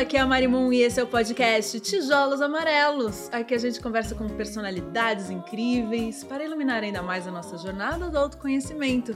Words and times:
aqui 0.00 0.16
é 0.16 0.20
a 0.20 0.26
Marimun 0.26 0.72
e 0.72 0.80
esse 0.80 0.98
é 0.98 1.02
o 1.02 1.06
podcast 1.06 1.78
Tijolos 1.78 2.40
Amarelos. 2.40 3.28
Aqui 3.30 3.54
a 3.54 3.58
gente 3.58 3.78
conversa 3.80 4.14
com 4.14 4.26
personalidades 4.30 5.28
incríveis 5.28 6.24
para 6.24 6.42
iluminar 6.42 6.82
ainda 6.82 7.02
mais 7.02 7.28
a 7.28 7.30
nossa 7.30 7.58
jornada 7.58 8.08
do 8.08 8.16
autoconhecimento. 8.16 9.14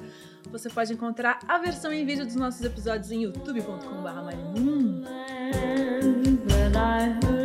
Você 0.53 0.69
pode 0.69 0.93
encontrar 0.93 1.39
a 1.49 1.57
versão 1.57 1.91
em 1.91 2.05
vídeo 2.05 2.27
dos 2.27 2.37
nossos 2.37 2.63
episódios 2.63 3.11
em 3.11 3.23
youtube.com.br 3.23 3.65
E 7.41 7.44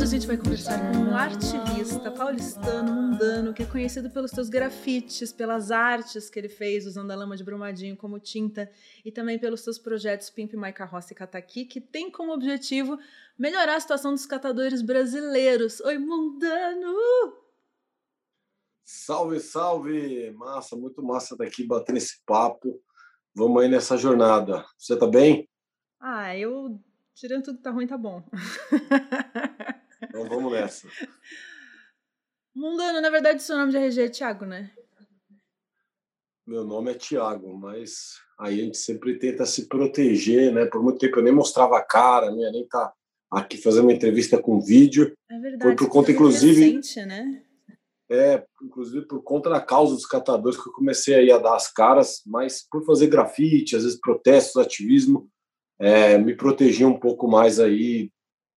hoje 0.00 0.16
a 0.16 0.18
gente 0.18 0.26
vai 0.26 0.36
conversar 0.38 0.78
com 0.78 0.98
um 0.98 1.14
ativista 1.14 2.10
paulistano 2.10 2.90
mundano 2.90 3.52
que 3.52 3.62
é 3.62 3.66
conhecido 3.66 4.08
pelos 4.08 4.30
seus 4.30 4.48
grafites, 4.48 5.30
pelas 5.30 5.70
artes 5.70 6.30
que 6.30 6.38
ele 6.38 6.48
fez 6.48 6.86
usando 6.86 7.10
a 7.10 7.14
lama 7.14 7.36
de 7.36 7.44
brumadinho 7.44 7.94
como 7.98 8.18
tinta 8.18 8.70
e 9.04 9.12
também 9.12 9.38
pelos 9.38 9.60
seus 9.60 9.78
projetos 9.78 10.30
Pimp 10.30 10.54
My 10.54 10.72
Carroça 10.72 11.12
e 11.12 11.16
Cataqui, 11.16 11.66
que 11.66 11.82
tem 11.82 12.10
como 12.10 12.32
objetivo 12.32 12.98
melhorar 13.38 13.76
a 13.76 13.80
situação 13.80 14.12
dos 14.12 14.24
catadores 14.24 14.80
brasileiros. 14.80 15.80
Oi, 15.80 15.98
mundano! 15.98 16.94
Salve, 18.82 19.38
salve! 19.38 20.30
Massa, 20.30 20.76
muito 20.76 21.02
massa 21.02 21.36
daqui 21.36 21.62
batendo 21.62 21.98
esse 21.98 22.22
papo. 22.24 22.80
Vamos 23.34 23.62
aí 23.62 23.68
nessa 23.68 23.98
jornada. 23.98 24.64
Você 24.78 24.96
tá 24.96 25.06
bem? 25.06 25.46
Ah, 26.00 26.34
eu 26.34 26.80
Tirando 27.20 27.44
tudo 27.44 27.58
que 27.58 27.62
tá 27.62 27.70
ruim, 27.70 27.86
tá 27.86 27.98
bom. 27.98 28.24
Então 30.10 30.28
vamos 30.28 30.52
nessa. 30.52 30.88
Mundano, 32.54 33.00
na 33.00 33.10
verdade, 33.10 33.42
seu 33.42 33.56
nome 33.56 33.70
de 33.70 33.78
RG 33.78 34.02
é 34.02 34.08
Thiago, 34.08 34.44
né? 34.44 34.72
Meu 36.44 36.64
nome 36.64 36.90
é 36.90 36.94
Thiago, 36.94 37.56
mas 37.56 38.18
aí 38.36 38.60
a 38.60 38.64
gente 38.64 38.76
sempre 38.76 39.16
tenta 39.20 39.46
se 39.46 39.68
proteger, 39.68 40.52
né? 40.52 40.66
Por 40.66 40.82
muito 40.82 40.98
tempo 40.98 41.20
eu 41.20 41.22
nem 41.22 41.32
mostrava 41.32 41.78
a 41.78 41.82
cara, 41.82 42.32
né? 42.32 42.50
nem 42.50 42.66
tá 42.66 42.92
aqui 43.30 43.56
fazendo 43.56 43.84
uma 43.84 43.92
entrevista 43.92 44.36
com 44.36 44.60
vídeo. 44.60 45.16
É 45.30 45.38
verdade. 45.38 45.62
Foi 45.62 45.76
por 45.76 45.88
conta, 45.88 46.10
inclusive. 46.10 46.60
Recente, 46.60 47.06
né? 47.06 47.44
É, 48.10 48.44
inclusive 48.60 49.06
por 49.06 49.22
conta 49.22 49.48
da 49.48 49.60
causa 49.60 49.94
dos 49.94 50.06
catadores 50.06 50.60
que 50.60 50.68
eu 50.68 50.72
comecei 50.72 51.14
aí 51.14 51.30
a 51.30 51.38
dar 51.38 51.54
as 51.54 51.72
caras, 51.72 52.20
mas 52.26 52.66
por 52.68 52.84
fazer 52.84 53.06
grafite, 53.06 53.76
às 53.76 53.84
vezes 53.84 54.00
protestos, 54.00 54.56
ativismo, 54.56 55.30
é, 55.78 56.18
me 56.18 56.34
proteger 56.34 56.88
um 56.88 56.98
pouco 56.98 57.28
mais 57.28 57.60
aí 57.60 58.10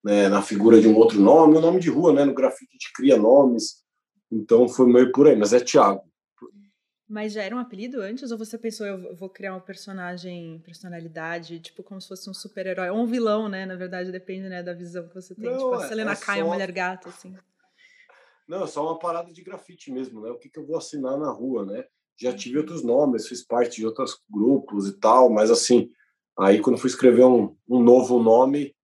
né, 0.03 0.27
na 0.27 0.41
figura 0.41 0.79
de 0.81 0.87
um 0.87 0.95
outro 0.95 1.19
nome, 1.19 1.55
o 1.55 1.57
um 1.57 1.61
nome 1.61 1.79
de 1.79 1.89
rua, 1.89 2.13
né? 2.13 2.25
No 2.25 2.33
grafite 2.33 2.69
a 2.71 2.73
gente 2.73 2.91
cria 2.93 3.17
nomes, 3.17 3.83
então 4.31 4.67
foi 4.67 4.91
meio 4.91 5.11
por 5.11 5.27
aí, 5.27 5.35
mas 5.35 5.53
é 5.53 5.59
Thiago. 5.59 6.03
Mas 7.07 7.33
já 7.33 7.43
era 7.43 7.55
um 7.55 7.59
apelido 7.59 8.01
antes 8.01 8.31
ou 8.31 8.37
você 8.37 8.57
pensou 8.57 8.87
eu 8.87 9.15
vou 9.15 9.29
criar 9.29 9.55
um 9.55 9.59
personagem, 9.59 10.61
personalidade, 10.65 11.59
tipo 11.59 11.83
como 11.83 12.01
se 12.01 12.07
fosse 12.07 12.29
um 12.29 12.33
super-herói 12.33 12.89
ou 12.89 12.97
um 12.97 13.05
vilão, 13.05 13.47
né? 13.47 13.65
Na 13.65 13.75
verdade 13.75 14.11
depende, 14.11 14.49
né, 14.49 14.63
da 14.63 14.73
visão 14.73 15.07
que 15.07 15.15
você 15.15 15.35
tem, 15.35 15.45
Não, 15.45 15.57
tipo 15.57 15.73
a 15.73 15.85
é, 15.85 15.87
Selena 15.87 16.11
é 16.11 16.15
só... 16.15 16.45
mulher 16.45 16.71
gato 16.71 17.09
assim. 17.09 17.35
Não, 18.47 18.63
é 18.63 18.67
só 18.67 18.83
uma 18.83 18.99
parada 18.99 19.31
de 19.31 19.41
grafite 19.41 19.91
mesmo, 19.91 20.21
né? 20.21 20.29
O 20.29 20.37
que, 20.37 20.49
que 20.49 20.59
eu 20.59 20.65
vou 20.65 20.77
assinar 20.77 21.17
na 21.17 21.31
rua, 21.31 21.65
né? 21.65 21.85
Já 22.19 22.33
tive 22.33 22.57
outros 22.57 22.83
nomes, 22.83 23.27
fiz 23.27 23.45
parte 23.45 23.77
de 23.77 23.85
outros 23.85 24.19
grupos 24.29 24.87
e 24.87 24.99
tal, 24.99 25.29
mas 25.29 25.49
assim, 25.49 25.89
Aí, 26.37 26.59
quando 26.59 26.79
fui 26.79 26.89
escrever 26.89 27.25
um, 27.25 27.55
um 27.69 27.81
novo 27.81 28.21
nome, 28.21 28.75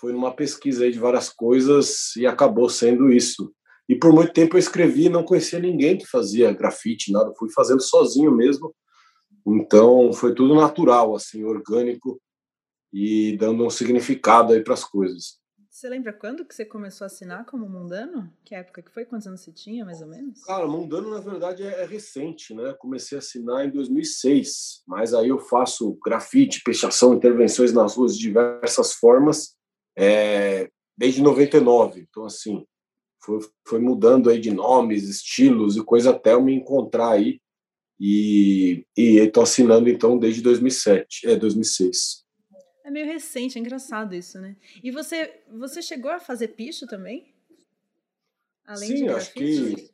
foi 0.00 0.12
numa 0.12 0.34
pesquisa 0.34 0.84
aí 0.84 0.90
de 0.90 0.98
várias 0.98 1.28
coisas 1.28 2.16
e 2.16 2.26
acabou 2.26 2.68
sendo 2.70 3.12
isso. 3.12 3.52
E 3.88 3.94
por 3.94 4.12
muito 4.12 4.32
tempo 4.32 4.56
eu 4.56 4.58
escrevi 4.58 5.06
e 5.06 5.10
não 5.10 5.24
conhecia 5.24 5.58
ninguém 5.58 5.98
que 5.98 6.06
fazia 6.06 6.52
grafite, 6.52 7.12
nada. 7.12 7.32
Fui 7.38 7.50
fazendo 7.52 7.82
sozinho 7.82 8.34
mesmo. 8.34 8.74
Então, 9.46 10.12
foi 10.12 10.34
tudo 10.34 10.54
natural, 10.54 11.14
assim, 11.14 11.44
orgânico 11.44 12.20
e 12.92 13.36
dando 13.36 13.64
um 13.64 13.70
significado 13.70 14.52
aí 14.52 14.62
para 14.62 14.74
as 14.74 14.84
coisas. 14.84 15.38
Você 15.68 15.88
lembra 15.88 16.12
quando 16.12 16.44
que 16.44 16.54
você 16.54 16.64
começou 16.64 17.04
a 17.04 17.06
assinar 17.06 17.46
como 17.46 17.68
Mundano? 17.68 18.32
Que 18.44 18.54
época 18.54 18.82
que 18.82 18.90
foi? 18.90 19.04
Quantos 19.04 19.26
anos 19.26 19.40
você 19.40 19.52
tinha, 19.52 19.84
mais 19.84 20.00
ou 20.00 20.08
menos? 20.08 20.42
Cara, 20.44 20.66
Mundano, 20.66 21.10
na 21.10 21.20
verdade, 21.20 21.62
é, 21.62 21.82
é 21.82 21.86
recente, 21.86 22.54
né? 22.54 22.74
Comecei 22.78 23.16
a 23.16 23.20
assinar 23.20 23.64
em 23.64 23.70
2006, 23.70 24.82
mas 24.86 25.14
aí 25.14 25.28
eu 25.28 25.38
faço 25.38 25.98
grafite, 26.04 26.62
peixação, 26.64 27.14
intervenções 27.14 27.72
nas 27.72 27.96
ruas 27.96 28.16
de 28.16 28.22
diversas 28.22 28.94
formas 28.94 29.59
é, 29.96 30.70
desde 30.96 31.22
99. 31.22 32.06
Então, 32.08 32.24
assim, 32.24 32.66
foi, 33.22 33.40
foi 33.66 33.78
mudando 33.78 34.30
aí 34.30 34.40
de 34.40 34.50
nomes, 34.50 35.08
estilos 35.08 35.76
e 35.76 35.84
coisa 35.84 36.10
até 36.10 36.32
eu 36.34 36.42
me 36.42 36.54
encontrar 36.54 37.10
aí. 37.10 37.40
E 38.02 38.86
estou 38.96 39.42
assinando, 39.42 39.90
então, 39.90 40.18
desde 40.18 40.40
2007, 40.40 41.28
é, 41.28 41.36
2006. 41.36 42.24
É 42.82 42.90
meio 42.90 43.04
recente, 43.04 43.58
é 43.58 43.60
engraçado 43.60 44.14
isso, 44.14 44.40
né? 44.40 44.56
E 44.82 44.90
você, 44.90 45.42
você 45.52 45.82
chegou 45.82 46.10
a 46.10 46.18
fazer 46.18 46.48
picho 46.48 46.86
também? 46.86 47.34
Além 48.64 48.96
sim, 48.96 49.08
acho 49.08 49.34
que 49.34 49.90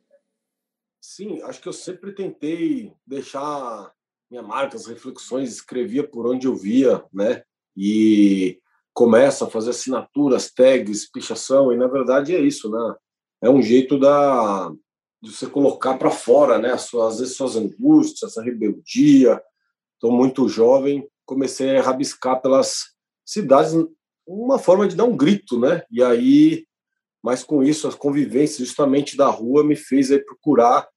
sim, 1.01 1.41
acho 1.41 1.61
que 1.61 1.67
eu 1.67 1.73
sempre 1.73 2.13
tentei 2.13 2.93
deixar 3.05 3.93
minha 4.29 4.43
marca, 4.43 4.75
as 4.75 4.85
reflexões, 4.85 5.51
escrevia 5.51 6.07
por 6.07 6.27
onde 6.27 6.47
eu 6.47 6.55
via, 6.55 7.03
né? 7.13 7.43
E 7.75 8.61
começa 8.97 9.45
a 9.45 9.47
fazer 9.47 9.69
assinaturas, 9.69 10.51
tags, 10.51 11.07
pichação, 11.07 11.71
e 11.71 11.77
na 11.77 11.85
verdade 11.85 12.35
é 12.35 12.39
isso, 12.39 12.67
né? 12.67 12.95
É 13.43 13.47
um 13.47 13.61
jeito 13.61 13.99
da 13.99 14.71
de 15.21 15.31
você 15.31 15.45
colocar 15.45 15.99
para 15.99 16.09
fora, 16.09 16.57
né? 16.57 16.71
As 16.71 16.81
suas, 16.81 17.13
às 17.13 17.19
vezes 17.19 17.35
suas 17.37 17.55
angústias, 17.55 18.31
essa 18.31 18.41
rebeldia. 18.41 19.39
Estou 19.93 20.11
muito 20.11 20.49
jovem, 20.49 21.07
comecei 21.27 21.77
a 21.77 21.81
rabiscar 21.83 22.41
pelas 22.41 22.85
cidades 23.23 23.75
uma 24.25 24.57
forma 24.57 24.87
de 24.87 24.95
dar 24.95 25.03
um 25.03 25.15
grito, 25.15 25.59
né? 25.59 25.83
E 25.91 26.01
aí, 26.01 26.65
mas 27.21 27.43
com 27.43 27.61
isso, 27.61 27.87
a 27.87 27.93
convivência 27.93 28.65
justamente 28.65 29.15
da 29.15 29.27
rua 29.27 29.63
me 29.63 29.75
fez 29.75 30.09
aí 30.09 30.17
procurar 30.17 30.87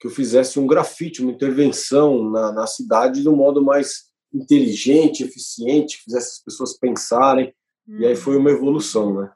que 0.00 0.08
eu 0.08 0.10
fizesse 0.10 0.58
um 0.58 0.66
grafite, 0.66 1.22
uma 1.22 1.30
intervenção 1.30 2.32
na, 2.32 2.50
na 2.50 2.66
cidade 2.66 3.22
de 3.22 3.28
um 3.28 3.36
modo 3.36 3.62
mais 3.62 4.12
inteligente, 4.34 5.22
eficiente, 5.22 5.98
que 5.98 6.04
fizesse 6.04 6.32
as 6.32 6.38
pessoas 6.40 6.76
pensarem. 6.76 7.54
Hum. 7.88 8.00
E 8.00 8.06
aí 8.06 8.16
foi 8.16 8.36
uma 8.36 8.50
evolução, 8.50 9.20
né? 9.20 9.32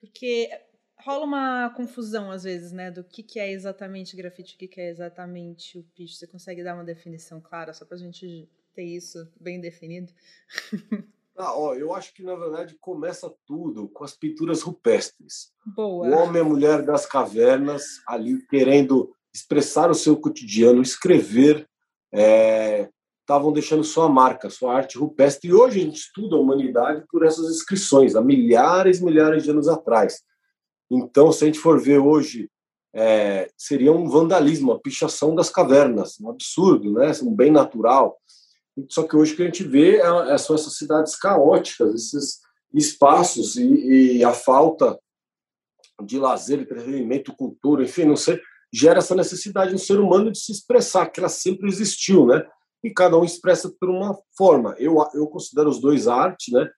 Porque 0.00 0.50
rola 0.98 1.24
uma 1.24 1.70
confusão 1.70 2.30
às 2.30 2.44
vezes, 2.44 2.72
né, 2.72 2.90
do 2.90 3.04
que, 3.04 3.22
que 3.22 3.38
é 3.38 3.52
exatamente 3.52 4.16
grafite, 4.16 4.54
o 4.54 4.58
que, 4.58 4.68
que 4.68 4.80
é 4.80 4.90
exatamente 4.90 5.78
o 5.78 5.84
picho. 5.94 6.14
Você 6.14 6.26
consegue 6.26 6.64
dar 6.64 6.74
uma 6.74 6.84
definição 6.84 7.40
clara 7.40 7.72
só 7.72 7.84
para 7.84 7.96
a 7.96 8.00
gente 8.00 8.48
ter 8.74 8.84
isso 8.84 9.28
bem 9.40 9.60
definido? 9.60 10.12
Ah, 11.36 11.52
ó, 11.58 11.74
eu 11.74 11.92
acho 11.92 12.14
que 12.14 12.22
na 12.22 12.36
verdade 12.36 12.76
começa 12.80 13.28
tudo 13.44 13.88
com 13.88 14.04
as 14.04 14.16
pinturas 14.16 14.62
rupestres. 14.62 15.52
Boa. 15.66 16.06
O 16.06 16.12
homem 16.12 16.36
e 16.36 16.44
a 16.44 16.48
mulher 16.48 16.82
das 16.82 17.06
cavernas 17.06 18.00
ali 18.06 18.40
querendo 18.46 19.12
expressar 19.34 19.90
o 19.90 19.96
seu 19.96 20.16
cotidiano, 20.16 20.80
escrever, 20.80 21.68
estavam 23.24 23.52
deixando 23.52 23.82
sua 23.82 24.08
marca, 24.08 24.50
sua 24.50 24.74
arte 24.74 24.98
rupestre. 24.98 25.48
E 25.48 25.54
hoje 25.54 25.80
a 25.80 25.84
gente 25.84 25.96
estuda 25.96 26.36
a 26.36 26.38
humanidade 26.38 27.04
por 27.10 27.24
essas 27.24 27.50
inscrições, 27.50 28.14
há 28.14 28.20
milhares 28.20 29.00
e 29.00 29.04
milhares 29.04 29.42
de 29.42 29.50
anos 29.50 29.66
atrás. 29.66 30.22
Então, 30.90 31.32
se 31.32 31.42
a 31.42 31.46
gente 31.46 31.58
for 31.58 31.80
ver 31.80 31.98
hoje, 31.98 32.50
é, 32.94 33.50
seria 33.56 33.92
um 33.92 34.08
vandalismo, 34.08 34.72
a 34.72 34.78
pichação 34.78 35.34
das 35.34 35.48
cavernas, 35.48 36.20
um 36.20 36.30
absurdo, 36.30 36.92
né? 36.92 37.10
um 37.22 37.34
bem 37.34 37.50
natural. 37.50 38.16
Só 38.88 39.02
que 39.04 39.16
hoje 39.16 39.32
o 39.32 39.36
que 39.36 39.42
a 39.42 39.46
gente 39.46 39.64
vê 39.64 39.96
é, 39.96 40.32
é, 40.32 40.38
são 40.38 40.54
essas 40.54 40.76
cidades 40.76 41.16
caóticas, 41.16 41.94
esses 41.94 42.40
espaços 42.72 43.56
e, 43.56 44.18
e, 44.18 44.24
a 44.24 44.32
falta 44.32 44.98
de 46.04 46.18
lazer, 46.18 46.60
entretenimento, 46.60 47.34
cultura, 47.34 47.84
enfim, 47.84 48.04
não 48.04 48.16
sei, 48.16 48.40
gera 48.72 48.98
essa 48.98 49.14
necessidade 49.14 49.72
no 49.72 49.78
ser 49.78 49.98
humano 49.98 50.30
de 50.30 50.38
se 50.38 50.50
expressar, 50.50 51.06
que 51.06 51.20
ela 51.20 51.28
sempre 51.28 51.68
existiu, 51.68 52.26
né? 52.26 52.44
E 52.84 52.90
cada 52.90 53.18
um 53.18 53.24
expressa 53.24 53.74
por 53.80 53.88
uma 53.88 54.16
forma. 54.36 54.76
Eu, 54.78 54.98
eu 55.14 55.26
considero 55.26 55.70
os 55.70 55.80
dois 55.80 56.06
arte, 56.06 56.52
né? 56.52 56.68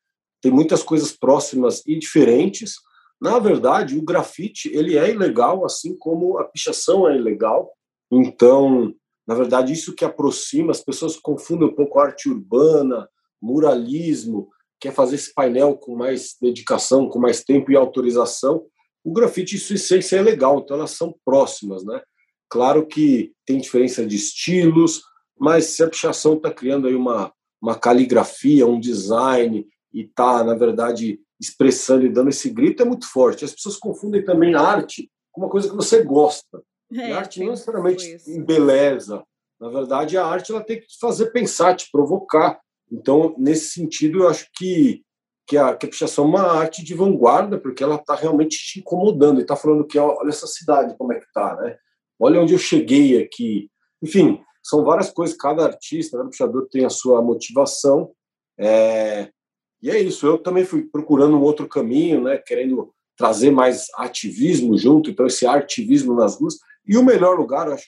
Tem 0.41 0.53
muitas 0.53 0.83
coisas 0.83 1.11
próximas 1.11 1.83
e 1.85 1.99
diferentes. 1.99 2.77
Na 3.21 3.41
verdade, 3.41 3.99
o 3.99 4.05
grafite 4.05 4.71
ele 4.73 4.97
é 4.97 5.11
ilegal, 5.11 5.65
assim 5.65 5.97
como 5.99 6.39
a 6.39 6.45
pichação 6.45 7.09
é 7.09 7.17
ilegal. 7.17 7.73
Então, 8.11 8.95
na 9.27 9.35
verdade, 9.35 9.73
isso 9.73 9.95
que 9.95 10.05
aproxima, 10.05 10.71
as 10.71 10.81
pessoas 10.81 11.17
confundem 11.17 11.69
um 11.69 11.75
pouco 11.75 11.99
arte 11.99 12.29
urbana, 12.29 13.09
muralismo, 13.43 14.49
quer 14.81 14.93
fazer 14.93 15.17
esse 15.17 15.35
painel 15.35 15.77
com 15.77 15.97
mais 15.97 16.37
dedicação, 16.41 17.09
com 17.09 17.19
mais 17.19 17.43
tempo 17.43 17.73
e 17.73 17.77
autorização. 17.77 18.65
O 19.03 19.13
grafite, 19.13 19.59
sua 19.59 19.77
essência, 19.77 20.17
é 20.17 20.23
legal, 20.23 20.61
então 20.61 20.77
elas 20.77 20.93
são 20.93 21.15
próximas, 21.25 21.85
né? 21.85 22.01
Claro 22.49 22.87
que 22.87 23.33
tem 23.45 23.59
diferença 23.59 24.07
de 24.07 24.15
estilos, 24.15 25.03
mas 25.39 25.67
se 25.67 25.83
a 25.83 25.89
pichação 25.89 26.35
está 26.35 26.51
criando 26.51 26.87
aí 26.87 26.95
uma, 26.95 27.33
uma 27.61 27.79
caligrafia, 27.79 28.67
um 28.67 28.81
design, 28.81 29.67
e 29.93 30.03
está, 30.03 30.45
na 30.45 30.55
verdade, 30.55 31.21
expressando 31.41 32.05
e 32.05 32.09
dando 32.09 32.31
esse 32.31 32.51
grito, 32.51 32.83
é 32.83 32.87
muito 32.87 33.11
forte. 33.11 33.45
As 33.45 33.53
pessoas 33.53 33.77
confundem 33.77 34.25
também 34.25 34.55
arte 34.55 35.11
com 35.33 35.43
uma 35.43 35.51
coisa 35.51 35.69
que 35.69 35.77
você 35.77 36.03
gosta. 36.03 36.63
É, 36.93 37.13
a 37.13 37.19
arte 37.19 37.41
não 37.41 37.51
necessariamente 37.51 38.17
embeleza. 38.27 39.25
Na 39.61 39.69
verdade, 39.69 40.17
a 40.17 40.27
arte 40.27 40.53
ela 40.53 40.63
tem 40.63 40.81
que 40.81 40.87
te 40.87 40.99
fazer 40.99 41.27
pensar, 41.27 41.75
te 41.75 41.91
provocar. 41.91 42.61
Então, 42.91 43.35
nesse 43.39 43.71
sentido, 43.71 44.21
eu 44.21 44.29
acho 44.29 44.49
que, 44.55 45.03
que, 45.47 45.57
a, 45.57 45.75
que 45.75 45.87
a 45.87 45.89
pichação 45.89 46.25
é 46.25 46.29
uma 46.29 46.43
arte 46.43 46.85
de 46.85 46.95
vanguarda, 46.95 47.59
porque 47.59 47.83
ela 47.83 47.97
está 47.97 48.15
realmente 48.15 48.57
te 48.59 48.81
incomodando. 48.81 49.39
E 49.39 49.43
está 49.43 49.57
falando 49.57 49.87
que, 49.87 49.99
olha 49.99 50.29
essa 50.29 50.47
cidade, 50.47 50.97
como 50.97 51.13
é 51.13 51.19
que 51.19 51.27
está, 51.27 51.57
né? 51.57 51.77
Olha 52.19 52.41
onde 52.41 52.55
eu 52.55 52.59
cheguei 52.59 53.23
aqui. 53.23 53.71
Enfim, 54.03 54.41
são 54.67 54.85
várias 54.85 55.11
coisas. 55.11 55.37
Cada 55.37 55.65
artista, 55.65 56.17
cada 56.17 56.29
pichador 56.29 56.69
tem 56.69 56.85
a 56.85 56.91
sua 56.91 57.23
motivação. 57.23 58.11
É, 58.59 59.31
e 59.81 59.91
é 59.91 60.01
isso. 60.01 60.27
Eu 60.27 60.39
também 60.39 60.65
fui 60.65 60.83
procurando 60.83 61.37
um 61.37 61.43
outro 61.43 61.69
caminho, 61.69 62.23
né? 62.25 62.37
Querendo 62.39 62.93
trazer 63.17 63.51
mais 63.53 63.87
ativismo 63.95 64.77
junto. 64.77 65.09
Então, 65.09 65.27
esse 65.27 65.47
ativismo 65.47 66.15
nas 66.15 66.41
ruas. 66.41 66.59
E 66.85 66.97
o 66.97 67.05
melhor 67.05 67.39
lugar, 67.39 67.69
acho 67.71 67.87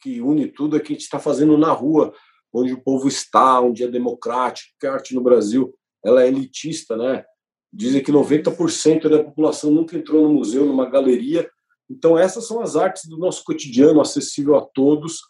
que, 0.00 0.20
une 0.20 0.46
tudo, 0.46 0.76
é 0.76 0.80
que 0.80 0.92
a 0.92 0.94
gente 0.94 1.02
está 1.02 1.18
fazendo 1.18 1.56
na 1.56 1.72
rua 1.72 2.12
onde 2.52 2.74
o 2.74 2.82
povo 2.82 3.08
está, 3.08 3.60
onde 3.60 3.82
é 3.82 3.88
democrático, 3.88 4.74
que 4.78 4.86
a 4.86 4.92
arte 4.92 5.14
no 5.14 5.22
Brasil 5.22 5.74
ela 6.04 6.22
é 6.22 6.28
elitista, 6.28 6.96
né? 6.96 7.24
Dizem 7.72 8.02
que 8.02 8.10
90% 8.10 9.08
da 9.08 9.22
população 9.22 9.70
nunca 9.70 9.96
entrou 9.96 10.22
no 10.22 10.34
museu, 10.34 10.66
numa 10.66 10.90
galeria. 10.90 11.48
Então 11.88 12.18
essas 12.18 12.46
são 12.46 12.60
as 12.60 12.76
artes 12.76 13.08
do 13.08 13.16
nosso 13.16 13.44
cotidiano, 13.44 14.00
acessível 14.00 14.56
a 14.56 14.62
todos. 14.62 15.20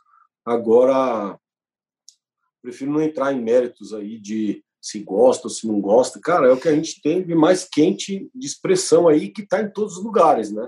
Agora, 0.44 1.38
prefiro 2.62 2.92
não 2.92 3.02
entrar 3.02 3.32
em 3.32 3.40
méritos 3.40 3.92
aí 3.92 4.18
de 4.18 4.64
se 4.80 5.00
gosta 5.00 5.46
ou 5.46 5.50
se 5.50 5.66
não 5.66 5.80
gosta. 5.80 6.20
Cara, 6.20 6.48
é 6.48 6.52
o 6.52 6.60
que 6.60 6.68
a 6.68 6.74
gente 6.74 7.00
tem 7.02 7.22
de 7.22 7.34
mais 7.34 7.64
quente 7.64 8.30
de 8.34 8.46
expressão 8.46 9.08
aí 9.08 9.28
que 9.28 9.42
está 9.42 9.60
em 9.60 9.70
todos 9.70 9.98
os 9.98 10.04
lugares, 10.04 10.50
né? 10.50 10.66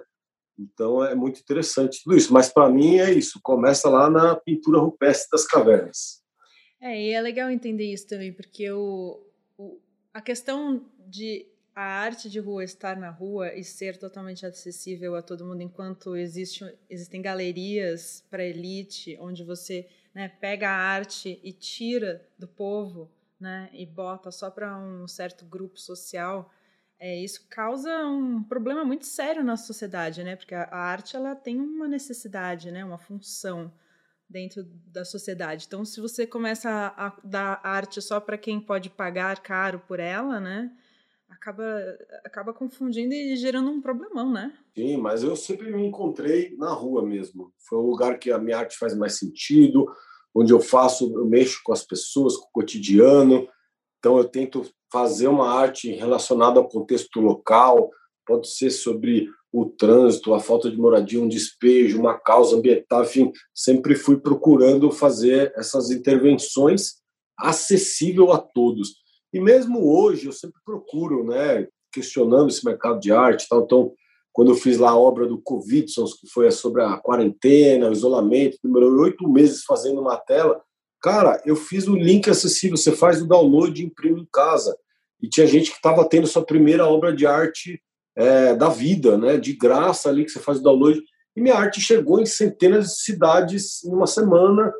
Então 0.58 1.02
é 1.02 1.14
muito 1.14 1.40
interessante 1.40 2.02
tudo 2.04 2.16
isso. 2.16 2.32
Mas 2.32 2.52
para 2.52 2.68
mim 2.68 2.98
é 2.98 3.10
isso. 3.10 3.40
Começa 3.42 3.88
lá 3.88 4.10
na 4.10 4.36
pintura 4.36 4.78
rupestre 4.78 5.28
das 5.32 5.46
cavernas. 5.46 6.22
É, 6.80 7.00
e 7.00 7.12
é 7.12 7.20
legal 7.20 7.48
entender 7.48 7.92
isso 7.92 8.06
também, 8.08 8.32
porque 8.32 8.70
o, 8.70 9.24
o, 9.56 9.80
a 10.12 10.20
questão 10.20 10.84
de 10.98 11.46
a 11.74 11.82
arte 11.82 12.28
de 12.28 12.38
rua 12.38 12.64
estar 12.64 12.96
na 12.96 13.10
rua 13.10 13.54
e 13.54 13.64
ser 13.64 13.96
totalmente 13.96 14.44
acessível 14.44 15.16
a 15.16 15.22
todo 15.22 15.44
mundo, 15.44 15.62
enquanto 15.62 16.16
existe, 16.16 16.64
existem 16.88 17.22
galerias 17.22 18.24
para 18.30 18.44
elite, 18.44 19.16
onde 19.20 19.42
você 19.42 19.88
né, 20.14 20.28
pega 20.28 20.68
a 20.68 20.76
arte 20.76 21.40
e 21.42 21.52
tira 21.52 22.26
do 22.38 22.46
povo 22.46 23.10
né, 23.40 23.70
e 23.72 23.86
bota 23.86 24.30
só 24.30 24.50
para 24.50 24.78
um 24.78 25.08
certo 25.08 25.44
grupo 25.44 25.78
social, 25.78 26.52
é, 26.98 27.18
isso 27.18 27.46
causa 27.50 27.90
um 28.06 28.44
problema 28.44 28.84
muito 28.84 29.06
sério 29.06 29.42
na 29.42 29.56
sociedade, 29.56 30.22
né? 30.22 30.36
Porque 30.36 30.54
a, 30.54 30.62
a 30.64 30.78
arte 30.78 31.16
ela 31.16 31.34
tem 31.34 31.58
uma 31.58 31.88
necessidade, 31.88 32.70
né, 32.70 32.84
uma 32.84 32.98
função 32.98 33.72
dentro 34.28 34.62
da 34.86 35.04
sociedade. 35.04 35.64
Então, 35.66 35.84
se 35.84 36.00
você 36.00 36.26
começa 36.26 36.70
a, 36.70 37.08
a 37.08 37.16
dar 37.24 37.60
arte 37.64 38.00
só 38.00 38.20
para 38.20 38.38
quem 38.38 38.60
pode 38.60 38.88
pagar 38.88 39.40
caro 39.40 39.80
por 39.80 39.98
ela, 39.98 40.38
né? 40.38 40.70
Acaba, 41.32 41.64
acaba 42.24 42.52
confundindo 42.52 43.14
e 43.14 43.36
gerando 43.36 43.70
um 43.70 43.80
problemão, 43.80 44.30
né? 44.30 44.52
Sim, 44.76 44.96
mas 44.98 45.22
eu 45.22 45.34
sempre 45.34 45.72
me 45.72 45.86
encontrei 45.86 46.54
na 46.56 46.72
rua 46.72 47.04
mesmo. 47.04 47.52
Foi 47.68 47.78
um 47.78 47.86
lugar 47.86 48.18
que 48.18 48.30
a 48.30 48.38
minha 48.38 48.58
arte 48.58 48.76
faz 48.76 48.94
mais 48.94 49.18
sentido, 49.18 49.86
onde 50.34 50.52
eu 50.52 50.60
faço, 50.60 51.12
eu 51.14 51.26
mexo 51.26 51.60
com 51.64 51.72
as 51.72 51.84
pessoas, 51.84 52.36
com 52.36 52.46
o 52.46 52.52
cotidiano. 52.52 53.48
Então, 53.98 54.18
eu 54.18 54.24
tento 54.24 54.62
fazer 54.90 55.26
uma 55.28 55.50
arte 55.50 55.90
relacionada 55.90 56.58
ao 56.60 56.68
contexto 56.68 57.20
local, 57.20 57.90
pode 58.26 58.48
ser 58.48 58.70
sobre 58.70 59.28
o 59.52 59.66
trânsito, 59.66 60.32
a 60.32 60.40
falta 60.40 60.70
de 60.70 60.76
moradia, 60.76 61.20
um 61.20 61.28
despejo, 61.28 62.00
uma 62.00 62.18
causa 62.18 62.56
ambiental, 62.56 63.02
enfim, 63.02 63.30
sempre 63.54 63.94
fui 63.94 64.18
procurando 64.18 64.90
fazer 64.90 65.52
essas 65.56 65.90
intervenções 65.90 67.02
acessível 67.38 68.32
a 68.32 68.38
todos. 68.38 69.01
E 69.32 69.40
mesmo 69.40 69.84
hoje 69.84 70.26
eu 70.26 70.32
sempre 70.32 70.60
procuro, 70.64 71.24
né, 71.24 71.66
questionando 71.92 72.48
esse 72.48 72.64
mercado 72.64 73.00
de 73.00 73.12
arte, 73.12 73.46
tal. 73.48 73.62
Então, 73.62 73.92
quando 74.32 74.50
eu 74.50 74.56
fiz 74.56 74.78
lá 74.78 74.90
a 74.90 74.98
obra 74.98 75.26
do 75.26 75.40
Covid, 75.40 75.86
que 75.86 76.28
foi 76.32 76.50
sobre 76.50 76.82
a 76.82 76.96
quarentena, 76.96 77.88
o 77.88 77.92
isolamento, 77.92 78.58
demorou 78.62 78.90
oito 79.02 79.28
meses 79.28 79.62
fazendo 79.64 80.00
uma 80.00 80.16
tela. 80.16 80.60
Cara, 81.02 81.40
eu 81.44 81.54
fiz 81.54 81.86
o 81.86 81.94
link 81.94 82.30
acessível, 82.30 82.76
você 82.76 82.92
faz 82.92 83.20
o 83.20 83.26
download 83.26 83.80
e 83.80 83.84
imprime 83.84 84.22
em 84.22 84.28
casa. 84.32 84.76
E 85.20 85.28
tinha 85.28 85.46
gente 85.46 85.70
que 85.70 85.76
estava 85.76 86.08
tendo 86.08 86.26
sua 86.26 86.44
primeira 86.44 86.86
obra 86.86 87.14
de 87.14 87.26
arte 87.26 87.80
é, 88.16 88.54
da 88.54 88.68
vida, 88.68 89.18
né? 89.18 89.36
De 89.36 89.52
graça 89.52 90.08
ali 90.08 90.24
que 90.24 90.30
você 90.30 90.40
faz 90.40 90.58
o 90.58 90.62
download. 90.62 91.00
E 91.36 91.40
minha 91.40 91.56
arte 91.56 91.80
chegou 91.80 92.20
em 92.20 92.26
centenas 92.26 92.86
de 92.86 93.02
cidades 93.02 93.84
em 93.84 93.92
uma 93.92 94.06
semana. 94.06 94.72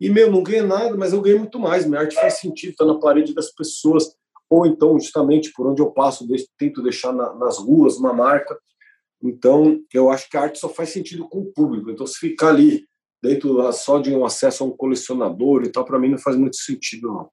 E, 0.00 0.10
meu, 0.10 0.30
não 0.30 0.42
ganhei 0.42 0.62
nada, 0.62 0.96
mas 0.96 1.12
eu 1.12 1.20
ganhei 1.20 1.38
muito 1.38 1.58
mais. 1.58 1.86
Minha 1.86 2.00
arte 2.00 2.14
faz 2.14 2.34
sentido, 2.34 2.70
está 2.70 2.84
na 2.84 2.98
parede 2.98 3.34
das 3.34 3.50
pessoas. 3.52 4.14
Ou 4.50 4.66
então, 4.66 4.98
justamente, 4.98 5.52
por 5.52 5.66
onde 5.66 5.80
eu 5.80 5.90
passo, 5.90 6.26
tento 6.58 6.82
deixar 6.82 7.12
na, 7.12 7.34
nas 7.34 7.58
ruas 7.58 7.96
uma 7.96 8.12
marca. 8.12 8.58
Então, 9.22 9.80
eu 9.92 10.10
acho 10.10 10.28
que 10.28 10.36
a 10.36 10.42
arte 10.42 10.58
só 10.58 10.68
faz 10.68 10.90
sentido 10.90 11.28
com 11.28 11.40
o 11.40 11.52
público. 11.52 11.90
Então, 11.90 12.06
se 12.06 12.18
ficar 12.18 12.48
ali 12.48 12.86
dentro 13.22 13.72
só 13.72 13.98
de 13.98 14.14
um 14.14 14.24
acesso 14.24 14.62
a 14.62 14.66
um 14.66 14.76
colecionador 14.76 15.64
e 15.64 15.72
tal, 15.72 15.84
para 15.84 15.98
mim 15.98 16.10
não 16.10 16.18
faz 16.18 16.36
muito 16.36 16.56
sentido, 16.56 17.08
não. 17.08 17.30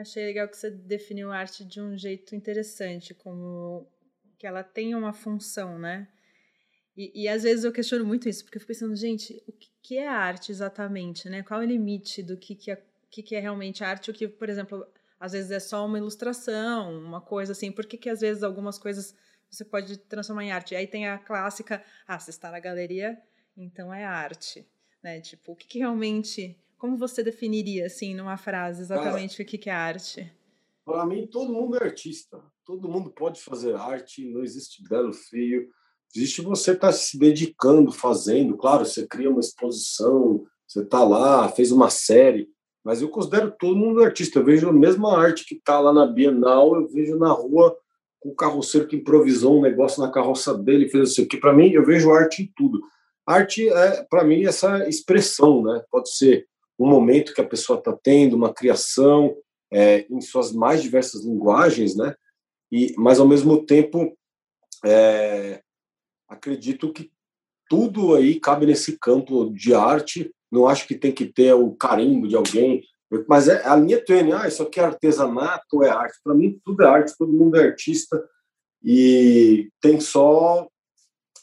Achei 0.00 0.24
legal 0.24 0.48
que 0.48 0.56
você 0.56 0.70
definiu 0.70 1.32
a 1.32 1.36
arte 1.36 1.64
de 1.64 1.80
um 1.80 1.98
jeito 1.98 2.34
interessante, 2.34 3.12
como 3.12 3.86
que 4.38 4.46
ela 4.46 4.62
tem 4.62 4.94
uma 4.94 5.12
função, 5.12 5.78
né? 5.78 6.08
E, 6.96 7.22
e, 7.22 7.28
às 7.28 7.42
vezes 7.42 7.64
eu 7.64 7.72
questiono 7.72 8.04
muito 8.04 8.28
isso, 8.28 8.44
porque 8.44 8.58
eu 8.58 8.60
fico 8.60 8.72
pensando, 8.72 8.94
gente, 8.94 9.42
o 9.46 9.52
que, 9.52 9.96
é 9.96 10.06
arte 10.06 10.52
exatamente, 10.52 11.28
né? 11.28 11.42
Qual 11.42 11.60
é 11.62 11.64
o 11.64 11.66
limite 11.66 12.22
do 12.22 12.36
que, 12.36 12.54
que, 12.54 12.70
é, 12.70 12.82
que, 13.10 13.22
que 13.22 13.34
é 13.34 13.40
realmente 13.40 13.82
arte? 13.82 14.10
O 14.10 14.14
que, 14.14 14.28
por 14.28 14.48
exemplo, 14.48 14.86
às 15.18 15.32
vezes 15.32 15.50
é 15.50 15.60
só 15.60 15.86
uma 15.86 15.96
ilustração, 15.96 16.98
uma 16.98 17.20
coisa 17.20 17.52
assim. 17.52 17.72
Por 17.72 17.86
que, 17.86 17.96
que 17.96 18.10
às 18.10 18.20
vezes 18.20 18.42
algumas 18.42 18.78
coisas 18.78 19.14
você 19.48 19.64
pode 19.64 19.96
transformar 19.98 20.44
em 20.44 20.52
arte? 20.52 20.74
Aí 20.74 20.86
tem 20.86 21.08
a 21.08 21.18
clássica, 21.18 21.82
ah, 22.06 22.18
você 22.18 22.30
está 22.30 22.50
na 22.50 22.60
galeria, 22.60 23.18
então 23.56 23.92
é 23.92 24.04
arte, 24.04 24.66
né? 25.02 25.20
Tipo, 25.20 25.52
o 25.52 25.56
que, 25.56 25.66
que 25.66 25.78
realmente, 25.78 26.58
como 26.76 26.98
você 26.98 27.22
definiria 27.22 27.86
assim 27.86 28.14
numa 28.14 28.36
frase 28.36 28.82
exatamente 28.82 29.40
o 29.40 29.46
que, 29.46 29.56
que 29.56 29.70
é 29.70 29.72
arte? 29.72 30.30
Para 30.84 31.06
mim, 31.06 31.26
todo 31.26 31.52
mundo 31.52 31.76
é 31.78 31.84
artista. 31.84 32.42
Todo 32.64 32.88
mundo 32.88 33.10
pode 33.10 33.40
fazer 33.40 33.74
arte, 33.76 34.28
não 34.28 34.42
existe 34.42 34.82
belo 34.88 35.12
feio. 35.12 35.70
Existe 36.14 36.42
você 36.42 36.72
estar 36.72 36.88
tá 36.88 36.92
se 36.92 37.18
dedicando, 37.18 37.90
fazendo. 37.90 38.56
Claro, 38.56 38.84
você 38.84 39.06
cria 39.06 39.30
uma 39.30 39.40
exposição, 39.40 40.44
você 40.66 40.80
está 40.80 41.02
lá, 41.04 41.48
fez 41.48 41.72
uma 41.72 41.88
série, 41.88 42.48
mas 42.84 43.00
eu 43.00 43.08
considero 43.08 43.54
todo 43.58 43.76
mundo 43.76 44.02
artista. 44.02 44.38
Eu 44.38 44.44
vejo 44.44 44.68
a 44.68 44.72
mesma 44.72 45.18
arte 45.18 45.46
que 45.46 45.54
está 45.54 45.80
lá 45.80 45.92
na 45.92 46.06
Bienal, 46.06 46.74
eu 46.74 46.88
vejo 46.88 47.16
na 47.16 47.32
rua 47.32 47.76
com 48.20 48.30
o 48.30 48.34
carroceiro 48.34 48.86
que 48.86 48.96
improvisou 48.96 49.58
um 49.58 49.62
negócio 49.62 50.02
na 50.02 50.10
carroça 50.10 50.56
dele, 50.56 50.88
fez 50.88 51.10
isso 51.10 51.22
aqui. 51.22 51.36
Para 51.36 51.52
mim, 51.52 51.70
eu 51.70 51.84
vejo 51.84 52.12
arte 52.12 52.42
em 52.42 52.52
tudo. 52.56 52.80
Arte 53.26 53.68
é, 53.68 54.04
para 54.08 54.24
mim, 54.24 54.44
essa 54.44 54.88
expressão, 54.88 55.62
né? 55.62 55.82
Pode 55.90 56.14
ser 56.14 56.46
um 56.78 56.88
momento 56.88 57.34
que 57.34 57.40
a 57.40 57.46
pessoa 57.46 57.78
está 57.78 57.92
tendo, 57.92 58.36
uma 58.36 58.52
criação, 58.52 59.36
é, 59.72 60.06
em 60.10 60.20
suas 60.20 60.52
mais 60.52 60.82
diversas 60.82 61.24
linguagens, 61.24 61.96
né? 61.96 62.14
E, 62.70 62.94
mas 62.96 63.18
ao 63.18 63.26
mesmo 63.26 63.64
tempo, 63.64 64.16
é, 64.84 65.62
acredito 66.32 66.92
que 66.92 67.10
tudo 67.68 68.14
aí 68.14 68.40
cabe 68.40 68.66
nesse 68.66 68.98
campo 68.98 69.50
de 69.50 69.74
arte. 69.74 70.32
Não 70.50 70.66
acho 70.66 70.86
que 70.86 70.94
tem 70.94 71.12
que 71.12 71.26
ter 71.26 71.54
o 71.54 71.72
carimbo 71.72 72.28
de 72.28 72.36
alguém, 72.36 72.82
mas 73.28 73.48
é 73.48 73.66
a 73.66 73.76
linha 73.76 74.02
tênue. 74.04 74.32
Ah, 74.32 74.48
isso 74.48 74.62
aqui 74.62 74.80
é 74.80 74.84
artesanato, 74.84 75.82
é 75.82 75.88
arte. 75.88 76.18
Para 76.22 76.34
mim, 76.34 76.60
tudo 76.64 76.82
é 76.82 76.86
arte, 76.86 77.16
todo 77.16 77.32
mundo 77.32 77.56
é 77.56 77.64
artista 77.64 78.22
e 78.82 79.70
tem 79.80 80.00
só. 80.00 80.66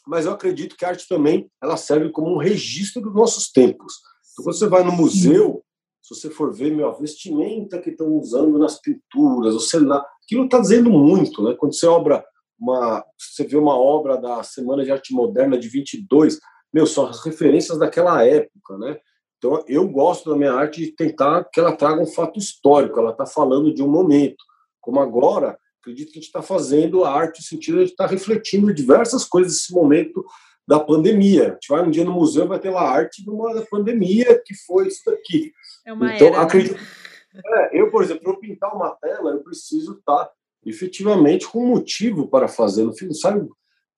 Mas 0.06 0.26
eu 0.26 0.32
acredito 0.32 0.76
que 0.76 0.84
a 0.84 0.88
arte 0.88 1.08
também 1.08 1.50
ela 1.62 1.76
serve 1.76 2.10
como 2.10 2.34
um 2.34 2.38
registro 2.38 3.02
dos 3.02 3.14
nossos 3.14 3.50
tempos. 3.50 3.94
Então, 4.32 4.44
quando 4.44 4.56
você 4.56 4.68
vai 4.68 4.84
no 4.84 4.92
museu, 4.92 5.64
se 6.02 6.14
você 6.14 6.30
for 6.30 6.52
ver, 6.52 6.74
meu, 6.74 6.88
a 6.88 6.98
vestimenta 6.98 7.80
que 7.80 7.90
estão 7.90 8.08
usando 8.14 8.58
nas 8.58 8.80
pinturas, 8.80 9.54
o 9.54 9.60
cenário, 9.60 10.04
aquilo 10.24 10.44
está 10.44 10.58
dizendo 10.58 10.90
muito, 10.90 11.42
né? 11.42 11.54
Quando 11.58 11.74
você 11.74 11.86
obra 11.86 12.24
uma, 12.60 13.04
você 13.18 13.44
vê 13.44 13.56
uma 13.56 13.76
obra 13.76 14.16
da 14.16 14.42
Semana 14.42 14.84
de 14.84 14.92
Arte 14.92 15.14
Moderna 15.14 15.58
de 15.58 15.68
22, 15.68 16.38
meu, 16.72 16.86
são 16.86 17.06
as 17.06 17.24
referências 17.24 17.78
daquela 17.78 18.24
época, 18.24 18.78
né? 18.78 18.98
Então, 19.38 19.64
eu 19.66 19.88
gosto 19.88 20.30
da 20.30 20.36
minha 20.36 20.52
arte 20.52 20.82
de 20.82 20.92
tentar 20.92 21.44
que 21.44 21.58
ela 21.58 21.74
traga 21.74 22.00
um 22.00 22.06
fato 22.06 22.38
histórico, 22.38 23.00
ela 23.00 23.12
está 23.12 23.24
falando 23.24 23.74
de 23.74 23.82
um 23.82 23.88
momento. 23.88 24.36
Como 24.80 25.00
agora, 25.00 25.58
acredito 25.80 26.12
que 26.12 26.18
a 26.18 26.20
gente 26.20 26.26
está 26.26 26.42
fazendo 26.42 27.04
a 27.04 27.10
arte 27.10 27.38
no 27.38 27.44
sentido 27.46 27.78
de 27.78 27.84
estar 27.90 28.04
tá 28.04 28.10
refletindo 28.10 28.72
diversas 28.72 29.24
coisas 29.24 29.54
desse 29.54 29.72
momento 29.72 30.22
da 30.68 30.78
pandemia. 30.78 31.48
A 31.48 31.52
gente 31.54 31.68
vai 31.70 31.82
um 31.82 31.90
dia 31.90 32.04
no 32.04 32.12
museu 32.12 32.46
vai 32.46 32.58
ter 32.58 32.70
lá 32.70 32.82
arte 32.82 33.24
de 33.24 33.30
uma 33.30 33.64
pandemia 33.70 34.40
que 34.44 34.54
foi 34.66 34.88
isso 34.88 35.00
daqui. 35.06 35.52
É 35.86 35.92
uma 35.92 36.14
então, 36.14 36.28
era, 36.28 36.36
né? 36.36 36.42
acredito, 36.44 36.74
né? 36.74 37.42
é, 37.46 37.80
eu, 37.80 37.90
por 37.90 38.02
exemplo, 38.04 38.22
para 38.22 38.40
pintar 38.40 38.76
uma 38.76 38.90
tela, 38.96 39.30
eu 39.30 39.42
preciso 39.42 39.94
estar 39.94 40.30
efetivamente 40.64 41.48
com 41.48 41.66
motivo 41.66 42.28
para 42.28 42.48
fazer. 42.48 42.84
Não 42.84 42.92
fico, 42.92 43.14
sabe, 43.14 43.48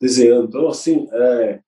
desenhando. 0.00 0.48
Então, 0.48 0.68
assim, 0.68 1.08
é, 1.12 1.60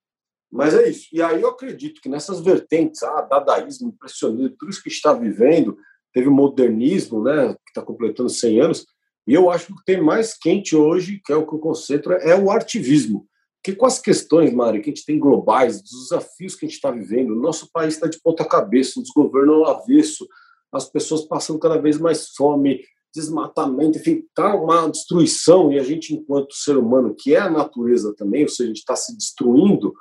mas 0.50 0.74
é 0.74 0.88
isso. 0.88 1.08
E 1.12 1.20
aí 1.20 1.42
eu 1.42 1.48
acredito 1.48 2.00
que 2.00 2.08
nessas 2.08 2.40
vertentes, 2.40 3.02
ah, 3.02 3.22
dadaísmo, 3.22 3.88
impressionismo, 3.88 4.56
tudo 4.56 4.70
isso 4.70 4.82
que 4.82 4.88
está 4.88 5.12
vivendo, 5.12 5.76
teve 6.12 6.28
o 6.28 6.32
modernismo, 6.32 7.22
né, 7.22 7.54
que 7.54 7.70
está 7.70 7.82
completando 7.82 8.30
100 8.30 8.60
anos, 8.60 8.86
e 9.26 9.34
eu 9.34 9.50
acho 9.50 9.66
que 9.66 9.72
o 9.72 9.76
que 9.76 9.84
tem 9.84 10.00
mais 10.00 10.36
quente 10.36 10.76
hoje, 10.76 11.20
que 11.24 11.32
é 11.32 11.36
o 11.36 11.46
que 11.46 11.54
eu 11.54 11.58
concentro, 11.58 12.12
é 12.12 12.38
o 12.38 12.50
artivismo. 12.50 13.26
Porque 13.56 13.76
com 13.76 13.86
as 13.86 13.98
questões, 13.98 14.52
Mário, 14.52 14.82
que 14.82 14.90
a 14.90 14.94
gente 14.94 15.06
tem 15.06 15.18
globais, 15.18 15.80
dos 15.80 16.10
desafios 16.10 16.54
que 16.54 16.66
a 16.66 16.68
gente 16.68 16.76
está 16.76 16.90
vivendo, 16.90 17.30
o 17.30 17.40
nosso 17.40 17.70
país 17.72 17.94
está 17.94 18.06
de 18.06 18.20
ponta 18.20 18.44
cabeça, 18.44 19.00
um 19.00 19.02
desgoverno 19.02 19.54
ao 19.54 19.80
avesso, 19.80 20.28
as 20.70 20.88
pessoas 20.88 21.22
passando 21.22 21.58
cada 21.58 21.78
vez 21.78 21.98
mais 21.98 22.28
fome, 22.28 22.84
desmatamento, 23.14 23.99
enfim, 23.99 24.25
está 24.26 24.54
uma 24.54 24.88
destruição, 24.88 25.73
e 25.73 25.78
a 25.78 25.83
gente, 25.83 26.14
enquanto 26.14 26.54
ser 26.54 26.76
humano, 26.76 27.14
que 27.16 27.35
é 27.35 27.38
a 27.38 27.50
natureza 27.50 28.14
também, 28.16 28.42
ou 28.42 28.49
seja, 28.49 28.64
a 28.64 28.66
gente 28.66 28.78
está 28.78 28.97
se 28.97 29.16
destruindo, 29.16 29.94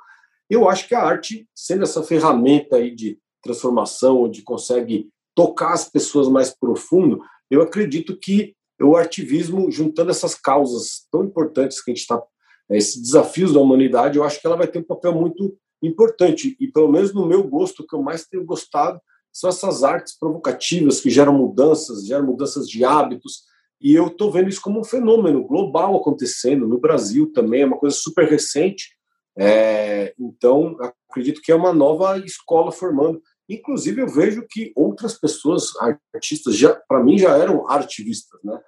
eu 0.50 0.68
acho 0.68 0.88
que 0.88 0.94
a 0.94 1.02
arte, 1.02 1.48
sendo 1.54 1.84
essa 1.84 2.02
ferramenta 2.02 2.76
aí 2.76 2.94
de 2.94 3.18
transformação, 3.42 4.22
onde 4.22 4.42
consegue 4.42 5.08
tocar 5.34 5.72
as 5.72 5.88
pessoas 5.88 6.28
mais 6.28 6.50
profundo, 6.50 7.20
eu 7.50 7.62
acredito 7.62 8.18
que 8.18 8.54
o 8.80 8.96
artivismo, 8.96 9.70
juntando 9.70 10.10
essas 10.10 10.34
causas 10.34 11.06
tão 11.10 11.24
importantes 11.24 11.82
que 11.82 11.90
a 11.90 11.94
gente 11.94 12.02
está, 12.02 12.22
é, 12.70 12.76
esses 12.76 13.00
desafios 13.00 13.52
da 13.52 13.60
humanidade, 13.60 14.18
eu 14.18 14.24
acho 14.24 14.40
que 14.40 14.46
ela 14.46 14.56
vai 14.56 14.66
ter 14.66 14.78
um 14.78 14.84
papel 14.84 15.14
muito 15.14 15.56
importante. 15.82 16.56
E, 16.58 16.68
pelo 16.68 16.90
menos 16.90 17.12
no 17.12 17.26
meu 17.26 17.44
gosto, 17.44 17.86
que 17.86 17.94
eu 17.94 18.02
mais 18.02 18.26
tenho 18.26 18.44
gostado 18.44 19.00
são 19.34 19.50
essas 19.50 19.82
artes 19.82 20.16
provocativas 20.16 21.00
que 21.00 21.10
geram 21.10 21.34
mudanças, 21.34 22.06
geram 22.06 22.24
mudanças 22.24 22.68
de 22.68 22.84
hábitos. 22.84 23.42
E 23.80 23.92
eu 23.92 24.06
estou 24.06 24.30
vendo 24.30 24.48
isso 24.48 24.62
como 24.62 24.78
um 24.78 24.84
fenômeno 24.84 25.44
global 25.44 25.96
acontecendo, 25.96 26.68
no 26.68 26.78
Brasil 26.78 27.32
também, 27.32 27.62
é 27.62 27.66
uma 27.66 27.76
coisa 27.76 27.96
super 27.96 28.28
recente. 28.28 28.96
É, 29.36 30.14
então, 30.16 30.76
acredito 31.10 31.42
que 31.42 31.50
é 31.50 31.54
uma 31.54 31.72
nova 31.72 32.16
escola 32.20 32.70
formando. 32.70 33.20
Inclusive, 33.48 34.02
eu 34.02 34.08
vejo 34.08 34.46
que 34.48 34.72
outras 34.76 35.18
pessoas, 35.18 35.72
artistas, 36.14 36.56
já 36.56 36.72
para 36.88 37.02
mim 37.02 37.18
já 37.18 37.36
eram 37.36 37.68
artivistas, 37.68 38.40
né? 38.44 38.58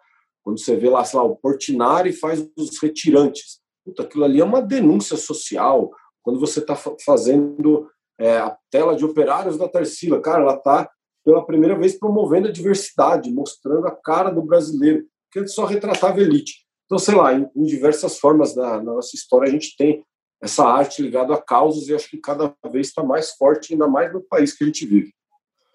Quando 0.42 0.58
você 0.58 0.76
vê 0.76 0.90
lá, 0.90 1.04
sei 1.04 1.18
lá, 1.18 1.24
o 1.24 1.36
Portinari 1.36 2.12
faz 2.12 2.44
os 2.56 2.80
retirantes. 2.82 3.60
Puta, 3.84 4.02
aquilo 4.02 4.24
ali 4.24 4.40
é 4.40 4.44
uma 4.44 4.60
denúncia 4.60 5.16
social. 5.16 5.90
Quando 6.22 6.40
você 6.40 6.58
está 6.58 6.76
fazendo 7.04 7.88
é, 8.18 8.38
a 8.38 8.56
tela 8.70 8.96
de 8.96 9.04
operários 9.04 9.58
da 9.58 9.68
Tarsila, 9.68 10.20
cara, 10.20 10.42
ela 10.42 10.54
está 10.54 10.90
pela 11.24 11.44
primeira 11.44 11.76
vez 11.76 11.98
promovendo 11.98 12.48
a 12.48 12.52
diversidade, 12.52 13.32
mostrando 13.32 13.86
a 13.86 13.90
cara 13.90 14.30
do 14.30 14.42
brasileiro, 14.42 15.06
que 15.30 15.40
antes 15.40 15.54
só 15.54 15.64
retratava 15.64 16.20
elite. 16.20 16.64
Então, 16.84 16.98
sei 16.98 17.14
lá, 17.14 17.34
em, 17.34 17.48
em 17.54 17.64
diversas 17.64 18.18
formas 18.18 18.54
da 18.54 18.80
nossa 18.80 19.16
história 19.16 19.48
a 19.48 19.50
gente 19.50 19.76
tem 19.76 20.04
essa 20.40 20.64
arte 20.64 21.02
ligada 21.02 21.34
a 21.34 21.42
causas 21.42 21.88
e 21.88 21.94
acho 21.94 22.08
que 22.08 22.18
cada 22.18 22.54
vez 22.70 22.88
está 22.88 23.02
mais 23.02 23.32
forte, 23.32 23.72
ainda 23.72 23.88
mais 23.88 24.12
no 24.12 24.22
país 24.22 24.56
que 24.56 24.62
a 24.62 24.66
gente 24.66 24.86
vive. 24.86 25.12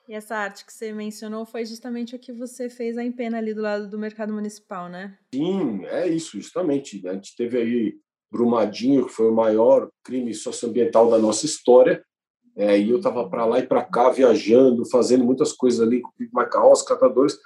E 0.08 0.14
essa 0.14 0.36
arte 0.36 0.66
que 0.66 0.74
você 0.74 0.92
mencionou 0.92 1.46
foi 1.46 1.66
justamente 1.66 2.16
o 2.16 2.20
que 2.20 2.34
você 2.34 2.70
fez 2.70 2.98
em 2.98 3.12
Pena 3.12 3.38
ali 3.38 3.54
do 3.54 3.62
lado 3.62 3.90
do 3.90 3.98
mercado 3.98 4.34
municipal, 4.34 4.90
né? 4.90 5.18
Sim, 5.34 5.86
é 5.86 6.08
isso, 6.08 6.38
justamente. 6.38 7.08
A 7.08 7.14
gente 7.14 7.36
teve 7.36 7.58
aí 7.58 7.96
Brumadinho, 8.32 9.06
que 9.06 9.12
foi 9.12 9.30
o 9.30 9.34
maior 9.34 9.90
crime 10.04 10.34
socioambiental 10.34 11.10
da 11.10 11.18
nossa 11.18 11.46
história, 11.46 12.04
é, 12.56 12.78
e 12.78 12.90
eu 12.90 12.98
estava 12.98 13.30
para 13.30 13.46
lá 13.46 13.60
e 13.60 13.68
para 13.68 13.84
cá 13.84 14.10
viajando, 14.10 14.90
fazendo 14.90 15.24
muitas 15.24 15.54
coisas 15.54 15.80
ali 15.80 16.02
com 16.02 16.10
o 16.10 16.28
Macaó, 16.34 16.72
os 16.72 16.82
catadores, 16.82 17.38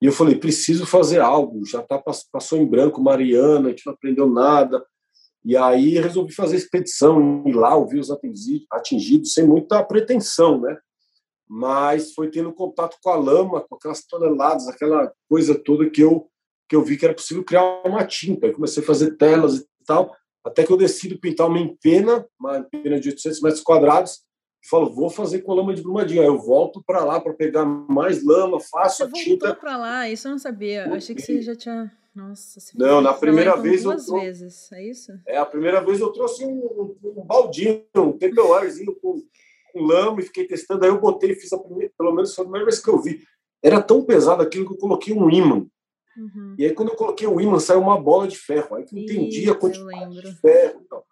e 0.00 0.06
eu 0.06 0.12
falei, 0.12 0.34
preciso 0.34 0.86
fazer 0.86 1.20
algo, 1.20 1.64
já 1.64 1.82
tá, 1.82 2.02
passou 2.32 2.58
em 2.58 2.66
branco 2.66 3.02
Mariana, 3.02 3.68
a 3.68 3.70
gente 3.70 3.86
não 3.86 3.92
aprendeu 3.92 4.28
nada, 4.28 4.84
e 5.44 5.56
aí 5.56 5.98
resolvi 5.98 6.34
fazer 6.34 6.56
expedição, 6.56 7.44
ir 7.46 7.54
lá, 7.54 7.74
ouvir 7.74 7.98
os 7.98 8.10
atingidos, 8.10 9.32
sem 9.32 9.46
muita 9.46 9.82
pretensão, 9.82 10.60
né? 10.60 10.78
Mas 11.48 12.12
foi 12.12 12.30
tendo 12.30 12.52
contato 12.52 12.96
com 13.02 13.10
a 13.10 13.16
lama, 13.16 13.60
com 13.62 13.74
aquelas 13.74 14.04
toneladas, 14.06 14.68
aquela 14.68 15.12
coisa 15.28 15.54
toda 15.54 15.88
que 15.88 16.02
eu 16.02 16.26
que 16.68 16.76
eu 16.76 16.84
vi 16.84 16.96
que 16.96 17.04
era 17.04 17.14
possível 17.14 17.42
criar 17.42 17.82
uma 17.84 18.06
tinta. 18.06 18.46
Eu 18.46 18.52
comecei 18.52 18.80
a 18.80 18.86
fazer 18.86 19.16
telas 19.16 19.56
e 19.56 19.66
tal, 19.84 20.14
até 20.44 20.64
que 20.64 20.72
eu 20.72 20.76
decido 20.76 21.18
pintar 21.18 21.48
uma 21.48 21.58
empena, 21.58 22.24
uma 22.38 22.58
empena 22.58 23.00
de 23.00 23.08
800 23.08 23.40
metros 23.40 23.62
quadrados, 23.62 24.20
e 24.62 24.68
falo, 24.68 24.94
vou 24.94 25.08
fazer 25.08 25.40
com 25.40 25.54
lama 25.54 25.74
de 25.74 25.82
brumadinho. 25.82 26.20
Aí 26.20 26.26
eu 26.26 26.38
volto 26.38 26.82
para 26.84 27.04
lá 27.04 27.20
para 27.20 27.32
pegar 27.32 27.64
mais 27.64 28.24
lama, 28.24 28.60
faço 28.60 28.98
você 28.98 29.02
a 29.04 29.06
tinta. 29.06 29.22
Você 29.22 29.30
voltou 29.30 29.56
para 29.56 29.76
lá? 29.76 30.08
Isso 30.08 30.28
eu 30.28 30.32
não 30.32 30.38
sabia. 30.38 30.86
Eu 30.86 30.94
achei 30.94 31.14
que 31.14 31.22
você 31.22 31.40
já 31.40 31.54
tinha 31.54 31.90
nossa, 32.14 32.58
você 32.58 32.76
Não, 32.76 33.00
na 33.00 33.14
primeira 33.14 33.56
vez 33.56 33.84
duas 33.84 34.08
eu 34.08 34.14
vezes, 34.14 34.70
é 34.72 34.84
isso? 34.84 35.12
É, 35.26 35.38
a 35.38 35.46
primeira 35.46 35.80
vez 35.80 36.00
eu 36.00 36.10
trouxe 36.10 36.44
um, 36.44 36.96
um, 37.04 37.24
baldinho, 37.24 37.84
um 37.96 38.12
tupperwarezinho 38.12 38.94
com, 38.96 39.22
com 39.72 39.80
lama 39.80 40.20
e 40.20 40.24
fiquei 40.24 40.44
testando. 40.44 40.84
Aí 40.84 40.90
eu 40.90 41.00
botei, 41.00 41.34
fiz 41.34 41.52
a 41.52 41.58
primeira, 41.58 41.92
pelo 41.96 42.12
menos 42.12 42.34
foi 42.34 42.42
a 42.42 42.46
primeira 42.46 42.66
vez 42.66 42.80
que 42.80 42.90
eu 42.90 43.00
vi. 43.00 43.22
Era 43.62 43.80
tão 43.80 44.04
pesado 44.04 44.42
aquilo 44.42 44.66
que 44.66 44.72
eu 44.72 44.78
coloquei 44.78 45.14
um 45.14 45.30
ímã. 45.30 45.66
Uhum. 46.16 46.54
E 46.58 46.64
aí, 46.64 46.74
quando 46.74 46.88
eu 46.88 46.96
coloquei 46.96 47.26
o 47.26 47.40
ímã, 47.40 47.60
saiu 47.60 47.80
uma 47.80 48.00
bola 48.00 48.26
de 48.26 48.36
ferro. 48.36 48.74
Aí 48.74 48.84
eu 48.90 48.98
entendi 48.98 49.48
a 49.48 49.54
quantidade 49.54 50.20
de 50.20 50.34
ferro. 50.40 50.82
Então. 50.84 51.02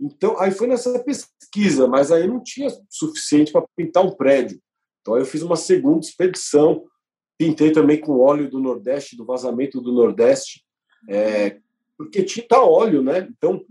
Então, 0.00 0.38
aí 0.38 0.50
foi 0.50 0.66
nessa 0.66 0.98
pesquisa, 1.00 1.88
mas 1.88 2.12
aí 2.12 2.26
não 2.26 2.42
tinha 2.42 2.68
suficiente 2.88 3.52
para 3.52 3.66
pintar 3.76 4.04
um 4.04 4.14
prédio. 4.14 4.60
Então, 5.00 5.14
aí 5.14 5.22
eu 5.22 5.26
fiz 5.26 5.42
uma 5.42 5.56
segunda 5.56 6.06
expedição 6.06 6.84
Pintei 7.38 7.70
também 7.70 8.00
com 8.00 8.18
óleo 8.18 8.50
do 8.50 8.58
Nordeste, 8.58 9.16
do 9.16 9.24
vazamento 9.24 9.80
do 9.80 9.92
Nordeste, 9.92 10.64
é, 11.08 11.60
porque 11.96 12.24
tinta 12.24 12.60
óleo, 12.60 13.00
né? 13.00 13.28
Então, 13.30 13.64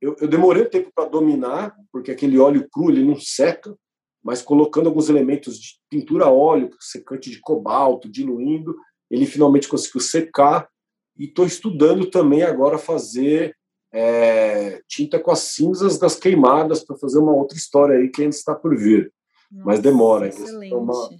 eu, 0.00 0.16
eu 0.20 0.26
demorei 0.26 0.64
um 0.64 0.68
tempo 0.68 0.90
para 0.92 1.08
dominar, 1.08 1.72
porque 1.92 2.10
aquele 2.10 2.36
óleo 2.36 2.68
cru 2.68 2.90
ele 2.90 3.04
não 3.04 3.14
seca, 3.16 3.76
mas 4.20 4.42
colocando 4.42 4.88
alguns 4.88 5.08
elementos 5.08 5.56
de 5.56 5.78
pintura 5.88 6.28
óleo, 6.28 6.70
secante 6.80 7.30
de 7.30 7.40
cobalto, 7.40 8.10
diluindo, 8.10 8.76
ele 9.08 9.24
finalmente 9.24 9.68
conseguiu 9.68 10.00
secar. 10.00 10.68
E 11.16 11.26
estou 11.26 11.46
estudando 11.46 12.10
também 12.10 12.42
agora 12.42 12.76
fazer 12.76 13.56
é, 13.92 14.80
tinta 14.88 15.18
com 15.18 15.30
as 15.30 15.40
cinzas 15.40 15.98
das 15.98 16.16
queimadas 16.16 16.82
para 16.84 16.96
fazer 16.96 17.18
uma 17.18 17.32
outra 17.32 17.56
história 17.56 17.98
aí 17.98 18.08
que 18.08 18.22
ainda 18.22 18.34
está 18.34 18.54
por 18.54 18.76
vir. 18.76 19.12
Nossa, 19.50 19.66
mas 19.66 19.80
demora. 19.80 20.28
Excelente. 20.28 20.72
É 20.72 20.76
uma, 20.76 21.10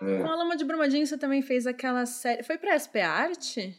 é. 0.00 0.22
Com 0.22 0.28
a 0.28 0.36
Lama 0.36 0.56
de 0.56 0.64
Brumadinho 0.64 1.06
você 1.06 1.18
também 1.18 1.42
fez 1.42 1.66
aquela 1.66 2.06
série. 2.06 2.42
Foi 2.42 2.56
para 2.56 2.74
a 2.74 2.78
SP 2.78 3.00
Arte? 3.00 3.76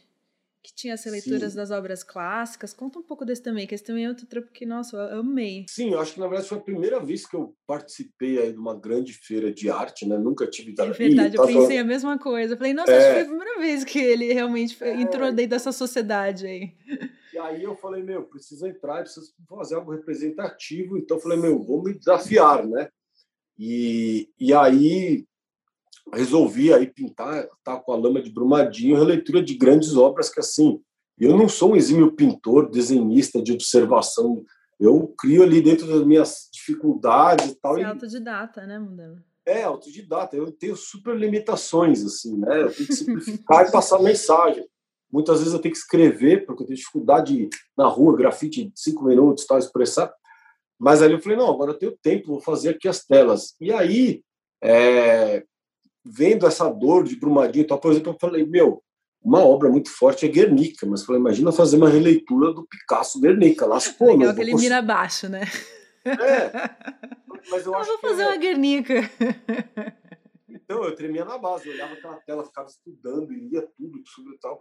Que 0.62 0.74
tinha 0.74 0.92
as 0.92 1.04
leituras 1.06 1.52
Sim. 1.52 1.56
das 1.56 1.70
obras 1.70 2.02
clássicas. 2.02 2.74
Conta 2.74 2.98
um 2.98 3.02
pouco 3.02 3.24
desse 3.24 3.42
também, 3.42 3.66
que 3.66 3.74
esse 3.74 3.84
também 3.84 4.04
é 4.04 4.08
outro 4.08 4.26
trampo 4.26 4.52
que, 4.52 4.66
nossa, 4.66 4.96
eu 4.96 5.20
amei. 5.20 5.64
Sim, 5.68 5.92
eu 5.92 6.00
acho 6.00 6.14
que 6.14 6.20
na 6.20 6.26
verdade 6.28 6.48
foi 6.48 6.58
a 6.58 6.62
primeira 6.62 7.00
vez 7.00 7.26
que 7.26 7.34
eu 7.34 7.56
participei 7.66 8.38
aí 8.38 8.52
de 8.52 8.58
uma 8.58 8.78
grande 8.78 9.14
feira 9.14 9.50
de 9.50 9.70
arte, 9.70 10.06
né? 10.06 10.18
Nunca 10.18 10.46
tive 10.46 10.74
É 10.78 10.90
verdade, 10.90 11.36
eu 11.36 11.46
pensei 11.46 11.78
a 11.78 11.84
mesma 11.84 12.18
coisa. 12.18 12.54
Eu 12.54 12.58
falei, 12.58 12.74
nossa, 12.74 12.92
é... 12.92 12.96
acho 12.98 13.06
que 13.06 13.12
foi 13.12 13.22
a 13.22 13.36
primeira 13.36 13.58
vez 13.58 13.84
que 13.84 13.98
ele 13.98 14.32
realmente 14.32 14.76
é... 14.84 15.00
entrou 15.00 15.32
dentro 15.32 15.50
dessa 15.50 15.72
sociedade 15.72 16.46
aí. 16.46 16.74
E 17.32 17.38
aí 17.38 17.62
eu 17.62 17.74
falei, 17.76 18.02
meu, 18.02 18.24
preciso 18.24 18.66
entrar, 18.66 19.02
preciso 19.02 19.32
fazer 19.48 19.76
algo 19.76 19.92
representativo. 19.92 20.98
Então 20.98 21.16
eu 21.16 21.22
falei, 21.22 21.38
meu, 21.38 21.62
vou 21.62 21.82
me 21.82 21.94
desafiar, 21.94 22.66
né? 22.66 22.88
E, 23.58 24.28
e 24.38 24.52
aí 24.52 25.24
resolvi 26.12 26.72
aí 26.72 26.86
pintar, 26.86 27.46
tá 27.62 27.76
com 27.76 27.92
a 27.92 27.96
lama 27.96 28.20
de 28.20 28.30
Brumadinho, 28.30 28.96
releitura 28.96 29.42
de 29.42 29.54
grandes 29.54 29.96
obras 29.96 30.28
que 30.28 30.40
assim, 30.40 30.80
eu 31.18 31.36
não 31.36 31.48
sou 31.48 31.72
um 31.72 31.76
exímio 31.76 32.12
pintor, 32.12 32.70
desenhista 32.70 33.42
de 33.42 33.52
observação, 33.52 34.44
eu 34.78 35.14
crio 35.18 35.42
ali 35.42 35.60
dentro 35.60 35.86
das 35.86 36.04
minhas 36.06 36.48
dificuldades 36.52 37.50
e 37.50 37.54
tal. 37.56 37.74
Você 37.74 37.82
é 37.82 37.84
autodidata, 37.84 38.66
né, 38.66 38.78
Mudana? 38.78 39.22
É, 39.44 39.62
autodidata. 39.62 40.36
Eu 40.36 40.50
tenho 40.50 40.74
super 40.74 41.14
limitações, 41.16 42.04
assim, 42.04 42.38
né? 42.38 42.62
Eu 42.62 42.72
tenho 42.72 42.86
que 42.86 42.94
simplificar 42.94 43.66
e 43.66 43.70
passar 43.70 44.00
mensagem. 44.00 44.66
Muitas 45.12 45.40
vezes 45.40 45.52
eu 45.52 45.58
tenho 45.58 45.72
que 45.72 45.80
escrever, 45.80 46.46
porque 46.46 46.62
eu 46.62 46.66
tenho 46.68 46.78
dificuldade 46.78 47.48
na 47.76 47.86
rua, 47.86 48.16
grafite 48.16 48.66
de 48.66 48.72
cinco 48.74 49.04
minutos, 49.04 49.44
tal, 49.44 49.58
expressar. 49.58 50.10
Mas 50.78 51.02
aí 51.02 51.12
eu 51.12 51.20
falei, 51.20 51.36
não, 51.36 51.50
agora 51.50 51.72
eu 51.72 51.78
tenho 51.78 51.98
tempo, 52.00 52.28
vou 52.28 52.40
fazer 52.40 52.70
aqui 52.70 52.88
as 52.88 53.04
telas. 53.04 53.54
E 53.60 53.70
aí, 53.70 54.22
é, 54.62 55.44
vendo 56.04 56.46
essa 56.46 56.68
dor 56.68 57.04
de 57.04 57.16
Brumadinho 57.16 57.62
e 57.62 57.66
tal, 57.66 57.78
por 57.78 57.92
exemplo, 57.92 58.12
eu 58.12 58.18
falei, 58.18 58.46
meu, 58.46 58.82
uma 59.22 59.40
obra 59.40 59.68
muito 59.68 59.90
forte 59.90 60.24
é 60.24 60.28
Guernica, 60.28 60.86
mas 60.86 61.04
falei, 61.04 61.20
imagina 61.20 61.52
fazer 61.52 61.76
uma 61.76 61.88
releitura 61.88 62.52
do 62.52 62.66
Picasso 62.66 63.20
Guernica, 63.20 63.66
pô, 63.98 64.12
Legal 64.16 64.34
que 64.34 64.40
ele 64.40 64.54
mira 64.54 64.78
abaixo, 64.78 65.28
né? 65.28 65.42
É, 66.04 66.50
mas 67.50 67.66
eu, 67.66 67.72
eu 67.72 67.78
acho 67.78 67.88
vou 67.88 67.98
fazer 67.98 68.22
é... 68.22 68.26
uma 68.26 68.36
Guernica. 68.36 69.10
Então, 70.48 70.84
eu 70.84 70.94
tremia 70.94 71.24
na 71.24 71.36
base, 71.36 71.68
eu 71.68 71.74
olhava 71.74 71.94
aquela 71.94 72.16
tela, 72.20 72.44
ficava 72.44 72.68
estudando 72.68 73.32
e 73.32 73.48
lia 73.48 73.68
tudo 73.76 74.00
sobre 74.06 74.38
tal. 74.38 74.58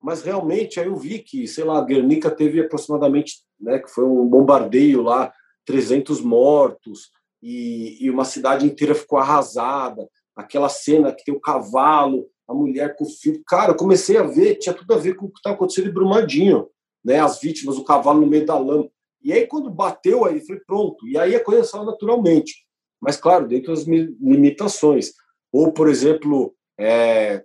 Mas 0.00 0.22
realmente, 0.22 0.80
aí 0.80 0.86
eu 0.86 0.96
vi 0.96 1.18
que, 1.18 1.46
sei 1.46 1.64
lá, 1.64 1.80
Guernica 1.84 2.30
teve 2.30 2.60
aproximadamente, 2.60 3.42
né, 3.60 3.78
que 3.80 3.90
foi 3.90 4.04
um 4.04 4.26
bombardeio 4.26 5.02
lá, 5.02 5.32
300 5.66 6.20
mortos, 6.20 7.10
e, 7.42 7.98
e 8.04 8.10
uma 8.10 8.24
cidade 8.24 8.64
inteira 8.64 8.94
ficou 8.94 9.18
arrasada 9.18 10.08
aquela 10.36 10.68
cena 10.68 11.12
que 11.12 11.24
tem 11.24 11.34
o 11.34 11.40
cavalo, 11.40 12.28
a 12.48 12.54
mulher 12.54 12.96
com 12.96 13.04
o 13.04 13.08
filho. 13.08 13.42
Cara, 13.46 13.72
eu 13.72 13.76
comecei 13.76 14.16
a 14.16 14.22
ver, 14.22 14.56
tinha 14.56 14.74
tudo 14.74 14.92
a 14.92 14.98
ver 14.98 15.14
com 15.14 15.26
o 15.26 15.30
que 15.30 15.38
estava 15.38 15.54
acontecendo 15.54 15.88
em 15.88 15.92
Brumadinho, 15.92 16.68
né? 17.04 17.20
As 17.20 17.40
vítimas, 17.40 17.76
o 17.76 17.84
cavalo 17.84 18.20
no 18.20 18.26
meio 18.26 18.44
da 18.44 18.58
lama. 18.58 18.88
E 19.22 19.32
aí, 19.32 19.46
quando 19.46 19.70
bateu, 19.70 20.24
aí 20.24 20.40
foi 20.40 20.58
pronto. 20.60 21.06
E 21.06 21.18
aí 21.18 21.34
a 21.36 21.44
coisa 21.44 21.64
saiu 21.64 21.84
naturalmente. 21.84 22.66
Mas, 23.00 23.16
claro, 23.16 23.46
dentro 23.46 23.72
das 23.72 23.84
limitações. 23.84 25.12
Ou, 25.52 25.72
por 25.72 25.88
exemplo, 25.88 26.54
é, 26.78 27.44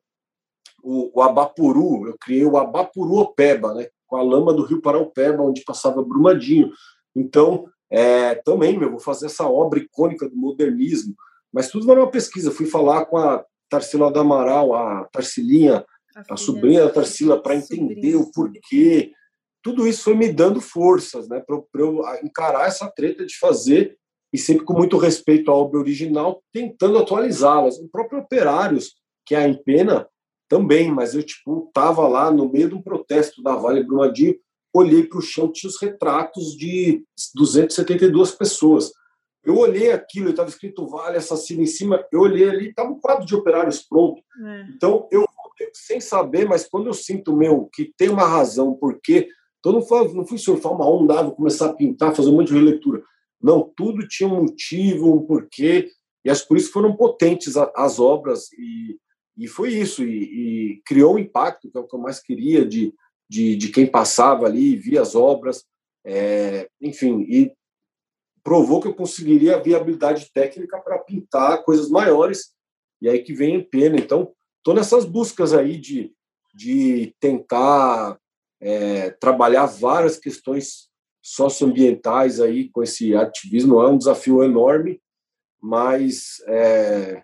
o, 0.84 1.20
o, 1.20 1.22
Abapuru, 1.22 2.08
eu 2.08 2.18
criei 2.20 2.46
o 2.46 2.58
Abapuru 2.58 3.16
Opeba, 3.18 3.74
né, 3.74 3.88
com 4.08 4.18
a 4.18 4.24
lama 4.24 4.54
do 4.54 4.64
rio 4.64 4.82
Paraupeba, 4.82 5.44
onde 5.44 5.64
passava 5.64 6.04
Brumadinho. 6.04 6.72
Então, 7.16 7.66
é, 7.90 8.36
também, 8.36 8.78
meu, 8.78 8.92
vou 8.92 9.00
fazer 9.00 9.28
essa 9.28 9.48
obra 9.48 9.80
icônica 9.80 10.30
do 10.30 10.36
modernismo, 10.36 11.16
mas 11.56 11.70
tudo 11.70 11.90
era 11.90 12.02
uma 12.02 12.12
pesquisa. 12.12 12.52
Fui 12.52 12.66
falar 12.66 13.06
com 13.06 13.18
a 13.18 13.46
Tarsila 13.70 14.12
do 14.12 14.20
Amaral, 14.20 14.76
a 14.76 15.06
Tarsilinha, 15.06 15.86
a, 16.14 16.34
a 16.34 16.38
sobrinha 16.38 16.84
da 16.84 16.90
Tarsila, 16.90 17.42
para 17.42 17.56
entender 17.56 18.18
o 18.18 18.30
porquê. 18.30 19.14
Tudo 19.64 19.88
isso 19.88 20.04
foi 20.04 20.16
me 20.16 20.34
dando 20.34 20.60
forças, 20.60 21.30
né, 21.30 21.42
para 21.48 21.82
eu 21.82 22.02
encarar 22.22 22.68
essa 22.68 22.92
treta 22.92 23.26
de 23.26 23.38
fazer 23.38 23.98
e 24.34 24.38
sempre 24.38 24.66
com 24.66 24.74
muito 24.74 24.98
respeito 24.98 25.50
à 25.50 25.56
obra 25.56 25.80
original, 25.80 26.44
tentando 26.52 26.98
atualizá-las. 26.98 27.78
O 27.80 27.88
próprio 27.88 28.20
Operários, 28.20 28.96
que 29.26 29.34
é 29.34 29.38
a 29.38 29.48
Empena, 29.48 30.06
também, 30.50 30.92
mas 30.92 31.16
eu 31.16 31.24
tipo 31.24 31.72
tava 31.74 32.06
lá 32.06 32.30
no 32.30 32.52
meio 32.52 32.68
de 32.68 32.76
um 32.76 32.82
protesto 32.82 33.42
da 33.42 33.56
Vale 33.56 33.82
Brumadinho, 33.82 34.36
olhei 34.74 35.04
para 35.04 35.20
o 35.20 35.22
chão, 35.22 35.50
tinha 35.52 35.70
os 35.70 35.82
retratos 35.82 36.56
de 36.58 37.02
272 37.34 38.32
pessoas. 38.32 38.92
Eu 39.46 39.58
olhei 39.58 39.92
aquilo, 39.92 40.30
estava 40.30 40.50
escrito 40.50 40.88
Vale 40.88 41.18
Assassino 41.18 41.62
em 41.62 41.68
cima, 41.68 42.04
eu 42.12 42.22
olhei 42.22 42.50
ali, 42.50 42.70
estava 42.70 42.90
um 42.90 43.00
quadro 43.00 43.26
de 43.26 43.36
operários 43.36 43.82
pronto. 43.82 44.22
É. 44.44 44.68
Então, 44.76 45.08
eu 45.12 45.26
sem 45.74 46.00
saber, 46.00 46.48
mas 46.48 46.68
quando 46.68 46.88
eu 46.88 46.94
sinto, 46.94 47.36
meu, 47.36 47.70
que 47.72 47.94
tem 47.98 48.10
uma 48.10 48.26
razão, 48.26 48.74
porque 48.74 49.30
então 49.60 49.74
não, 49.74 49.82
foi, 49.82 50.14
não 50.14 50.26
fui 50.26 50.38
surfar 50.38 50.72
uma 50.72 50.88
onda, 50.88 51.24
vou 51.24 51.36
começar 51.36 51.68
a 51.68 51.74
pintar, 51.74 52.16
fazer 52.16 52.30
um 52.30 52.34
monte 52.34 52.50
de 52.50 52.54
releitura. 52.54 53.04
Não, 53.42 53.72
tudo 53.76 54.08
tinha 54.08 54.30
um 54.30 54.44
motivo, 54.44 55.16
um 55.16 55.26
porquê, 55.26 55.90
e 56.24 56.30
acho 56.30 56.48
por 56.48 56.58
isso 56.58 56.72
foram 56.72 56.96
potentes 56.96 57.56
as 57.58 58.00
obras, 58.00 58.52
e, 58.54 58.98
e 59.38 59.48
foi 59.48 59.74
isso, 59.74 60.04
e, 60.04 60.76
e 60.76 60.82
criou 60.86 61.16
um 61.16 61.20
impacto, 61.20 61.70
que 61.70 61.78
é 61.78 61.82
o 61.82 61.88
que 61.88 61.96
eu 61.96 62.00
mais 62.00 62.20
queria, 62.20 62.66
de, 62.66 62.94
de, 63.30 63.56
de 63.56 63.70
quem 63.70 63.88
passava 63.88 64.46
ali, 64.46 64.76
via 64.76 65.02
as 65.02 65.16
obras, 65.16 65.64
é, 66.06 66.70
enfim, 66.80 67.26
e 67.28 67.52
provou 68.46 68.80
que 68.80 68.88
eu 68.88 68.94
conseguiria 68.94 69.56
a 69.56 69.60
viabilidade 69.60 70.30
técnica 70.32 70.80
para 70.80 71.00
pintar 71.00 71.64
coisas 71.64 71.90
maiores, 71.90 72.54
e 73.02 73.10
aí 73.10 73.24
que 73.24 73.34
vem 73.34 73.56
em 73.56 73.64
pena. 73.64 73.98
Então, 73.98 74.32
estou 74.60 74.76
nessas 74.76 75.04
buscas 75.04 75.52
aí 75.52 75.78
de, 75.78 76.14
de 76.54 77.16
tentar 77.20 78.20
é, 78.62 79.10
trabalhar 79.10 79.66
várias 79.66 80.20
questões 80.20 80.90
socioambientais 81.24 82.40
aí 82.40 82.70
com 82.70 82.84
esse 82.84 83.16
ativismo 83.16 83.82
é 83.82 83.90
um 83.90 83.98
desafio 83.98 84.44
enorme, 84.44 85.02
mas 85.60 86.36
é, 86.48 87.24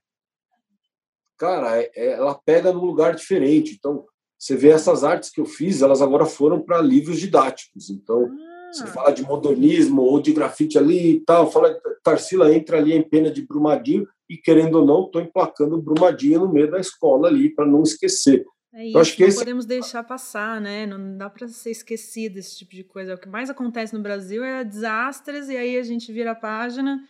cara, 1.38 1.80
é, 1.80 1.92
é, 1.96 2.06
ela 2.14 2.34
pega 2.34 2.74
num 2.74 2.84
lugar 2.84 3.14
diferente. 3.14 3.76
Então, 3.78 4.08
você 4.40 4.56
vê 4.56 4.70
essas 4.70 5.04
artes 5.04 5.30
que 5.30 5.40
eu 5.40 5.46
fiz, 5.46 5.84
elas 5.84 6.02
agora 6.02 6.26
foram 6.26 6.60
para 6.60 6.82
livros 6.82 7.20
didáticos. 7.20 7.92
Então, 7.92 8.26
ah. 8.26 8.51
Você 8.72 8.88
fala 8.88 9.12
de 9.12 9.24
modernismo 9.24 10.02
ou 10.02 10.22
de 10.22 10.32
grafite 10.32 10.78
ali 10.78 11.16
e 11.16 11.20
tal, 11.22 11.52
fala 11.52 11.78
Tarsila 12.04 12.54
entra 12.54 12.78
ali 12.78 12.94
em 12.94 13.02
pena 13.02 13.30
de 13.30 13.46
Brumadinho 13.46 14.08
e 14.30 14.38
querendo 14.38 14.76
ou 14.76 14.86
não, 14.86 15.06
estou 15.06 15.22
emplacando 15.22 15.82
Brumadinho 15.82 16.40
no 16.40 16.52
meio 16.52 16.72
da 16.72 16.80
escola 16.80 17.28
ali 17.28 17.54
para 17.54 17.66
não 17.66 17.84
esquecer. 17.84 18.46
É 18.74 18.88
isso, 18.88 18.98
acho 18.98 19.16
que 19.16 19.22
não 19.24 19.28
esse... 19.28 19.40
podemos 19.40 19.66
deixar 19.66 20.04
passar, 20.04 20.62
né? 20.62 20.86
Não 20.86 21.18
dá 21.18 21.30
para 21.30 21.48
ser 21.50 21.72
esquecido 21.72 22.38
esse 22.38 22.58
tipo 22.58 22.74
de 22.74 22.86
coisa. 22.86 23.16
O 23.16 23.18
que 23.18 23.28
mais 23.28 23.50
acontece 23.50 23.94
no 23.94 24.02
Brasil 24.02 24.44
é 24.44 24.64
desastres 24.64 25.50
e 25.50 25.58
aí 25.58 25.78
a 25.78 25.84
gente 25.84 26.12
vira 26.14 26.32
a 26.32 26.36
página 26.36 27.06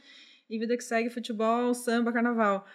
e 0.50 0.58
vida 0.58 0.76
que 0.76 0.84
segue 0.84 1.12
futebol, 1.12 1.74
samba, 1.76 2.12
carnaval. 2.12 2.66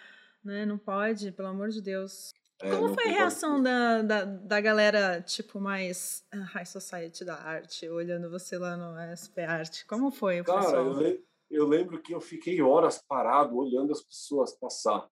Né? 0.43 0.65
Não 0.65 0.77
pode, 0.77 1.33
pelo 1.33 1.49
amor 1.49 1.67
de 1.67 1.81
Deus. 1.81 2.33
É, 2.61 2.71
Como 2.71 2.93
foi 2.93 3.03
a 3.05 3.11
reação 3.11 3.61
da, 3.61 4.01
da, 4.01 4.25
da, 4.25 4.61
galera, 4.61 5.21
tipo, 5.21 5.59
mais 5.59 6.23
high 6.53 6.65
society 6.65 7.23
da 7.23 7.35
arte, 7.35 7.87
olhando 7.87 8.29
você 8.29 8.57
lá 8.57 8.75
no 8.75 8.97
SP 9.13 9.41
Arte? 9.43 9.85
Como 9.85 10.09
foi 10.09 10.41
o 10.41 10.43
Cara, 10.43 10.61
pessoal? 10.61 11.01
Eu, 11.01 11.19
eu 11.51 11.67
lembro 11.67 12.01
que 12.01 12.13
eu 12.13 12.19
fiquei 12.19 12.59
horas 12.61 13.03
parado 13.07 13.55
olhando 13.55 13.91
as 13.91 14.01
pessoas 14.01 14.53
passar. 14.53 15.07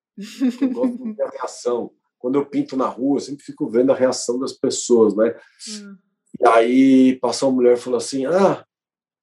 Eu 0.60 0.70
gosto 0.72 0.98
de 0.98 1.14
ver 1.14 1.24
a 1.24 1.30
reação 1.30 1.92
quando 2.26 2.40
eu 2.40 2.46
pinto 2.48 2.76
na 2.76 2.88
rua, 2.88 3.18
eu 3.18 3.22
sempre 3.22 3.46
fico 3.46 3.70
vendo 3.70 3.92
a 3.92 3.96
reação 3.96 4.40
das 4.40 4.52
pessoas, 4.52 5.16
né? 5.16 5.40
Hum. 5.70 5.96
E 6.40 6.48
aí 6.48 7.20
passou 7.20 7.50
uma 7.50 7.56
mulher 7.58 7.78
e 7.78 7.80
falou 7.80 7.98
assim: 7.98 8.26
Ah, 8.26 8.66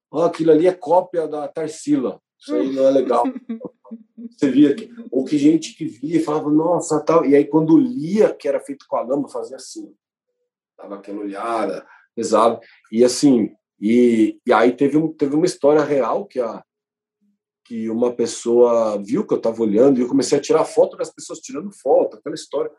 ó, 0.08 0.26
aquilo 0.26 0.52
ali 0.52 0.68
é 0.68 0.72
cópia 0.72 1.26
da 1.26 1.48
Tarsila. 1.48 2.20
Isso 2.42 2.55
aí 2.57 2.72
não 2.72 2.88
é 2.88 2.90
legal. 2.90 3.24
Você 4.31 4.50
via 4.50 4.74
que, 4.74 4.92
ou 5.12 5.24
que 5.24 5.38
gente 5.38 5.76
que 5.76 5.85
via 5.85 6.16
e 6.16 6.22
falava, 6.22 6.50
nossa, 6.50 7.00
tal. 7.00 7.24
E 7.24 7.37
aí, 7.37 7.44
quando 7.44 7.78
lia 7.78 8.35
que 8.35 8.48
era 8.48 8.59
feito 8.59 8.85
com 8.88 8.96
a 8.96 9.02
lama, 9.02 9.28
fazia 9.28 9.57
assim. 9.57 9.94
Dava 10.76 10.96
aquela 10.96 11.20
olhada, 11.20 11.87
pesado. 12.16 12.61
E 12.90 13.05
assim, 13.05 13.55
e, 13.81 14.40
e 14.44 14.52
aí 14.52 14.72
teve, 14.72 14.96
um, 14.96 15.12
teve 15.12 15.37
uma 15.37 15.46
história 15.46 15.85
real 15.85 16.26
que 16.26 16.40
a, 16.40 16.64
que 17.64 17.88
uma 17.88 18.12
pessoa 18.12 19.00
viu 19.00 19.24
que 19.24 19.33
eu 19.33 19.38
estava 19.38 19.62
olhando 19.62 19.98
e 19.98 20.02
eu 20.02 20.09
comecei 20.09 20.37
a 20.37 20.42
tirar 20.42 20.64
foto 20.64 20.96
das 20.96 21.12
pessoas 21.14 21.38
tirando 21.38 21.70
foto, 21.70 22.16
aquela 22.16 22.35
história. 22.35 22.72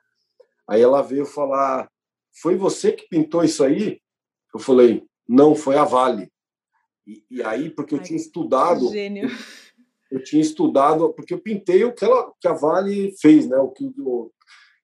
Aí 0.68 0.82
ela 0.82 1.02
veio 1.02 1.26
falar: 1.26 1.90
Foi 2.42 2.56
você 2.56 2.92
que 2.92 3.08
pintou 3.08 3.44
isso 3.44 3.64
aí? 3.64 4.02
Eu 4.54 4.60
falei: 4.60 5.06
Não, 5.28 5.56
foi 5.56 5.78
a 5.78 5.86
Vale. 5.86 6.33
E, 7.06 7.24
e 7.30 7.44
aí, 7.44 7.70
porque 7.70 7.94
eu 7.94 8.00
Ai, 8.00 8.06
tinha 8.06 8.18
estudado. 8.18 8.90
Gênio. 8.90 9.30
Eu, 10.12 10.20
eu, 10.20 10.24
tinha 10.24 10.42
estudado, 10.42 11.14
porque 11.14 11.34
eu 11.34 11.40
pintei 11.40 11.84
o 11.84 11.94
que, 11.94 12.06
ela, 12.06 12.32
que 12.40 12.48
a 12.48 12.54
Vale 12.54 13.14
fez, 13.20 13.48
né? 13.48 13.58
O 13.58 13.70
que, 13.70 13.92
o, 14.00 14.32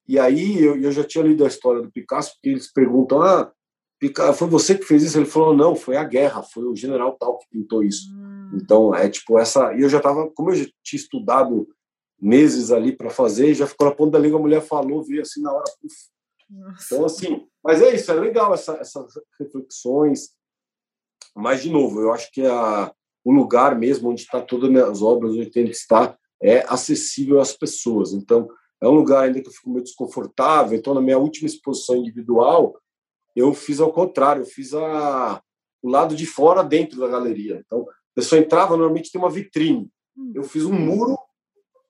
e 0.08 0.17
aí 0.17 0.63
eu, 0.63 0.75
eu 0.75 0.91
já 0.91 1.03
tinha 1.03 1.23
lido 1.23 1.45
a 1.45 1.47
história 1.47 1.84
do 1.84 1.91
Picasso, 1.91 2.34
porque 2.34 2.49
eles 2.49 2.71
perguntam: 2.73 3.21
Ah, 3.21 3.51
foi 4.34 4.47
você 4.47 4.75
que 4.75 4.86
fez 4.86 5.03
isso? 5.03 5.19
Ele 5.19 5.25
falou: 5.25 5.55
Não, 5.55 5.75
foi 5.75 5.97
a 5.97 6.03
guerra, 6.03 6.41
foi 6.41 6.65
o 6.65 6.75
general 6.75 7.15
tal 7.19 7.38
que 7.38 7.45
pintou 7.51 7.84
isso. 7.84 8.12
Hum. 8.12 8.58
Então, 8.60 8.95
é 8.95 9.08
tipo 9.08 9.38
essa. 9.38 9.71
E 9.75 9.82
eu 9.82 9.89
já 9.89 9.97
estava, 9.97 10.27
como 10.32 10.49
eu 10.49 10.55
já 10.55 10.65
tinha 10.84 10.99
estudado 10.99 11.67
meses 12.19 12.71
ali 12.71 12.91
para 12.91 13.12
fazer, 13.12 13.53
já 13.53 13.67
ficou 13.67 13.88
na 13.88 13.95
ponta 13.95 14.12
da 14.12 14.19
língua, 14.19 14.39
a 14.39 14.41
mulher 14.41 14.62
falou, 14.62 15.03
veio 15.03 15.21
assim 15.21 15.41
na 15.41 15.53
hora. 15.53 15.71
Então, 16.86 17.05
assim, 17.05 17.45
mas 17.63 17.79
é 17.82 17.93
isso, 17.93 18.12
é 18.12 18.15
legal 18.15 18.53
essa, 18.53 18.73
essas 18.77 19.13
reflexões. 19.39 20.29
Mas, 21.39 21.62
de 21.62 21.69
novo, 21.69 22.02
eu 22.02 22.12
acho 22.12 22.32
que 22.32 22.45
a, 22.45 22.91
o 23.23 23.32
lugar 23.32 23.78
mesmo 23.78 24.10
onde 24.10 24.21
está 24.21 24.41
todas 24.41 24.73
as 24.84 25.02
obras, 25.02 25.34
onde 25.34 25.49
tem 25.49 25.65
que 25.65 25.71
estar, 25.71 26.17
é 26.41 26.65
acessível 26.67 27.39
às 27.39 27.54
pessoas. 27.54 28.13
Então, 28.13 28.49
é 28.82 28.88
um 28.88 28.93
lugar 28.93 29.23
ainda 29.23 29.41
que 29.41 29.47
eu 29.47 29.52
fico 29.52 29.69
meio 29.69 29.84
desconfortável. 29.84 30.78
Então, 30.78 30.93
na 30.93 31.02
minha 31.02 31.17
última 31.17 31.47
exposição 31.47 31.97
individual, 31.97 32.80
eu 33.36 33.54
fiz 33.54 33.80
ao 33.80 33.91
contrário, 33.91 34.43
eu 34.43 34.45
fiz 34.45 34.73
a, 34.73 35.41
o 35.82 35.89
lado 35.89 36.15
de 36.15 36.25
fora 36.25 36.63
dentro 36.63 36.99
da 36.99 37.08
galeria. 37.08 37.62
Então, 37.65 37.82
a 37.82 38.15
pessoa 38.15 38.39
entrava, 38.39 38.78
normalmente 38.78 39.12
tem 39.12 39.19
uma 39.19 39.30
vitrine. 39.30 39.89
Hum. 40.17 40.32
Eu 40.34 40.43
fiz 40.43 40.65
um 40.65 40.73
muro 40.73 41.17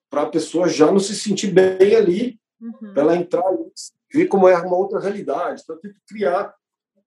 para 0.09 0.23
a 0.23 0.29
pessoa 0.29 0.67
já 0.67 0.91
não 0.91 0.99
se 0.99 1.15
sentir 1.15 1.51
bem 1.51 1.95
ali, 1.95 2.39
uhum. 2.59 2.93
para 2.93 3.03
ela 3.03 3.15
entrar 3.15 3.43
e 3.53 4.17
ver 4.17 4.27
como 4.27 4.47
é 4.47 4.57
uma 4.57 4.75
outra 4.75 4.99
realidade. 4.99 5.61
Então, 5.63 5.79
tem 5.79 5.93
que 5.93 5.99
criar 6.07 6.53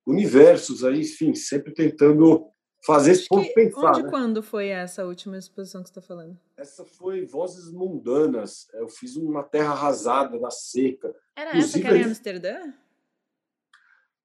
universos 0.07 0.85
aí, 0.85 1.01
enfim, 1.01 1.35
sempre 1.35 1.73
tentando 1.73 2.47
fazer 2.85 3.13
esse 3.13 3.29
povo 3.29 3.47
pensar. 3.55 3.91
Onde 3.91 4.03
né? 4.03 4.11
quando 4.11 4.43
foi 4.43 4.69
essa 4.69 5.05
última 5.05 5.39
exposição 5.39 5.83
que 5.83 5.89
você 5.89 5.99
está 5.99 6.03
falando? 6.03 6.39
Essa 6.57 6.85
foi 6.85 7.25
Vozes 7.25 7.71
Mundanas. 7.71 8.67
Eu 8.75 8.89
fiz 8.89 9.17
uma 9.17 9.43
terra 9.43 9.73
arrasada, 9.73 10.39
na 10.39 10.51
seca. 10.51 11.15
Era 11.37 11.51
Inclusive, 11.51 11.69
essa 11.69 11.81
que 11.81 11.87
era 11.87 11.99
em 11.99 12.05
Amsterdã? 12.05 12.73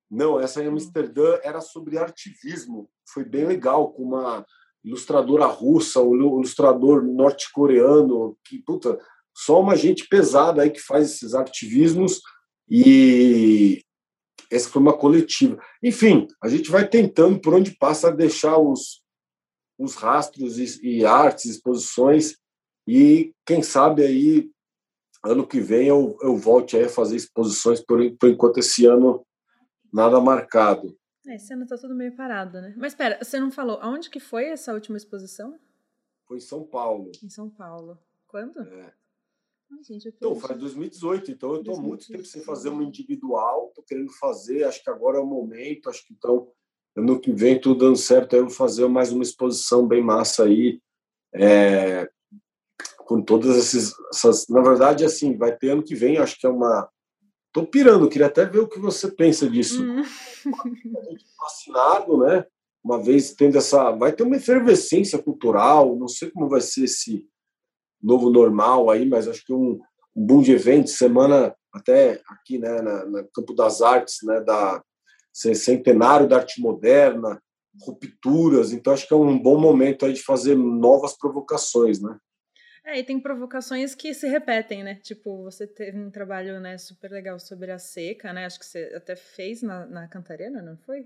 Não, 0.10 0.40
essa 0.40 0.64
em 0.64 0.68
hum. 0.68 0.72
Amsterdã 0.72 1.40
era 1.44 1.62
sobre 1.62 1.98
artivismo. 1.98 2.90
Foi 3.08 3.24
bem 3.24 3.46
legal, 3.46 3.92
com 3.92 4.04
uma 4.04 4.46
ilustradora 4.84 5.46
russa, 5.46 6.02
o 6.02 6.16
ilustrador 6.16 7.04
norte-coreano, 7.04 8.38
que, 8.44 8.60
puta, 8.60 8.98
só 9.36 9.60
uma 9.60 9.76
gente 9.76 10.08
pesada 10.08 10.62
aí 10.62 10.70
que 10.70 10.80
faz 10.80 11.12
esses 11.12 11.36
ativismos 11.36 12.22
e 12.70 13.84
essa 14.52 14.70
foi 14.70 14.82
uma 14.82 14.98
coletiva. 14.98 15.62
Enfim, 15.84 16.28
a 16.42 16.48
gente 16.48 16.70
vai 16.70 16.88
tentando, 16.88 17.40
por 17.40 17.54
onde 17.54 17.78
passa, 17.78 18.12
deixar 18.12 18.58
os, 18.58 19.04
os 19.78 19.96
rastros 19.96 20.58
e, 20.58 20.86
e 20.86 21.06
artes, 21.06 21.46
exposições 21.46 22.38
e 22.88 23.34
quem 23.46 23.62
sabe 23.62 24.04
aí 24.04 24.50
ano 25.24 25.46
que 25.46 25.60
vem 25.60 25.88
eu, 25.88 26.18
eu 26.22 26.38
volte 26.38 26.78
a 26.78 26.88
fazer 26.88 27.18
exposições, 27.18 27.82
por, 27.82 28.00
por 28.18 28.30
enquanto 28.30 28.60
esse 28.60 28.86
ano 28.86 29.26
nada 29.92 30.22
marcado. 30.22 30.98
É, 31.28 31.36
esse 31.36 31.54
ano 31.54 31.68
tá 31.68 31.78
tudo 31.78 31.94
meio 31.94 32.16
parado, 32.16 32.62
né? 32.62 32.74
Mas 32.78 32.94
espera, 32.94 33.20
você 33.22 33.40
não 33.40 33.52
falou 33.52 33.78
aonde 33.82 34.10
que 34.10 34.20
foi 34.20 34.46
essa 34.46 34.74
última 34.74 34.96
exposição? 34.96 35.60
Foi 36.26 36.38
em 36.38 36.42
São 36.42 36.64
Paulo. 36.64 37.12
Em 37.22 37.30
São 37.30 37.50
Paulo. 37.50 38.00
Quando? 38.28 38.62
É. 38.62 38.94
Ai, 39.72 39.84
gente, 39.84 40.08
então, 40.08 40.36
foi 40.36 40.56
2018, 40.56 41.32
então 41.32 41.54
eu 41.54 41.60
estou 41.60 41.82
muito 41.82 42.08
tempo 42.08 42.26
sem 42.26 42.42
fazer 42.42 42.70
uma 42.70 42.84
individual, 42.84 43.68
estou 43.68 43.84
querendo 43.84 44.12
fazer, 44.14 44.64
acho 44.64 44.82
que 44.82 44.90
agora 44.90 45.18
é 45.18 45.22
o 45.22 45.26
momento, 45.26 45.90
acho 45.90 46.06
que 46.06 46.14
então, 46.14 46.50
ano 46.96 47.20
que 47.20 47.32
vem, 47.32 47.60
tudo 47.60 47.86
dando 47.86 47.98
certo, 47.98 48.36
eu 48.36 48.44
vou 48.44 48.50
fazer 48.50 48.88
mais 48.88 49.12
uma 49.12 49.24
exposição 49.24 49.86
bem 49.86 50.02
massa 50.02 50.46
aí, 50.46 50.82
é, 51.34 52.10
com 53.00 53.22
todas 53.22 53.58
esses, 53.58 53.94
essas, 54.14 54.48
na 54.48 54.62
verdade, 54.62 55.04
assim, 55.04 55.36
vai 55.36 55.56
ter 55.56 55.72
ano 55.72 55.84
que 55.84 55.96
vem, 55.96 56.18
acho 56.18 56.40
que 56.40 56.46
é 56.46 56.50
uma, 56.50 56.90
tô 57.52 57.66
pirando, 57.66 58.10
queria 58.10 58.28
até 58.28 58.46
ver 58.46 58.60
o 58.60 58.68
que 58.68 58.80
você 58.80 59.10
pensa 59.10 59.50
disso. 59.50 59.84
Hum. 59.84 60.04
Vacinado, 61.40 62.18
né? 62.20 62.46
Uma 62.84 63.02
vez 63.02 63.34
tendo 63.34 63.58
essa. 63.58 63.92
Vai 63.92 64.14
ter 64.14 64.24
uma 64.24 64.36
efervescência 64.36 65.18
cultural, 65.18 65.96
não 65.96 66.08
sei 66.08 66.30
como 66.30 66.48
vai 66.48 66.62
ser 66.62 66.86
esse 66.86 67.28
novo 68.02 68.30
normal 68.30 68.90
aí, 68.90 69.06
mas 69.06 69.28
acho 69.28 69.46
que 69.46 69.54
um, 69.54 69.80
um 70.16 70.26
boom 70.26 70.42
de 70.42 70.52
eventos, 70.52 70.98
semana 70.98 71.56
até 71.74 72.22
aqui, 72.28 72.58
né, 72.58 72.82
na, 72.82 73.06
na 73.06 73.24
Campo 73.34 73.54
das 73.54 73.82
Artes, 73.82 74.18
né, 74.24 74.42
da 74.42 74.82
centenário 75.34 76.28
da 76.28 76.38
arte 76.38 76.60
moderna, 76.60 77.40
rupturas, 77.80 78.74
então 78.74 78.94
acho 78.94 79.08
que 79.08 79.14
é 79.14 79.18
um 79.18 79.38
bom 79.38 79.60
momento 79.60 80.06
aí 80.06 80.14
de 80.14 80.24
fazer 80.24 80.56
novas 80.56 81.16
provocações, 81.16 82.02
né? 82.02 82.18
É, 82.84 83.00
e 83.00 83.04
tem 83.04 83.20
provocações 83.20 83.94
que 83.94 84.14
se 84.14 84.28
repetem, 84.28 84.82
né? 84.82 84.96
Tipo, 84.96 85.44
você 85.44 85.68
teve 85.68 86.00
um 86.00 86.10
trabalho 86.10 86.60
né, 86.60 86.78
super 86.78 87.12
legal 87.12 87.38
sobre 87.38 87.70
a 87.70 87.78
seca, 87.78 88.32
né? 88.32 88.46
Acho 88.46 88.58
que 88.58 88.66
você 88.66 88.94
até 88.96 89.14
fez 89.16 89.62
na, 89.62 89.86
na 89.86 90.08
Cantarena, 90.08 90.62
não 90.62 90.78
foi? 90.78 91.06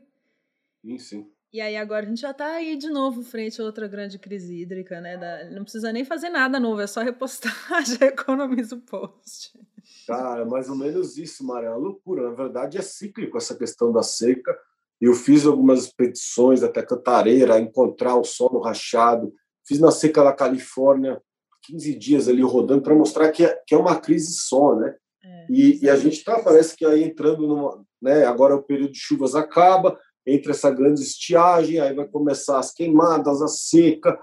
Sim, 0.86 1.00
sim. 1.00 1.32
E 1.54 1.60
aí 1.60 1.76
agora 1.76 2.06
a 2.06 2.10
gente 2.10 2.22
já 2.22 2.32
está 2.32 2.54
aí 2.54 2.78
de 2.78 2.90
novo 2.90 3.24
frente 3.24 3.62
a 3.62 3.66
outra 3.66 3.88
grande 3.88 4.18
crise 4.18 4.62
hídrica, 4.62 5.02
né? 5.02 5.18
Da, 5.18 5.50
não 5.50 5.64
precisa 5.64 5.92
nem 5.92 6.06
fazer 6.06 6.30
nada 6.30 6.60
novo, 6.60 6.80
é 6.80 6.88
só 6.88 7.02
repostar, 7.02 7.54
já 7.86 8.06
economiza 8.06 8.76
o 8.76 8.82
post. 8.82 9.60
Cara, 10.08 10.46
mais 10.46 10.70
ou 10.70 10.78
menos 10.78 11.18
isso, 11.18 11.46
Maria. 11.46 11.68
É 11.68 11.72
uma 11.72 11.78
loucura. 11.78 12.30
Na 12.30 12.36
verdade, 12.36 12.78
é 12.78 12.82
cíclico 12.82 13.38
essa 13.38 13.56
questão 13.56 13.92
da 13.92 14.02
seca. 14.02 14.58
Eu 15.00 15.14
fiz 15.14 15.46
algumas 15.46 15.86
expedições 15.86 16.64
até 16.64 16.82
Cantareira, 16.82 17.60
encontrar 17.60 18.16
o 18.16 18.24
solo 18.24 18.62
rachado. 18.62 19.34
Fiz 19.68 19.80
na 19.80 19.92
seca 19.92 20.24
da 20.24 20.32
Califórnia, 20.32 21.22
15 21.64 21.96
dias 21.96 22.28
ali 22.28 22.42
rodando 22.42 22.82
para 22.82 22.96
mostrar 22.96 23.30
que 23.32 23.46
é, 23.46 23.60
que 23.68 23.76
é 23.76 23.78
uma 23.78 24.00
crise 24.00 24.34
só, 24.34 24.76
né? 24.76 24.96
É, 25.24 25.46
e, 25.50 25.84
e, 25.84 25.90
a 25.90 25.96
gente 25.96 26.18
está, 26.18 26.40
parece 26.40 26.76
que 26.76 26.86
aí 26.86 27.04
entrando 27.04 27.48
numa. 27.48 27.84
Né, 28.02 28.26
agora 28.26 28.56
o 28.56 28.64
período 28.64 28.94
de 28.94 28.98
chuvas 28.98 29.36
acaba, 29.36 30.00
entre 30.26 30.52
essa 30.52 30.70
grande 30.70 31.02
estiagem, 31.02 31.80
aí 31.80 31.94
vai 31.94 32.08
começar 32.08 32.60
as 32.60 32.74
queimadas, 32.74 33.42
a 33.42 33.48
seca. 33.48 34.20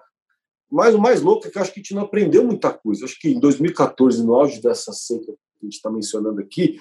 Mas 0.70 0.94
o 0.94 1.00
mais 1.00 1.22
louco 1.22 1.46
é 1.46 1.50
que 1.50 1.58
acho 1.58 1.72
que 1.72 1.80
a 1.80 1.82
gente 1.82 1.94
não 1.94 2.02
aprendeu 2.02 2.44
muita 2.44 2.72
coisa. 2.72 3.04
Acho 3.04 3.18
que 3.18 3.30
em 3.30 3.40
2014, 3.40 4.24
no 4.24 4.34
auge 4.34 4.60
dessa 4.60 4.92
seca 4.92 5.26
que 5.26 5.32
a 5.62 5.64
gente 5.64 5.76
está 5.76 5.90
mencionando 5.90 6.40
aqui, 6.40 6.78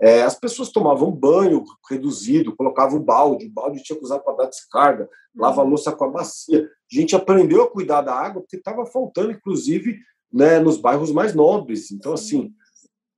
é, 0.00 0.22
as 0.22 0.34
pessoas 0.34 0.70
tomavam 0.70 1.10
banho 1.10 1.62
reduzido, 1.88 2.56
colocavam 2.56 2.98
o 2.98 3.04
balde, 3.04 3.46
o 3.46 3.50
balde 3.50 3.82
tinha 3.82 3.98
que 3.98 4.04
usar 4.04 4.18
para 4.18 4.34
dar 4.34 4.46
descarga, 4.46 5.04
uhum. 5.34 5.42
lava 5.42 5.60
a 5.60 5.64
louça 5.64 5.92
com 5.92 6.04
a 6.04 6.10
bacia. 6.10 6.64
A 6.64 6.94
gente 6.94 7.14
aprendeu 7.14 7.62
a 7.62 7.70
cuidar 7.70 8.00
da 8.00 8.14
água 8.14 8.40
porque 8.40 8.56
estava 8.56 8.86
faltando, 8.86 9.32
inclusive, 9.32 9.98
né, 10.32 10.58
nos 10.58 10.78
bairros 10.78 11.12
mais 11.12 11.34
nobres. 11.34 11.90
Então, 11.90 12.14
assim, 12.14 12.52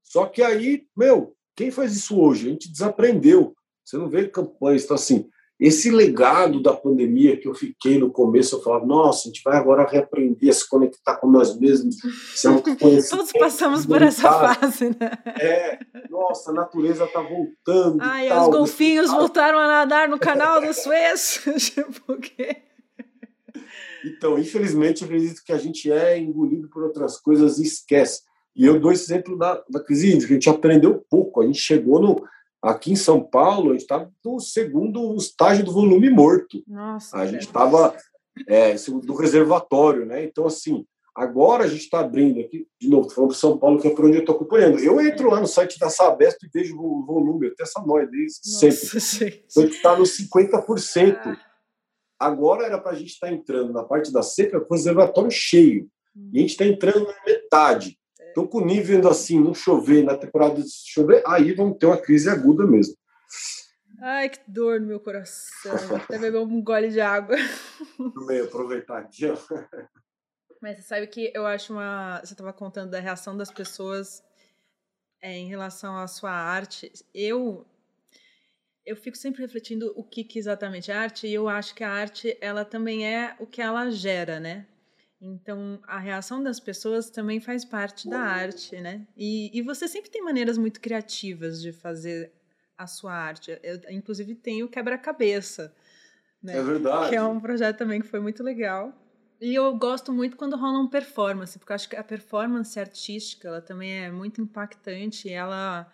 só 0.03 0.27
que 0.27 0.43
aí, 0.43 0.85
meu, 0.97 1.37
quem 1.55 1.71
faz 1.71 1.95
isso 1.95 2.21
hoje? 2.21 2.49
A 2.49 2.51
gente 2.51 2.71
desaprendeu. 2.71 3.55
Você 3.85 3.97
não 3.97 4.09
vê 4.09 4.29
campanhas. 4.29 4.85
Então, 4.85 4.95
assim, 4.95 5.29
esse 5.63 5.91
legado 5.91 6.61
da 6.61 6.73
pandemia 6.73 7.37
que 7.37 7.47
eu 7.47 7.55
fiquei 7.55 7.97
no 7.97 8.11
começo, 8.11 8.57
eu 8.57 8.63
falava, 8.63 8.85
nossa, 8.85 9.29
a 9.29 9.33
gente 9.33 9.43
vai 9.45 9.57
agora 9.57 9.89
reaprender 9.89 10.51
a 10.51 10.53
se 10.53 10.69
conectar 10.69 11.17
com 11.17 11.31
nós 11.31 11.57
mesmos. 11.57 11.97
Todos 13.09 13.33
passamos 13.33 13.87
por 13.87 14.03
essa 14.03 14.23
fase, 14.33 14.87
né? 14.87 15.13
É, 15.41 15.79
nossa, 16.11 16.51
a 16.51 16.55
natureza 16.55 17.05
está 17.05 17.21
voltando. 17.21 17.99
Ai, 18.01 18.37
os 18.37 18.49
golfinhos 18.49 19.11
voltaram 19.11 19.59
a 19.59 19.69
nadar 19.69 20.09
no 20.09 20.19
canal 20.19 20.61
do 20.61 20.75
Suez. 20.75 21.41
tipo, 21.59 22.17
quê? 22.17 22.57
Então, 24.05 24.37
infelizmente, 24.39 25.05
acredito 25.05 25.45
que 25.45 25.53
a 25.53 25.59
gente 25.59 25.93
é 25.93 26.19
engolido 26.19 26.69
por 26.69 26.83
outras 26.83 27.21
coisas 27.21 27.59
e 27.59 27.63
esquece. 27.63 28.23
E 28.57 28.67
eu 28.67 28.81
dou 28.81 28.91
esse 28.91 29.05
exemplo 29.05 29.39
da, 29.39 29.63
da 29.71 29.83
crise 29.83 30.09
hídrica, 30.09 30.33
a 30.33 30.35
gente 30.35 30.51
aprendeu 30.51 31.05
pouco, 31.09 31.41
a 31.41 31.47
gente 31.47 31.61
chegou 31.61 32.01
no, 32.01 32.23
Aqui 32.63 32.93
em 32.93 32.97
São 32.97 33.21
Paulo, 33.21 33.71
a 33.71 33.73
gente 33.73 33.83
estava 33.83 34.09
no 34.25 34.39
segundo 34.39 35.17
estágio 35.17 35.65
do 35.65 35.73
volume 35.73 36.09
morto. 36.09 36.63
Nossa, 36.67 37.17
a 37.17 37.27
gente 37.27 37.41
estava 37.41 37.97
é, 38.47 38.75
do 39.03 39.15
reservatório, 39.15 40.07
né? 40.07 40.25
Então, 40.25 40.47
assim, 40.47 40.87
agora 41.13 41.65
a 41.65 41.67
gente 41.67 41.83
está 41.83 41.99
abrindo 41.99 42.39
aqui, 42.39 42.67
de 42.81 42.89
novo, 42.89 43.11
falando 43.11 43.31
para 43.31 43.39
São 43.39 43.59
Paulo, 43.59 43.81
que 43.81 43.89
é 43.89 43.91
por 43.91 44.05
onde 44.05 44.19
eu 44.19 44.21
estou 44.21 44.37
acompanhando. 44.37 44.79
Eu 44.79 45.01
entro 45.01 45.29
lá 45.29 45.41
no 45.41 45.47
site 45.49 45.77
da 45.77 45.91
Sabesp 45.91 46.39
e 46.45 46.51
vejo 46.55 46.77
o 46.79 47.05
volume, 47.05 47.49
eu 47.49 47.55
tenho 47.57 47.67
essa 47.67 47.83
noia 47.85 48.07
desde 48.07 48.39
sempre. 48.43 49.45
Então, 49.51 49.63
a 49.63 49.67
gente 49.67 49.77
está 49.77 49.97
nos 49.99 50.17
50%. 50.17 51.17
Ah. 51.25 51.37
Agora 52.21 52.65
era 52.65 52.79
para 52.79 52.93
a 52.93 52.95
gente 52.95 53.11
estar 53.11 53.27
tá 53.27 53.33
entrando 53.33 53.73
na 53.73 53.83
parte 53.83 54.13
da 54.13 54.23
seca 54.23 54.61
com 54.61 54.73
o 54.73 54.77
reservatório 54.77 55.33
cheio. 55.33 55.89
Hum. 56.17 56.31
E 56.33 56.39
a 56.39 56.41
gente 56.43 56.51
está 56.51 56.65
entrando 56.65 57.09
na 57.09 57.25
metade. 57.27 57.99
Então, 58.33 58.47
com 58.47 58.59
o 58.59 58.65
nível 58.65 59.07
assim, 59.09 59.39
não 59.39 59.55
chover, 59.55 60.03
na 60.03 60.17
temporada 60.17 60.63
de 60.63 60.71
chover, 60.71 61.23
aí 61.27 61.53
vamos 61.53 61.77
ter 61.77 61.85
uma 61.85 61.99
crise 61.99 62.31
aguda 62.31 62.67
mesmo. 62.67 62.97
Ai, 64.01 64.31
que 64.31 64.39
dor 64.49 64.81
no 64.81 64.87
meu 64.87 64.99
coração. 64.99 65.77
Até 65.97 66.19
beber 66.19 66.39
um 66.39 66.63
gole 66.63 66.89
de 66.89 67.01
água. 67.01 67.37
Meio 68.27 68.47
aproveitar 68.47 68.99
aqui, 68.99 69.27
ó. 69.27 69.37
Mas 70.61 70.79
você 70.79 70.83
sabe 70.83 71.07
que 71.07 71.31
eu 71.35 71.45
acho 71.47 71.75
uma. 71.75 72.21
Você 72.25 72.33
estava 72.33 72.53
contando 72.53 72.91
da 72.91 73.01
reação 73.01 73.37
das 73.37 73.51
pessoas 73.51 74.25
é, 75.21 75.37
em 75.37 75.47
relação 75.47 75.97
à 75.97 76.07
sua 76.09 76.33
arte. 76.33 76.91
Eu 77.15 77.67
eu 78.85 78.97
fico 78.97 79.17
sempre 79.17 79.43
refletindo 79.43 79.93
o 79.95 80.03
que, 80.03 80.25
que 80.25 80.39
exatamente 80.39 80.91
é 80.91 80.95
arte 80.95 81.27
e 81.27 81.35
eu 81.35 81.49
acho 81.49 81.75
que 81.75 81.85
a 81.85 81.91
arte 81.91 82.37
ela 82.41 82.65
também 82.65 83.07
é 83.07 83.37
o 83.39 83.47
que 83.47 83.63
ela 83.63 83.91
gera, 83.91 84.41
né? 84.41 84.67
Então, 85.25 85.79
a 85.87 86.01
reação 86.01 86.43
das 86.43 86.59
pessoas 86.59 87.09
também 87.09 87.39
faz 87.39 87.65
parte 87.65 88.11
da 88.11 88.19
arte, 88.19 88.81
né? 88.81 89.07
E, 89.17 89.57
e 89.57 89.63
você 89.63 89.87
sempre 89.87 90.11
tem 90.11 90.21
maneiras 90.21 90.59
muito 90.59 90.81
criativas 90.81 91.63
de 91.63 91.73
fazer 91.73 92.33
a 92.77 92.89
sua 92.89 93.15
arte. 93.15 93.57
Eu, 93.63 93.81
inclusive, 93.89 94.35
tem 94.35 94.65
o 94.65 94.69
quebra-cabeça. 94.69 95.73
Né? 96.43 96.59
É 96.59 96.63
verdade. 96.63 97.11
Que 97.11 97.15
é 97.15 97.23
um 97.23 97.39
projeto 97.39 97.79
também 97.79 98.01
que 98.01 98.09
foi 98.09 98.19
muito 98.19 98.43
legal. 98.43 98.93
E 99.41 99.55
eu 99.55 99.73
gosto 99.77 100.13
muito 100.13 100.37
quando 100.37 100.57
rola 100.57 100.81
um 100.81 100.89
performance, 100.89 101.57
porque 101.57 101.73
eu 101.73 101.75
acho 101.77 101.89
que 101.89 101.97
a 101.97 102.03
performance 102.03 102.79
artística 102.79 103.47
ela 103.47 103.61
também 103.61 103.93
é 103.93 104.11
muito 104.11 104.41
impactante. 104.41 105.31
Ela 105.31 105.89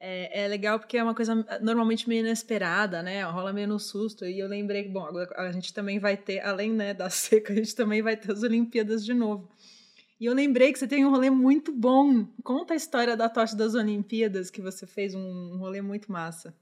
é, 0.00 0.44
é, 0.44 0.48
legal 0.48 0.78
porque 0.78 0.96
é 0.96 1.02
uma 1.02 1.14
coisa 1.14 1.34
normalmente 1.60 2.08
meio 2.08 2.20
inesperada, 2.20 3.02
né? 3.02 3.24
Rola 3.24 3.52
meio 3.52 3.66
no 3.66 3.80
susto. 3.80 4.24
E 4.24 4.38
eu 4.38 4.46
lembrei 4.46 4.84
que, 4.84 4.90
bom, 4.90 5.04
agora 5.04 5.28
a 5.36 5.52
gente 5.52 5.74
também 5.74 5.98
vai 5.98 6.16
ter, 6.16 6.40
além 6.40 6.72
né, 6.72 6.94
da 6.94 7.10
seca, 7.10 7.52
a 7.52 7.56
gente 7.56 7.74
também 7.74 8.00
vai 8.00 8.16
ter 8.16 8.30
as 8.30 8.42
Olimpíadas 8.42 9.04
de 9.04 9.12
novo. 9.12 9.48
E 10.20 10.26
eu 10.26 10.34
lembrei 10.34 10.72
que 10.72 10.78
você 10.78 10.86
tem 10.86 11.04
um 11.04 11.10
rolê 11.10 11.30
muito 11.30 11.72
bom. 11.72 12.26
Conta 12.42 12.74
a 12.74 12.76
história 12.76 13.16
da 13.16 13.28
tocha 13.28 13.56
das 13.56 13.74
Olimpíadas, 13.74 14.50
que 14.50 14.60
você 14.60 14.86
fez 14.86 15.14
um, 15.14 15.56
rolê 15.58 15.80
muito 15.80 16.10
massa. 16.10 16.54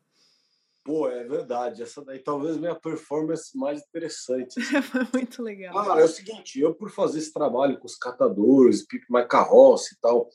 Pô, 0.85 1.09
é 1.09 1.25
verdade. 1.25 1.83
Essa 1.83 2.05
daí 2.05 2.19
talvez 2.19 2.57
minha 2.57 2.75
performance 2.75 3.57
mais 3.57 3.83
interessante. 3.83 4.61
Assim. 4.61 4.81
Foi 4.83 5.07
muito 5.13 5.43
legal. 5.43 5.77
Ah, 5.79 6.01
é 6.01 6.05
o 6.05 6.09
seguinte, 6.09 6.61
eu 6.61 6.75
por 6.75 6.91
fazer 6.91 7.19
esse 7.19 7.33
trabalho 7.33 7.79
com 7.79 7.87
os 7.87 7.97
catadores, 7.97 8.87
Pipe 8.87 9.07
My 9.11 9.27
Carroça 9.27 9.95
e 9.95 9.99
tal, 10.01 10.29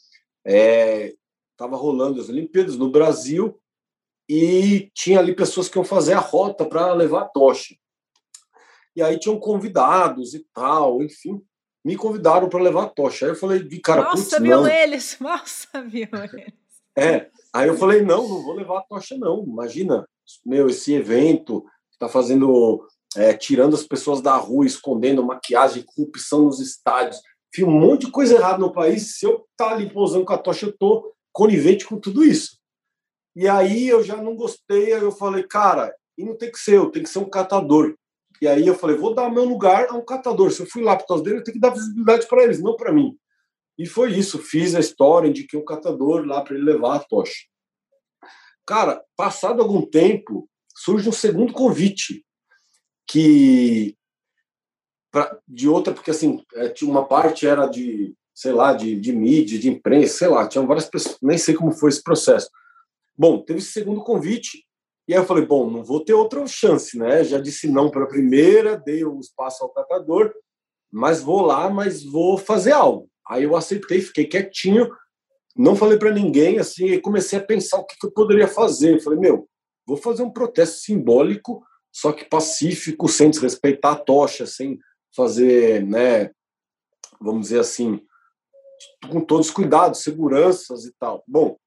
é, 0.44 1.14
estava 1.62 1.78
rolando 1.78 2.20
as 2.20 2.28
Olimpíadas 2.28 2.76
no 2.76 2.90
Brasil 2.90 3.56
e 4.28 4.90
tinha 4.96 5.20
ali 5.20 5.36
pessoas 5.36 5.70
que 5.70 5.78
iam 5.78 5.86
fazer 5.86 6.14
a 6.14 6.20
rota 6.20 6.66
para 6.66 6.92
levar 6.94 7.22
a 7.22 7.28
tocha. 7.28 7.76
E 8.96 9.02
aí 9.02 9.20
tinham 9.20 9.40
convidados 9.40 10.34
e 10.34 10.44
tal, 10.54 11.04
enfim, 11.04 11.40
me 11.86 11.96
convidaram 11.96 12.50
para 12.50 12.64
levar 12.64 12.84
a 12.84 12.90
tocha. 12.90 13.26
Aí 13.26 13.32
eu 13.32 13.36
falei, 13.36 13.62
de 13.62 13.80
cara, 13.80 14.02
Nossa, 14.02 14.40
viu 14.40 14.62
não. 14.62 14.68
eles, 14.68 15.18
nossa, 15.22 15.68
viu 15.84 16.08
eles. 16.34 16.54
É, 16.98 17.30
aí 17.54 17.68
eu 17.68 17.78
falei, 17.78 18.02
não, 18.02 18.28
não 18.28 18.42
vou 18.44 18.56
levar 18.56 18.80
a 18.80 18.84
tocha 18.84 19.16
não. 19.18 19.44
Imagina, 19.44 20.06
meu, 20.44 20.68
esse 20.68 20.94
evento 20.94 21.64
está 21.92 22.10
fazendo, 22.10 22.88
é, 23.16 23.34
tirando 23.34 23.76
as 23.76 23.84
pessoas 23.84 24.20
da 24.20 24.36
rua, 24.36 24.66
escondendo 24.66 25.24
maquiagem, 25.24 25.84
corrupção 25.84 26.44
nos 26.46 26.60
estádios. 26.60 27.22
Enfim, 27.54 27.66
um 27.66 27.80
monte 27.80 28.08
de 28.08 28.12
coisa 28.12 28.36
errada 28.36 28.58
no 28.58 28.74
país. 28.74 29.20
Se 29.20 29.28
eu 29.28 29.46
tá 29.56 29.72
ali 29.72 29.92
pousando 29.92 30.26
com 30.26 30.34
a 30.34 30.38
tocha, 30.38 30.66
eu 30.66 30.78
tô 30.78 31.14
conivente 31.32 31.86
com 31.86 32.00
tudo 32.00 32.24
isso. 32.24 32.60
E 33.36 33.48
aí 33.48 33.88
eu 33.88 34.04
já 34.04 34.18
não 34.18 34.36
gostei, 34.36 34.94
aí 34.94 35.02
eu 35.02 35.12
falei, 35.12 35.44
cara, 35.44 35.94
e 36.18 36.26
não 36.26 36.38
tem 36.38 36.52
que 36.52 36.60
ser 36.60 36.76
eu, 36.76 36.92
tem 36.92 37.04
que 37.04 37.10
ser 37.10 37.20
um 37.20 37.30
catador. 37.30 37.96
E 38.42 38.48
aí 38.48 38.66
eu 38.66 38.76
falei, 38.76 38.98
vou 38.98 39.14
dar 39.14 39.30
meu 39.30 39.46
lugar 39.46 39.88
a 39.90 39.94
um 39.94 40.04
catador. 40.04 40.52
Se 40.52 40.62
eu 40.62 40.66
fui 40.66 40.84
lá 40.84 40.96
por 40.96 41.08
causa 41.08 41.24
dele, 41.24 41.38
eu 41.38 41.44
tenho 41.44 41.56
que 41.56 41.62
dar 41.62 41.70
visibilidade 41.70 42.28
para 42.28 42.44
eles, 42.44 42.62
não 42.62 42.76
para 42.76 42.92
mim. 42.92 43.18
E 43.78 43.86
foi 43.86 44.12
isso, 44.14 44.40
fiz 44.40 44.76
a 44.76 44.80
história, 44.80 45.28
indiquei 45.28 45.60
um 45.60 45.66
catador 45.66 46.26
lá 46.26 46.42
para 46.42 46.56
ele 46.56 46.64
levar 46.64 46.96
a 46.96 47.00
tocha. 47.00 47.48
Cara, 48.66 49.04
passado 49.16 49.62
algum 49.62 49.86
tempo, 49.86 50.50
surge 50.76 51.08
um 51.08 51.14
segundo 51.14 51.54
convite 51.54 52.26
que 53.08 53.96
pra, 55.12 55.38
de 55.48 55.68
outra, 55.68 55.94
porque 55.94 56.12
assim, 56.12 56.44
é, 56.56 56.74
uma 56.84 57.06
parte 57.06 57.46
era 57.46 57.68
de 57.68 58.16
sei 58.34 58.52
lá, 58.52 58.74
de, 58.74 59.00
de 59.00 59.14
mídia, 59.14 59.60
de 59.60 59.70
imprensa, 59.70 60.18
sei 60.20 60.28
lá, 60.28 60.48
tinham 60.48 60.68
várias 60.68 60.86
pessoas, 60.86 61.18
nem 61.22 61.38
sei 61.38 61.54
como 61.54 61.72
foi 61.72 61.90
esse 61.90 62.04
processo. 62.04 62.50
Bom, 63.18 63.40
teve 63.42 63.60
esse 63.60 63.72
segundo 63.72 64.04
convite, 64.04 64.66
e 65.08 65.14
aí 65.14 65.20
eu 65.20 65.26
falei, 65.26 65.46
bom, 65.46 65.70
não 65.70 65.84
vou 65.84 66.04
ter 66.04 66.14
outra 66.14 66.46
chance, 66.48 66.98
né? 66.98 67.24
Já 67.24 67.40
disse 67.40 67.68
não 67.68 67.90
para 67.90 68.04
a 68.04 68.08
primeira, 68.08 68.78
dei 68.78 69.04
o 69.04 69.20
espaço 69.20 69.64
ao 69.64 69.70
catador, 69.70 70.34
mas 70.92 71.22
vou 71.22 71.42
lá, 71.42 71.70
mas 71.70 72.04
vou 72.04 72.38
fazer 72.38 72.72
algo. 72.72 73.10
Aí 73.28 73.44
eu 73.44 73.56
aceitei, 73.56 74.02
fiquei 74.02 74.26
quietinho, 74.26 74.90
não 75.56 75.76
falei 75.76 75.98
para 75.98 76.12
ninguém, 76.12 76.60
assim, 76.60 76.86
e 76.86 77.02
comecei 77.02 77.40
a 77.40 77.44
pensar 77.44 77.80
o 77.80 77.86
que, 77.86 77.96
que 77.98 78.08
eu 78.08 78.12
poderia 78.12 78.48
fazer. 78.48 78.96
Eu 78.96 79.02
falei, 79.02 79.20
meu, 79.20 79.48
vou 79.86 79.98
fazer 79.98 80.24
um 80.24 80.32
protesto 80.32 80.80
simbólico, 80.80 81.64
só 81.92 82.12
que 82.12 82.26
pacífico, 82.26 83.08
sem 83.10 83.30
desrespeitar 83.30 83.94
a 83.94 84.00
tocha, 84.00 84.46
sem 84.46 84.80
fazer, 85.16 85.86
né, 85.86 86.32
vamos 87.20 87.44
dizer 87.44 87.60
assim, 87.60 88.02
com 89.10 89.22
todos 89.22 89.48
os 89.48 89.54
cuidados, 89.54 90.02
seguranças 90.02 90.86
e 90.86 90.94
tal. 91.00 91.24
Bom, 91.28 91.58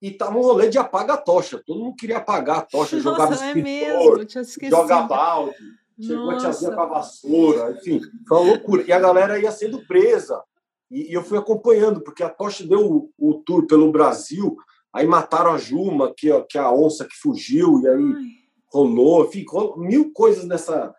e 0.00 0.10
tava 0.10 0.38
um 0.38 0.42
rolê 0.42 0.68
de 0.68 0.78
apaga 0.78 1.14
a 1.14 1.16
tocha. 1.16 1.62
Todo 1.66 1.80
mundo 1.80 1.96
queria 1.96 2.18
apagar 2.18 2.58
a 2.58 2.62
tocha, 2.62 2.96
Nossa, 2.96 3.10
jogava 3.10 3.32
é 3.32 3.34
escritor, 3.34 4.18
mesmo, 4.18 4.70
joga 4.70 5.02
balde, 5.02 5.56
chegou 6.00 6.30
a 6.30 6.36
tiazinha 6.36 6.72
com 6.72 6.80
a 6.80 6.86
vassoura, 6.86 7.72
enfim, 7.72 8.00
foi 8.26 8.38
uma 8.38 8.46
loucura. 8.46 8.84
E 8.86 8.92
a 8.92 9.00
galera 9.00 9.38
ia 9.38 9.50
sendo 9.50 9.84
presa. 9.86 10.42
E, 10.90 11.10
e 11.10 11.12
eu 11.12 11.22
fui 11.22 11.36
acompanhando, 11.36 12.00
porque 12.00 12.22
a 12.22 12.30
tocha 12.30 12.66
deu 12.66 12.80
o, 12.80 13.12
o, 13.18 13.34
tour 13.34 13.66
pelo 13.66 13.90
Brasil, 13.92 14.56
aí 14.92 15.06
mataram 15.06 15.52
a 15.52 15.58
Juma, 15.58 16.14
que, 16.16 16.28
que 16.44 16.56
é 16.56 16.60
a 16.60 16.72
onça 16.72 17.04
que 17.04 17.14
fugiu, 17.16 17.80
e 17.80 17.88
aí 17.88 17.94
Ai. 17.94 18.24
rolou, 18.72 19.26
enfim, 19.26 19.44
mil 19.76 20.12
coisas 20.12 20.44
nessa. 20.44 20.94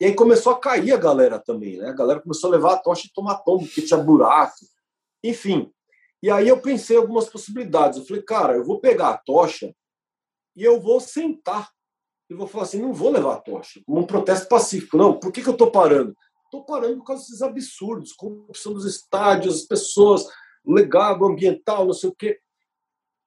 E 0.00 0.06
aí 0.06 0.14
começou 0.14 0.52
a 0.52 0.58
cair 0.58 0.92
a 0.92 0.96
galera 0.96 1.38
também, 1.38 1.76
né? 1.76 1.88
A 1.88 1.92
galera 1.92 2.20
começou 2.20 2.48
a 2.48 2.52
levar 2.52 2.74
a 2.74 2.78
tocha 2.78 3.06
e 3.06 3.12
tomar 3.12 3.36
tombo, 3.36 3.64
porque 3.64 3.82
tinha 3.82 4.00
buraco. 4.00 4.54
Enfim, 5.24 5.72
e 6.22 6.30
aí 6.30 6.46
eu 6.46 6.60
pensei 6.60 6.98
algumas 6.98 7.30
possibilidades. 7.30 7.98
Eu 7.98 8.04
falei, 8.04 8.22
cara, 8.22 8.56
eu 8.56 8.64
vou 8.64 8.78
pegar 8.78 9.08
a 9.08 9.16
tocha 9.16 9.74
e 10.54 10.62
eu 10.62 10.78
vou 10.78 11.00
sentar. 11.00 11.70
E 12.28 12.34
vou 12.34 12.46
falar 12.46 12.64
assim, 12.64 12.80
não 12.80 12.92
vou 12.92 13.10
levar 13.10 13.34
a 13.34 13.40
tocha, 13.40 13.80
como 13.86 14.00
um 14.00 14.06
protesto 14.06 14.48
pacífico. 14.48 14.96
Não, 14.98 15.18
por 15.18 15.32
que, 15.32 15.42
que 15.42 15.48
eu 15.48 15.54
estou 15.54 15.70
parando? 15.70 16.14
Estou 16.44 16.64
parando 16.64 16.98
por 16.98 17.06
causa 17.06 17.22
desses 17.22 17.42
absurdos, 17.42 18.12
corrupção 18.12 18.74
dos 18.74 18.84
estádios, 18.84 19.56
as 19.56 19.62
pessoas, 19.62 20.26
legado 20.64 21.24
ambiental, 21.24 21.86
não 21.86 21.92
sei 21.92 22.10
o 22.10 22.14
quê. 22.14 22.38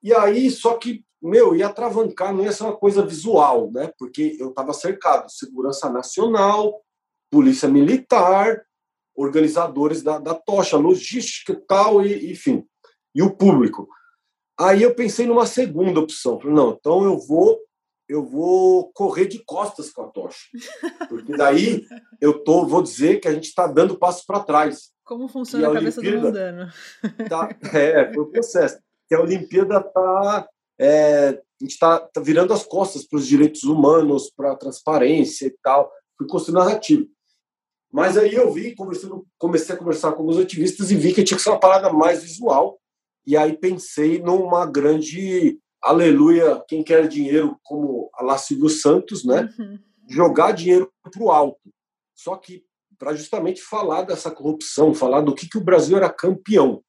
E 0.02 0.14
aí, 0.14 0.50
só 0.50 0.78
que, 0.78 1.04
meu, 1.22 1.56
ia 1.56 1.68
atravancar, 1.68 2.34
não 2.34 2.44
ia 2.44 2.52
ser 2.52 2.64
uma 2.64 2.78
coisa 2.78 3.06
visual, 3.06 3.72
né? 3.72 3.92
Porque 3.98 4.38
eu 4.40 4.50
estava 4.50 4.72
cercado, 4.74 5.30
segurança 5.30 5.90
nacional, 5.90 6.82
polícia 7.30 7.68
militar, 7.68 8.64
organizadores 9.18 10.02
da, 10.04 10.20
da 10.20 10.36
tocha, 10.36 10.78
logística 10.78 11.54
e 11.54 11.62
tal, 11.68 12.06
e, 12.06 12.32
enfim 12.32 12.64
e 13.18 13.22
o 13.24 13.36
público. 13.36 13.90
Aí 14.60 14.84
eu 14.84 14.94
pensei 14.94 15.26
numa 15.26 15.48
segunda 15.48 16.00
opção. 16.00 16.40
Falei, 16.40 16.56
não, 16.56 16.70
então 16.70 17.04
eu 17.04 17.18
vou 17.18 17.60
eu 18.08 18.24
vou 18.24 18.90
correr 18.94 19.26
de 19.26 19.44
costas 19.44 19.90
com 19.90 20.04
a 20.04 20.08
tocha. 20.08 20.46
Porque 21.10 21.36
daí 21.36 21.86
eu 22.22 22.42
tô, 22.42 22.66
vou 22.66 22.82
dizer 22.82 23.20
que 23.20 23.28
a 23.28 23.34
gente 23.34 23.48
está 23.48 23.68
dando 23.68 24.00
passo 24.00 24.24
para 24.26 24.40
trás. 24.40 24.92
Como 25.04 25.28
funciona 25.28 25.68
a, 25.68 25.72
a 25.72 25.74
cabeça 25.74 26.02
do 26.02 26.10
mundano? 26.10 26.72
Tá, 27.28 27.50
é, 27.74 28.14
foi 28.14 28.24
o 28.24 28.32
processo. 28.32 28.80
Que 29.10 29.16
a 29.16 29.20
Olimpíada 29.20 29.80
está 29.80 30.48
é, 30.80 31.30
a 31.30 31.64
gente 31.64 31.72
está 31.72 32.00
tá 32.00 32.22
virando 32.22 32.54
as 32.54 32.64
costas 32.64 33.04
para 33.06 33.18
os 33.18 33.28
direitos 33.28 33.64
humanos, 33.64 34.30
para 34.30 34.54
a 34.54 34.56
transparência 34.56 35.48
e 35.48 35.58
tal. 35.62 35.92
Fui 36.18 36.28
construindo 36.28 36.60
narrativa. 36.60 37.06
Mas 37.92 38.18
aí 38.18 38.34
eu 38.34 38.52
vi, 38.52 38.76
comecei 39.38 39.76
a 39.76 39.78
conversar 39.78 40.12
com 40.12 40.22
alguns 40.22 40.38
ativistas 40.38 40.92
e 40.92 40.96
vi 40.96 41.14
que 41.14 41.24
tinha 41.24 41.38
que 41.38 41.44
ser 41.44 41.50
uma 41.50 41.60
parada 41.60 41.92
mais 41.92 42.22
visual 42.24 42.78
e 43.26 43.36
aí 43.36 43.58
pensei 43.58 44.20
numa 44.20 44.66
grande 44.66 45.60
aleluia, 45.82 46.64
quem 46.68 46.84
quer 46.84 47.08
dinheiro, 47.08 47.60
como 47.64 48.10
a 48.14 48.24
lá 48.24 48.38
Silvio 48.38 48.70
Santos, 48.70 49.26
né? 49.26 49.54
Uhum. 49.60 49.80
Jogar 50.10 50.54
dinheiro 50.54 50.92
para 51.02 51.22
o 51.22 51.32
alto. 51.32 51.60
Só 52.16 52.36
que 52.36 52.64
para 52.98 53.14
justamente 53.14 53.62
falar 53.62 54.04
dessa 54.04 54.32
corrupção, 54.32 54.94
falar 54.94 55.22
do 55.22 55.36
que, 55.36 55.48
que 55.48 55.58
o 55.58 55.64
Brasil 55.64 55.98
era 55.98 56.10
campeão. 56.10 56.82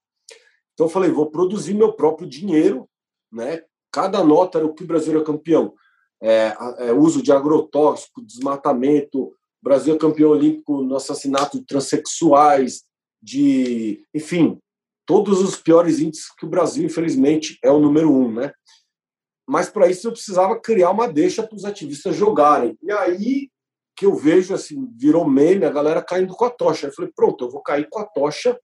Então 0.72 0.86
eu 0.86 0.90
falei, 0.90 1.10
vou 1.10 1.30
produzir 1.30 1.74
meu 1.74 1.92
próprio 1.92 2.28
dinheiro, 2.28 2.88
né? 3.32 3.62
Cada 3.92 4.22
nota 4.22 4.58
era 4.58 4.66
o 4.66 4.74
que 4.74 4.84
o 4.84 4.86
Brasil 4.86 5.14
era 5.14 5.24
campeão. 5.24 5.74
É, 6.22 6.56
é, 6.78 6.92
uso 6.92 7.22
de 7.22 7.32
agrotóxico, 7.32 8.24
desmatamento, 8.24 9.32
Brasil 9.68 9.94
é 9.94 9.98
campeão 9.98 10.30
olímpico 10.30 10.82
no 10.82 10.96
assassinato 10.96 11.58
de 11.58 11.66
transexuais, 11.66 12.84
de, 13.22 14.02
enfim, 14.14 14.58
todos 15.04 15.42
os 15.42 15.56
piores 15.56 16.00
índices 16.00 16.34
que 16.38 16.46
o 16.46 16.48
Brasil, 16.48 16.84
infelizmente, 16.86 17.58
é 17.62 17.70
o 17.70 17.78
número 17.78 18.10
um, 18.10 18.32
né? 18.32 18.50
Mas 19.46 19.68
para 19.68 19.88
isso 19.88 20.08
eu 20.08 20.12
precisava 20.12 20.58
criar 20.58 20.90
uma 20.90 21.06
deixa 21.06 21.42
para 21.42 21.56
os 21.56 21.64
ativistas 21.64 22.16
jogarem. 22.16 22.78
E 22.82 22.90
aí 22.90 23.50
que 23.94 24.06
eu 24.06 24.14
vejo 24.14 24.54
assim, 24.54 24.88
virou 24.96 25.28
meme, 25.28 25.64
a 25.64 25.70
galera 25.70 26.00
caindo 26.00 26.32
com 26.34 26.44
a 26.44 26.50
tocha. 26.50 26.86
Eu 26.86 26.92
falei, 26.92 27.10
pronto, 27.14 27.44
eu 27.44 27.50
vou 27.50 27.60
cair 27.60 27.88
com 27.90 27.98
a 27.98 28.04
tocha. 28.04 28.58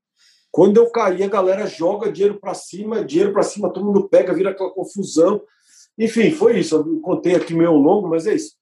Quando 0.50 0.76
eu 0.76 0.88
cair, 0.90 1.24
a 1.24 1.28
galera 1.28 1.66
joga 1.66 2.12
dinheiro 2.12 2.38
para 2.38 2.54
cima, 2.54 3.04
dinheiro 3.04 3.32
para 3.32 3.42
cima, 3.42 3.72
todo 3.72 3.84
mundo 3.84 4.08
pega, 4.08 4.32
vira 4.32 4.50
aquela 4.50 4.70
confusão. 4.70 5.42
Enfim, 5.98 6.30
foi 6.30 6.60
isso. 6.60 6.76
Eu 6.76 7.00
contei 7.00 7.34
aqui 7.34 7.52
meio 7.52 7.72
longo, 7.72 8.08
mas 8.08 8.26
é 8.26 8.34
isso. 8.34 8.54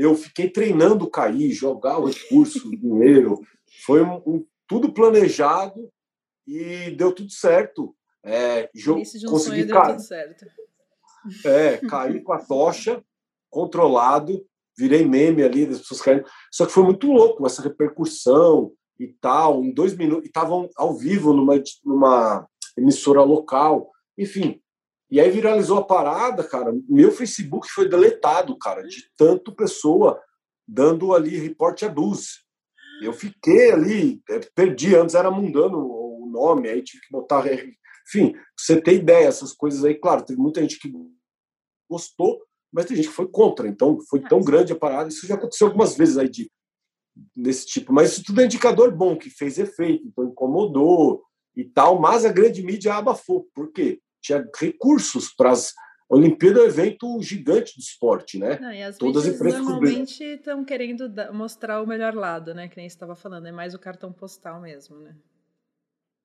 Eu 0.00 0.14
fiquei 0.14 0.48
treinando 0.48 1.10
cair, 1.10 1.52
jogar 1.52 1.98
o 1.98 2.06
recurso, 2.06 2.66
o 2.68 2.70
dinheiro. 2.70 3.38
Foi 3.84 4.02
um, 4.02 4.16
um, 4.26 4.46
tudo 4.66 4.92
planejado 4.94 5.90
e 6.46 6.90
deu 6.92 7.12
tudo 7.12 7.30
certo. 7.30 7.94
É, 8.24 8.70
Início 8.74 9.20
de 9.20 9.26
um 9.26 9.30
consegui 9.30 9.56
sonho 9.56 9.66
deu 9.66 9.82
tudo 9.82 10.00
certo. 10.00 10.46
É, 11.44 11.76
caí 11.76 12.22
com 12.22 12.32
a 12.32 12.38
tocha, 12.38 13.04
controlado, 13.50 14.42
virei 14.76 15.04
meme 15.04 15.42
ali, 15.42 15.66
das 15.66 15.80
pessoas 15.80 16.00
caindo. 16.00 16.24
Só 16.50 16.64
que 16.64 16.72
foi 16.72 16.82
muito 16.82 17.12
louco 17.12 17.46
essa 17.46 17.60
repercussão 17.60 18.72
e 18.98 19.08
tal, 19.08 19.62
em 19.62 19.70
dois 19.70 19.94
minutos, 19.94 20.24
e 20.24 20.28
estavam 20.28 20.68
ao 20.76 20.96
vivo 20.96 21.34
numa, 21.34 21.62
numa 21.84 22.48
emissora 22.76 23.22
local, 23.22 23.90
enfim. 24.16 24.62
E 25.10 25.20
aí 25.20 25.30
viralizou 25.30 25.78
a 25.78 25.84
parada, 25.84 26.44
cara. 26.44 26.72
Meu 26.88 27.10
Facebook 27.10 27.68
foi 27.68 27.88
deletado, 27.88 28.56
cara, 28.56 28.82
de 28.82 29.10
tanto 29.16 29.54
pessoa 29.54 30.20
dando 30.66 31.14
ali 31.14 31.36
reporte 31.36 31.84
abuse. 31.84 32.28
Eu 33.02 33.12
fiquei 33.12 33.72
ali, 33.72 34.22
é, 34.28 34.38
perdi, 34.54 34.94
antes 34.94 35.14
era 35.14 35.30
mundano 35.30 36.00
nome, 36.30 36.68
aí 36.68 36.82
tive 36.82 37.02
que 37.02 37.12
botar. 37.12 37.44
Enfim, 38.06 38.34
você 38.56 38.80
tem 38.80 38.96
ideia, 38.96 39.26
essas 39.26 39.52
coisas 39.52 39.84
aí, 39.84 39.94
claro, 39.94 40.24
teve 40.24 40.40
muita 40.40 40.60
gente 40.60 40.78
que 40.78 40.92
gostou, 41.88 42.40
mas 42.72 42.86
tem 42.86 42.96
gente 42.96 43.08
que 43.08 43.14
foi 43.14 43.28
contra. 43.28 43.68
Então, 43.68 43.98
foi 44.08 44.20
tão 44.20 44.40
grande 44.40 44.72
a 44.72 44.76
parada. 44.76 45.08
Isso 45.08 45.26
já 45.26 45.34
aconteceu 45.34 45.66
algumas 45.66 45.96
vezes 45.96 46.16
aí 46.16 46.28
de, 46.28 46.50
desse 47.36 47.66
tipo. 47.66 47.92
Mas 47.92 48.12
isso 48.12 48.24
tudo 48.24 48.40
é 48.40 48.44
indicador 48.44 48.94
bom, 48.94 49.16
que 49.16 49.28
fez 49.28 49.58
efeito, 49.58 50.06
então 50.06 50.24
incomodou 50.24 51.22
e 51.56 51.64
tal. 51.64 52.00
Mas 52.00 52.24
a 52.24 52.32
grande 52.32 52.62
mídia 52.62 52.94
abafou. 52.94 53.48
Por 53.54 53.72
quê? 53.72 54.00
Tinha 54.20 54.48
recursos 54.56 55.32
para 55.34 55.50
as. 55.52 55.74
Olimpíada 56.08 56.58
é 56.58 56.62
um 56.64 56.66
evento 56.66 57.22
gigante 57.22 57.76
do 57.76 57.80
esporte, 57.80 58.36
né? 58.36 58.58
Não, 58.58 58.72
e 58.72 58.82
as 58.82 58.98
Todas 58.98 59.24
as 59.24 59.34
empresas 59.34 59.60
normalmente 59.60 60.24
estão 60.24 60.64
querendo 60.64 61.08
mostrar 61.32 61.80
o 61.80 61.86
melhor 61.86 62.14
lado, 62.14 62.52
né? 62.52 62.66
Que 62.66 62.76
nem 62.76 62.88
você 62.88 62.96
estava 62.96 63.14
falando, 63.14 63.46
é 63.46 63.52
mais 63.52 63.74
o 63.74 63.78
cartão 63.78 64.12
postal 64.12 64.60
mesmo, 64.60 64.98
né? 64.98 65.16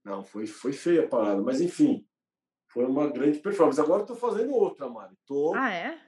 Não, 0.04 0.24
foi, 0.24 0.48
foi 0.48 0.74
feia 0.74 1.04
a 1.04 1.08
parada, 1.08 1.40
mas 1.40 1.62
enfim, 1.62 2.04
foi 2.68 2.84
uma 2.84 3.08
grande 3.08 3.38
performance. 3.38 3.80
Agora 3.80 4.02
estou 4.02 4.16
fazendo 4.16 4.54
outra, 4.54 4.90
Mari. 4.90 5.16
Tô 5.28 5.54
ah, 5.56 5.72
é? 5.72 6.00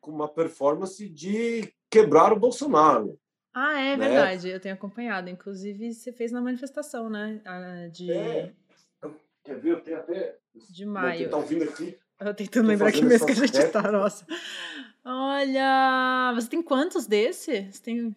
com 0.00 0.10
uma 0.10 0.28
performance 0.28 1.08
de 1.08 1.72
quebrar 1.88 2.32
o 2.32 2.38
Bolsonaro. 2.38 3.18
Ah, 3.52 3.80
é 3.80 3.96
né? 3.96 4.08
verdade, 4.08 4.48
eu 4.48 4.60
tenho 4.60 4.74
acompanhado. 4.74 5.28
Inclusive, 5.28 5.92
você 5.92 6.12
fez 6.12 6.32
na 6.32 6.40
manifestação, 6.40 7.10
né? 7.10 7.40
De... 7.92 8.10
É. 8.10 8.52
Quer 9.44 9.58
ver? 9.58 9.72
Eu 9.72 9.80
tenho 9.80 9.98
até. 9.98 10.38
De 10.70 10.84
maio. 10.84 11.30
Tá 11.30 11.36
ouvindo 11.36 11.64
aqui? 11.64 11.96
Eu 12.20 12.34
tentando 12.34 12.68
lembrar 12.68 12.92
que 12.92 13.02
mês 13.02 13.24
que 13.24 13.32
a 13.32 13.34
gente 13.34 13.56
está, 13.56 13.90
nossa. 13.90 14.26
Olha, 15.02 16.32
você 16.34 16.48
tem 16.48 16.62
quantos 16.62 17.06
desse? 17.06 17.72
Você 17.72 17.82
tem 17.82 18.14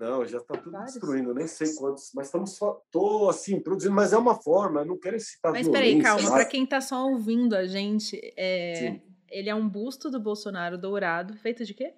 não, 0.00 0.24
já 0.24 0.38
está 0.38 0.56
tudo 0.56 0.72
Vários. 0.72 0.94
destruindo, 0.94 1.34
nem 1.34 1.46
sei 1.46 1.74
quantos, 1.74 2.10
mas 2.14 2.28
estamos 2.28 2.56
só, 2.56 2.82
tô 2.90 3.28
assim, 3.28 3.60
produzindo, 3.60 3.94
mas 3.94 4.14
é 4.14 4.16
uma 4.16 4.34
forma, 4.34 4.82
não 4.82 4.98
quero 4.98 5.20
citar 5.20 5.52
Mas 5.52 5.68
peraí, 5.68 6.00
calma, 6.00 6.30
para 6.30 6.46
quem 6.46 6.64
está 6.64 6.80
só 6.80 7.06
ouvindo 7.06 7.54
a 7.54 7.66
gente, 7.66 8.18
é, 8.34 8.98
ele 9.28 9.50
é 9.50 9.54
um 9.54 9.68
busto 9.68 10.10
do 10.10 10.18
Bolsonaro 10.18 10.78
dourado, 10.78 11.36
feito 11.36 11.66
de 11.66 11.74
quê? 11.74 11.92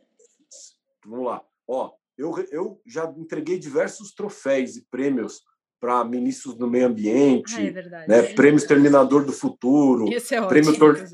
Vamos 1.07 1.27
lá. 1.27 1.45
Ó, 1.69 1.93
eu, 2.19 2.35
eu 2.51 2.83
já 2.85 3.05
entreguei 3.17 3.57
diversos 3.57 4.13
troféus 4.13 4.77
e 4.77 4.85
prêmios 4.87 5.45
para 5.83 6.05
ministros 6.05 6.55
do 6.55 6.71
meio 6.71 6.87
ambiente, 6.87 7.57
ah, 7.57 8.05
é 8.05 8.07
né, 8.07 8.23
prêmio 8.35 8.57
Exterminador 8.57 9.25
do 9.25 9.33
Futuro, 9.33 10.09
é 10.09 10.17
ótimo, 10.17 10.47
prêmio, 10.47 10.79
tor 10.79 11.05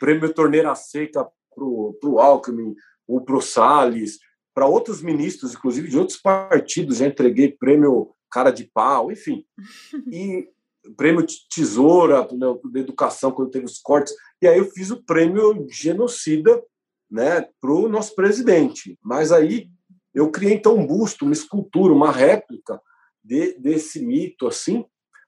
prêmio 0.00 0.34
Torneira 0.34 0.74
Seca 0.74 1.24
para 1.54 1.64
o 1.64 2.18
Alckmin, 2.18 2.74
ou 3.06 3.20
para 3.20 3.36
o 3.36 3.40
Salles, 3.40 4.18
para 4.52 4.66
outros 4.66 5.00
ministros, 5.00 5.54
inclusive 5.54 5.88
de 5.88 5.96
outros 5.96 6.18
partidos, 6.18 6.96
já 6.96 7.06
entreguei 7.06 7.52
prêmio 7.52 8.16
cara 8.28 8.50
de 8.50 8.64
pau, 8.64 9.12
enfim. 9.12 9.44
E 10.12 10.48
prêmio 10.96 11.24
tesoura 11.54 12.22
né, 12.32 12.46
da 12.72 12.80
educação 12.80 13.30
quando 13.30 13.50
teve 13.50 13.64
os 13.64 13.78
cortes. 13.78 14.12
E 14.42 14.48
aí 14.48 14.58
eu 14.58 14.64
fiz 14.72 14.90
o 14.90 15.02
prêmio 15.04 15.66
genocida, 15.70 16.62
né, 17.08 17.46
para 17.60 17.72
o 17.72 17.88
nosso 17.88 18.14
presidente. 18.16 18.98
Mas 19.02 19.30
aí 19.30 19.68
eu 20.12 20.30
criei 20.32 20.54
então 20.54 20.76
um 20.76 20.86
busto, 20.86 21.24
uma 21.24 21.32
escultura, 21.32 21.92
uma 21.92 22.10
réplica 22.10 22.80
de, 23.26 23.58
desse 23.58 24.04
mito 24.04 24.46
assim. 24.46 24.84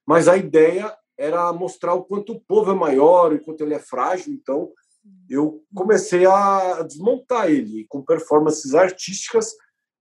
Mas 0.06 0.28
a 0.28 0.36
ideia 0.36 0.96
era 1.18 1.52
mostrar 1.52 1.94
o 1.94 2.04
quanto 2.04 2.32
o 2.32 2.40
povo 2.40 2.70
é 2.70 2.74
maior, 2.74 3.32
o 3.32 3.40
quanto 3.40 3.62
ele 3.62 3.74
é 3.74 3.78
frágil. 3.78 4.32
Então, 4.32 4.70
eu 5.28 5.62
comecei 5.74 6.24
a 6.26 6.82
desmontar 6.82 7.50
ele 7.50 7.84
com 7.88 8.04
performances 8.04 8.74
artísticas 8.74 9.52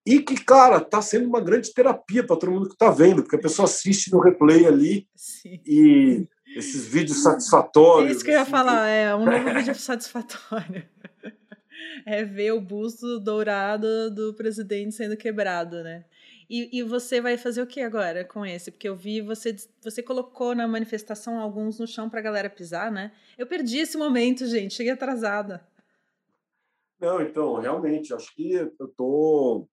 e 0.06 0.22
que, 0.22 0.42
cara, 0.42 0.80
tá 0.80 1.02
sendo 1.02 1.28
uma 1.28 1.42
grande 1.42 1.74
terapia 1.74 2.24
para 2.26 2.38
todo 2.38 2.52
mundo 2.52 2.70
que 2.70 2.78
tá 2.78 2.90
vendo, 2.90 3.24
porque 3.24 3.36
a 3.36 3.42
pessoa 3.42 3.66
assiste 3.66 4.12
no 4.12 4.22
replay 4.22 4.66
ali 4.66 5.08
Sim. 5.16 5.60
e 5.66 6.28
esses 6.56 6.86
vídeos 6.88 7.24
satisfatórios. 7.24 8.10
É 8.10 8.14
isso 8.14 8.24
que 8.24 8.30
eu 8.30 8.36
ia 8.36 8.42
assim, 8.42 8.52
falar, 8.52 8.88
é 8.88 9.14
um 9.14 9.26
novo 9.26 9.54
vídeo 9.54 9.76
satisfatório. 9.76 10.86
É 12.08 12.24
ver 12.24 12.54
o 12.54 12.62
busto 12.62 13.20
dourado 13.20 14.10
do 14.10 14.34
presidente 14.34 14.96
sendo 14.96 15.16
quebrado, 15.16 15.84
né? 15.84 16.06
E, 16.50 16.80
e, 16.80 16.84
você 16.84 17.20
vai 17.20 17.38
fazer 17.38 17.62
o 17.62 17.68
que 17.68 17.82
agora 17.82 18.24
com 18.24 18.46
esse? 18.46 18.72
Porque 18.72 18.88
eu 18.88 18.96
vi 18.96 19.20
você 19.20 19.54
você 19.82 20.02
colocou 20.02 20.56
na 20.56 20.66
manifestação 20.66 21.40
alguns 21.40 21.78
no 21.78 21.86
chão 21.86 22.10
para 22.10 22.20
a 22.20 22.24
galera 22.24 22.50
pisar, 22.50 22.90
né? 22.90 23.12
Eu 23.38 23.46
perdi 23.46 23.80
esse 23.80 23.98
momento, 23.98 24.46
gente. 24.46 24.74
Cheguei 24.74 24.94
atrasada. 24.94 25.68
Não, 27.00 27.22
então 27.22 27.60
realmente 27.60 28.14
acho 28.14 28.34
que 28.34 28.54
eu 28.54 28.88
tô, 28.96 29.68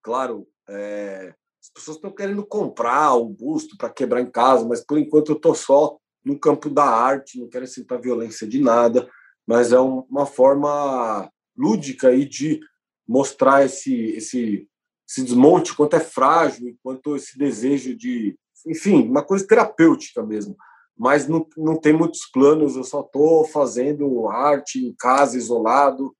claro, 0.00 0.48
é... 0.68 1.34
as 1.60 1.70
pessoas 1.70 1.96
estão 1.96 2.10
querendo 2.12 2.46
comprar 2.46 3.14
o 3.14 3.28
busto 3.28 3.76
para 3.76 3.90
quebrar 3.90 4.20
em 4.20 4.30
casa, 4.30 4.64
mas 4.66 4.80
por 4.84 4.96
enquanto 4.96 5.32
eu 5.32 5.40
tô 5.40 5.54
só 5.54 5.98
no 6.24 6.38
campo 6.38 6.70
da 6.70 6.84
arte, 6.84 7.38
não 7.38 7.48
quero 7.48 7.66
sentar 7.66 8.00
violência 8.00 8.46
de 8.46 8.60
nada, 8.60 9.10
mas 9.46 9.72
é 9.72 9.78
uma 9.78 10.24
forma 10.24 11.30
lúdica 11.56 12.08
aí 12.08 12.24
de 12.24 12.60
mostrar 13.06 13.64
esse 13.64 13.92
esse 14.12 14.68
esse 15.08 15.22
desmonte, 15.22 15.74
quanto 15.74 15.96
é 15.96 16.00
frágil, 16.00 16.76
quanto 16.82 17.16
esse 17.16 17.38
desejo 17.38 17.96
de, 17.96 18.36
enfim, 18.66 19.08
uma 19.08 19.22
coisa 19.22 19.46
terapêutica 19.46 20.22
mesmo. 20.22 20.56
Mas 20.96 21.26
não, 21.26 21.46
não 21.56 21.76
tem 21.76 21.92
muitos 21.92 22.24
planos, 22.32 22.76
eu 22.76 22.84
só 22.84 23.00
estou 23.00 23.44
fazendo 23.46 24.28
arte 24.28 24.78
em 24.78 24.94
casa, 24.96 25.36
isolado, 25.36 26.14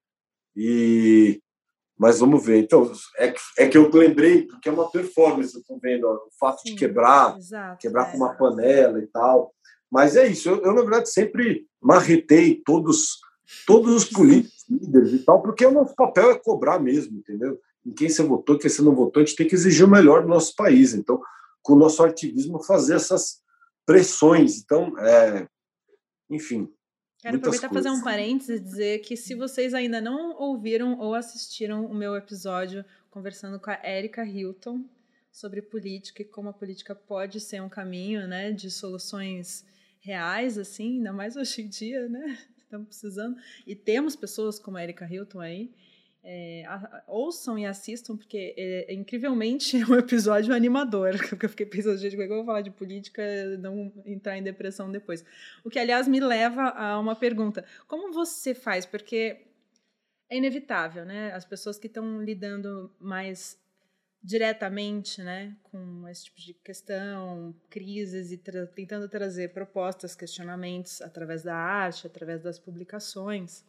e 0.56 1.40
mas 1.96 2.18
vamos 2.18 2.44
ver. 2.44 2.58
Então, 2.58 2.90
é 3.16 3.30
que, 3.30 3.40
é 3.56 3.68
que 3.68 3.78
eu 3.78 3.88
lembrei, 3.88 4.42
porque 4.42 4.68
é 4.68 4.72
uma 4.72 4.90
performance, 4.90 5.54
eu 5.54 5.60
estou 5.60 5.78
vendo, 5.80 6.04
ó, 6.04 6.14
o 6.14 6.30
fato 6.38 6.60
Sim, 6.60 6.70
de 6.70 6.76
quebrar, 6.76 7.36
exato, 7.38 7.78
quebrar 7.78 8.08
é. 8.08 8.10
com 8.10 8.16
uma 8.16 8.34
panela 8.34 8.98
e 8.98 9.06
tal. 9.06 9.54
Mas 9.90 10.16
é 10.16 10.26
isso, 10.26 10.48
eu, 10.48 10.62
eu, 10.62 10.74
na 10.74 10.80
verdade 10.80 11.08
sempre 11.08 11.66
marretei 11.80 12.60
todos, 12.64 13.18
todos 13.66 13.94
os 13.94 14.04
políticos, 14.04 14.64
líderes 14.68 15.12
e 15.12 15.18
tal, 15.20 15.40
porque 15.40 15.64
o 15.64 15.70
nosso 15.70 15.94
papel 15.94 16.32
é 16.32 16.38
cobrar 16.38 16.80
mesmo, 16.80 17.18
entendeu? 17.18 17.60
Em 17.84 17.92
quem 17.92 18.08
você 18.08 18.22
votou, 18.22 18.56
em 18.56 18.58
quem 18.58 18.70
você 18.70 18.82
não 18.82 18.94
votou, 18.94 19.22
a 19.22 19.26
gente 19.26 19.36
tem 19.36 19.46
que 19.46 19.54
exigir 19.54 19.84
o 19.84 19.90
melhor 19.90 20.22
do 20.22 20.28
nosso 20.28 20.54
país. 20.54 20.94
Então, 20.94 21.20
com 21.62 21.74
o 21.74 21.78
nosso 21.78 22.02
ativismo, 22.02 22.62
fazer 22.62 22.94
essas 22.94 23.42
pressões. 23.86 24.62
Então, 24.62 24.98
é, 24.98 25.48
enfim. 26.30 26.72
Quero 27.20 27.38
aproveitar 27.38 27.68
para 27.68 27.78
fazer 27.78 27.90
um 27.90 28.02
parênteses 28.02 28.60
e 28.60 28.62
dizer 28.62 28.98
que 28.98 29.16
se 29.16 29.34
vocês 29.34 29.72
ainda 29.72 30.00
não 30.00 30.36
ouviram 30.38 30.98
ou 30.98 31.14
assistiram 31.14 31.86
o 31.86 31.94
meu 31.94 32.14
episódio 32.16 32.84
conversando 33.10 33.58
com 33.58 33.70
a 33.70 33.80
Erika 33.82 34.24
Hilton 34.24 34.84
sobre 35.32 35.62
política 35.62 36.20
e 36.20 36.24
como 36.24 36.50
a 36.50 36.52
política 36.52 36.94
pode 36.94 37.40
ser 37.40 37.62
um 37.62 37.68
caminho 37.68 38.28
né, 38.28 38.52
de 38.52 38.70
soluções 38.70 39.64
reais, 40.00 40.58
assim, 40.58 40.98
ainda 40.98 41.12
mais 41.12 41.34
hoje 41.34 41.62
em 41.62 41.68
dia, 41.68 42.08
né? 42.08 42.38
Estamos 42.60 42.88
precisando. 42.88 43.36
E 43.66 43.74
temos 43.74 44.14
pessoas 44.14 44.58
como 44.58 44.76
a 44.76 44.82
Erika 44.82 45.08
Hilton 45.10 45.40
aí. 45.40 45.72
É, 46.26 46.64
a, 46.66 47.04
ouçam 47.06 47.58
e 47.58 47.66
assistam, 47.66 48.16
porque 48.16 48.54
é, 48.56 48.90
é, 48.90 48.94
incrivelmente 48.94 49.76
é 49.80 49.84
um 49.84 49.94
episódio 49.94 50.54
animador. 50.54 51.18
Porque 51.28 51.44
eu 51.44 51.50
fiquei 51.50 51.66
pensando, 51.66 51.98
gente, 51.98 52.12
como 52.12 52.22
é 52.22 52.26
que 52.26 52.32
eu 52.32 52.36
vou 52.38 52.46
falar 52.46 52.62
de 52.62 52.70
política 52.70 53.22
não 53.58 53.92
entrar 54.06 54.38
em 54.38 54.42
depressão 54.42 54.90
depois? 54.90 55.22
O 55.62 55.68
que, 55.68 55.78
aliás, 55.78 56.08
me 56.08 56.20
leva 56.20 56.70
a 56.70 56.98
uma 56.98 57.14
pergunta: 57.14 57.62
como 57.86 58.10
você 58.10 58.54
faz? 58.54 58.86
Porque 58.86 59.42
é 60.30 60.38
inevitável, 60.38 61.04
né? 61.04 61.30
As 61.34 61.44
pessoas 61.44 61.78
que 61.78 61.88
estão 61.88 62.22
lidando 62.22 62.90
mais 62.98 63.62
diretamente 64.22 65.22
né, 65.22 65.54
com 65.64 66.08
esse 66.08 66.24
tipo 66.24 66.40
de 66.40 66.54
questão, 66.54 67.54
crises 67.68 68.32
e 68.32 68.38
tra 68.38 68.66
tentando 68.66 69.06
trazer 69.06 69.52
propostas, 69.52 70.14
questionamentos 70.14 71.02
através 71.02 71.42
da 71.42 71.54
arte, 71.54 72.06
através 72.06 72.40
das 72.40 72.58
publicações 72.58 73.62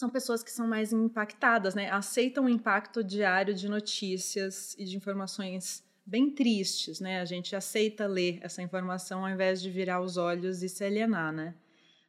são 0.00 0.08
pessoas 0.08 0.42
que 0.42 0.50
são 0.50 0.66
mais 0.66 0.94
impactadas, 0.94 1.74
né? 1.74 1.90
Aceitam 1.90 2.46
o 2.46 2.48
impacto 2.48 3.04
diário 3.04 3.54
de 3.54 3.68
notícias 3.68 4.74
e 4.78 4.84
de 4.84 4.96
informações 4.96 5.84
bem 6.06 6.30
tristes, 6.30 7.00
né? 7.00 7.20
A 7.20 7.24
gente 7.26 7.54
aceita 7.54 8.06
ler 8.06 8.38
essa 8.40 8.62
informação 8.62 9.26
ao 9.26 9.30
invés 9.30 9.60
de 9.60 9.70
virar 9.70 10.00
os 10.00 10.16
olhos 10.16 10.62
e 10.62 10.70
se 10.70 10.82
alienar, 10.82 11.32
né? 11.32 11.54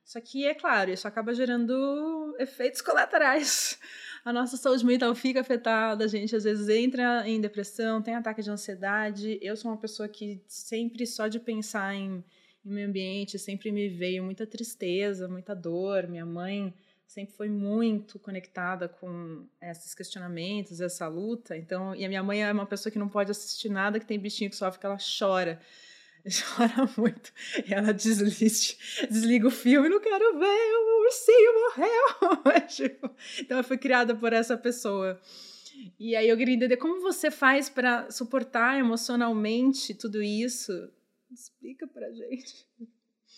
Só 0.05 0.21
que, 0.21 0.45
é 0.45 0.53
claro, 0.53 0.89
isso 0.89 1.05
acaba 1.05 1.33
gerando 1.33 2.33
efeitos 2.39 2.81
colaterais. 2.81 3.77
A 4.23 4.31
nossa 4.31 4.55
saúde 4.55 4.85
mental 4.85 5.13
fica 5.13 5.41
afetada, 5.41 6.05
a 6.05 6.07
gente 6.07 6.35
às 6.35 6.43
vezes 6.43 6.69
entra 6.69 7.27
em 7.27 7.41
depressão, 7.41 8.01
tem 8.01 8.15
ataque 8.15 8.41
de 8.41 8.51
ansiedade. 8.51 9.37
Eu 9.41 9.57
sou 9.57 9.69
uma 9.69 9.77
pessoa 9.77 10.07
que 10.07 10.41
sempre, 10.47 11.05
só 11.05 11.27
de 11.27 11.39
pensar 11.39 11.93
em, 11.93 12.23
em 12.65 12.69
meio 12.69 12.87
ambiente, 12.87 13.37
sempre 13.37 13.71
me 13.71 13.89
veio 13.89 14.23
muita 14.23 14.47
tristeza, 14.47 15.27
muita 15.27 15.53
dor. 15.53 16.07
Minha 16.07 16.25
mãe 16.25 16.73
sempre 17.11 17.35
foi 17.35 17.49
muito 17.49 18.17
conectada 18.17 18.87
com 18.87 19.45
esses 19.61 19.93
questionamentos, 19.93 20.79
essa 20.79 21.09
luta. 21.09 21.57
Então, 21.57 21.93
e 21.93 22.05
a 22.05 22.07
minha 22.07 22.23
mãe 22.23 22.41
é 22.41 22.51
uma 22.51 22.65
pessoa 22.65 22.91
que 22.91 22.97
não 22.97 23.09
pode 23.09 23.29
assistir 23.31 23.67
nada 23.67 23.99
que 23.99 24.05
tem 24.05 24.17
bichinho 24.17 24.49
que 24.49 24.55
sofre, 24.55 24.79
que 24.79 24.85
ela 24.85 24.97
chora. 25.19 25.59
Chora 26.23 26.89
muito. 26.97 27.33
E 27.67 27.73
ela 27.73 27.91
desiste, 27.91 28.77
desliga 29.09 29.47
o 29.47 29.51
filme, 29.51 29.89
não 29.89 29.99
quero 29.99 30.37
ver, 30.37 30.45
o 30.45 31.03
ursinho 31.03 31.53
morreu. 31.53 32.61
tipo, 32.69 33.11
então, 33.39 33.57
eu 33.57 33.63
fui 33.63 33.77
criada 33.77 34.15
por 34.15 34.31
essa 34.31 34.55
pessoa. 34.55 35.19
E 35.99 36.15
aí 36.15 36.29
eu 36.29 36.37
queria 36.37 36.53
entender 36.53 36.77
como 36.77 37.01
você 37.01 37.31
faz 37.31 37.69
para 37.69 38.09
suportar 38.11 38.79
emocionalmente 38.79 39.95
tudo 39.95 40.21
isso. 40.21 40.71
Explica 41.31 41.87
pra 41.87 42.09
gente. 42.11 42.67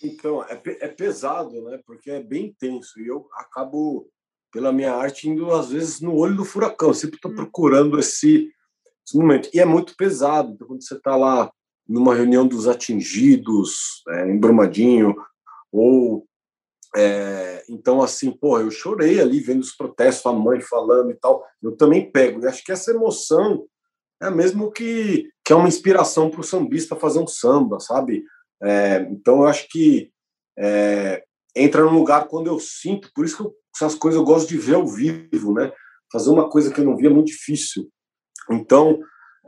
Então, 0.04 0.44
é, 0.44 0.62
é 0.66 0.88
pesado, 0.90 1.64
né? 1.64 1.80
Porque 1.86 2.12
é 2.12 2.22
bem 2.22 2.48
intenso. 2.48 3.00
E 3.00 3.08
eu 3.08 3.28
acabo, 3.36 4.10
pela 4.52 4.74
minha 4.74 4.94
arte, 4.94 5.30
indo 5.30 5.52
às 5.54 5.70
vezes 5.70 6.02
no 6.02 6.16
olho 6.16 6.36
do 6.36 6.46
furacão. 6.46 6.90
Eu 6.90 6.94
sempre 6.94 7.16
estou 7.16 7.32
hum. 7.32 7.36
procurando 7.36 7.98
esse, 7.98 8.52
esse 9.06 9.18
momento. 9.18 9.50
E 9.54 9.60
é 9.60 9.66
muito 9.66 9.96
pesado. 9.96 10.52
Então, 10.52 10.68
quando 10.68 10.84
você 10.84 10.96
está 10.96 11.16
lá 11.16 11.50
numa 11.88 12.14
reunião 12.14 12.46
dos 12.46 12.68
atingidos, 12.68 14.04
é, 14.10 14.30
em 14.30 14.38
Brumadinho, 14.38 15.16
ou. 15.72 16.28
É, 16.96 17.64
então, 17.68 18.04
assim, 18.04 18.30
porra, 18.30 18.62
eu 18.62 18.70
chorei 18.70 19.20
ali 19.20 19.40
vendo 19.40 19.62
os 19.62 19.76
protestos, 19.76 20.26
a 20.28 20.34
mãe 20.34 20.62
falando 20.62 21.10
e 21.10 21.16
tal. 21.16 21.44
Eu 21.62 21.76
também 21.76 22.12
pego. 22.12 22.44
E 22.44 22.48
acho 22.48 22.64
que 22.64 22.72
essa 22.72 22.92
emoção 22.92 23.66
é 24.22 24.30
mesmo 24.30 24.72
que, 24.72 25.30
que 25.44 25.52
é 25.52 25.56
uma 25.56 25.68
inspiração 25.68 26.30
para 26.30 26.42
o 26.42 26.44
sambista 26.44 26.96
fazer 26.96 27.20
um 27.20 27.28
samba, 27.28 27.80
sabe? 27.80 28.24
É, 28.64 29.08
então, 29.12 29.42
eu 29.42 29.48
acho 29.48 29.68
que 29.70 30.12
é, 30.58 31.24
entra 31.56 31.84
num 31.84 31.98
lugar 31.98 32.28
quando 32.28 32.48
eu 32.48 32.60
sinto, 32.60 33.12
por 33.14 33.26
isso 33.26 33.38
que 33.38 33.44
eu, 33.44 33.54
essas 33.76 33.96
coisas 33.96 34.20
eu 34.20 34.26
gosto 34.26 34.48
de 34.48 34.58
ver 34.58 34.76
ao 34.76 34.88
vivo, 34.88 35.54
né? 35.54 35.72
Fazer 36.12 36.30
uma 36.30 36.50
coisa 36.50 36.72
que 36.72 36.80
eu 36.80 36.86
não 36.86 36.96
via 36.96 37.10
é 37.10 37.14
muito 37.14 37.28
difícil. 37.28 37.90
Então, 38.52 39.00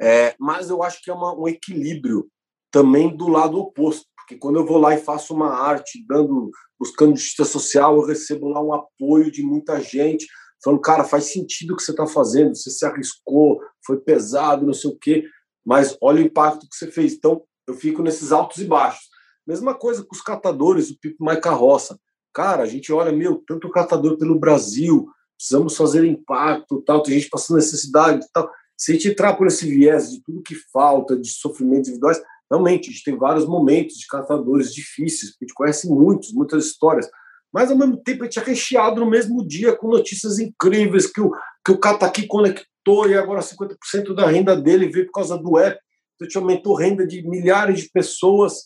é, 0.02 0.36
mas 0.40 0.70
eu 0.70 0.82
acho 0.84 1.02
que 1.02 1.10
é 1.10 1.14
uma, 1.14 1.34
um 1.38 1.48
equilíbrio 1.48 2.28
também 2.72 3.16
do 3.16 3.28
lado 3.28 3.60
oposto, 3.60 4.06
porque 4.18 4.38
quando 4.38 4.58
eu 4.58 4.66
vou 4.66 4.78
lá 4.78 4.94
e 4.94 4.98
faço 5.02 5.34
uma 5.34 5.50
arte, 5.50 6.04
dando, 6.08 6.50
buscando 6.80 7.16
justiça 7.16 7.46
social, 7.46 7.96
eu 7.96 8.06
recebo 8.06 8.50
lá 8.50 8.62
um 8.62 8.74
apoio 8.74 9.32
de 9.32 9.44
muita 9.44 9.80
gente, 9.80 10.28
falando, 10.64 10.82
cara, 10.82 11.04
faz 11.04 11.26
sentido 11.26 11.74
o 11.74 11.78
que 11.78 11.84
você 11.84 11.92
está 11.92 12.08
fazendo, 12.08 12.56
você 12.56 12.72
se 12.72 12.84
arriscou, 12.86 13.62
foi 13.86 14.00
pesado, 14.00 14.66
não 14.66 14.74
sei 14.74 14.90
o 14.90 14.98
quê, 14.98 15.24
mas 15.64 15.96
olha 16.02 16.22
o 16.22 16.26
impacto 16.26 16.68
que 16.68 16.76
você 16.76 16.92
fez. 16.92 17.14
Então, 17.14 17.44
eu 17.68 17.74
fico 17.74 18.02
nesses 18.02 18.32
altos 18.32 18.58
e 18.58 18.66
baixos. 18.66 19.06
Mesma 19.46 19.74
coisa 19.74 20.04
com 20.04 20.16
os 20.16 20.22
catadores, 20.22 20.90
o 20.90 21.00
Pipo 21.00 21.24
Mais 21.24 21.40
Carroça. 21.40 22.00
Cara, 22.34 22.64
a 22.64 22.66
gente 22.66 22.92
olha, 22.92 23.12
meu, 23.12 23.44
tanto 23.48 23.70
catador 23.70 24.18
pelo 24.18 24.40
Brasil, 24.40 25.08
precisamos 25.38 25.76
fazer 25.76 26.06
impacto, 26.06 26.82
tal, 26.82 27.02
tem 27.02 27.18
gente 27.18 27.30
passando 27.30 27.58
necessidade 27.58 28.26
tal. 28.34 28.50
Se 28.78 28.92
a 28.92 28.96
gente 28.96 29.10
entrar 29.10 29.36
por 29.36 29.48
esse 29.48 29.66
viés 29.70 30.12
de 30.12 30.22
tudo 30.22 30.44
que 30.44 30.56
falta, 30.74 31.16
de 31.16 31.30
sofrimentos 31.30 31.90
individuais, 31.90 32.22
realmente, 32.50 32.90
a 32.90 32.92
gente 32.92 33.04
tem 33.04 33.18
vários 33.18 33.46
momentos 33.46 33.96
de 33.96 34.08
catadores 34.08 34.74
difíceis, 34.74 35.32
a 35.32 35.46
gente 35.46 35.54
conhece 35.54 35.88
muitos, 35.88 36.34
muitas 36.34 36.66
histórias, 36.66 37.10
mas 37.54 37.72
ao 37.72 37.78
mesmo 37.78 37.96
tempo 37.98 38.24
a 38.24 38.26
gente 38.26 38.40
é 38.40 38.44
recheado 38.44 39.00
no 39.00 39.10
mesmo 39.10 39.46
dia 39.48 39.76
com 39.76 39.88
notícias 39.88 40.40
incríveis 40.40 41.08
que 41.08 41.22
o, 41.22 41.32
que 41.64 41.72
o 41.72 41.78
Cataqui 41.78 42.28
conectou 42.28 43.10
e 43.10 43.16
agora 43.16 43.40
50% 43.40 44.14
da 44.14 44.28
renda 44.28 44.56
dele 44.58 44.90
veio 44.90 45.06
por 45.06 45.14
causa 45.14 45.38
do 45.38 45.58
app. 45.58 45.80
Então, 46.16 46.28
te 46.28 46.38
aumentou 46.38 46.78
a 46.78 46.82
renda 46.82 47.06
de 47.06 47.28
milhares 47.28 47.82
de 47.82 47.90
pessoas 47.90 48.66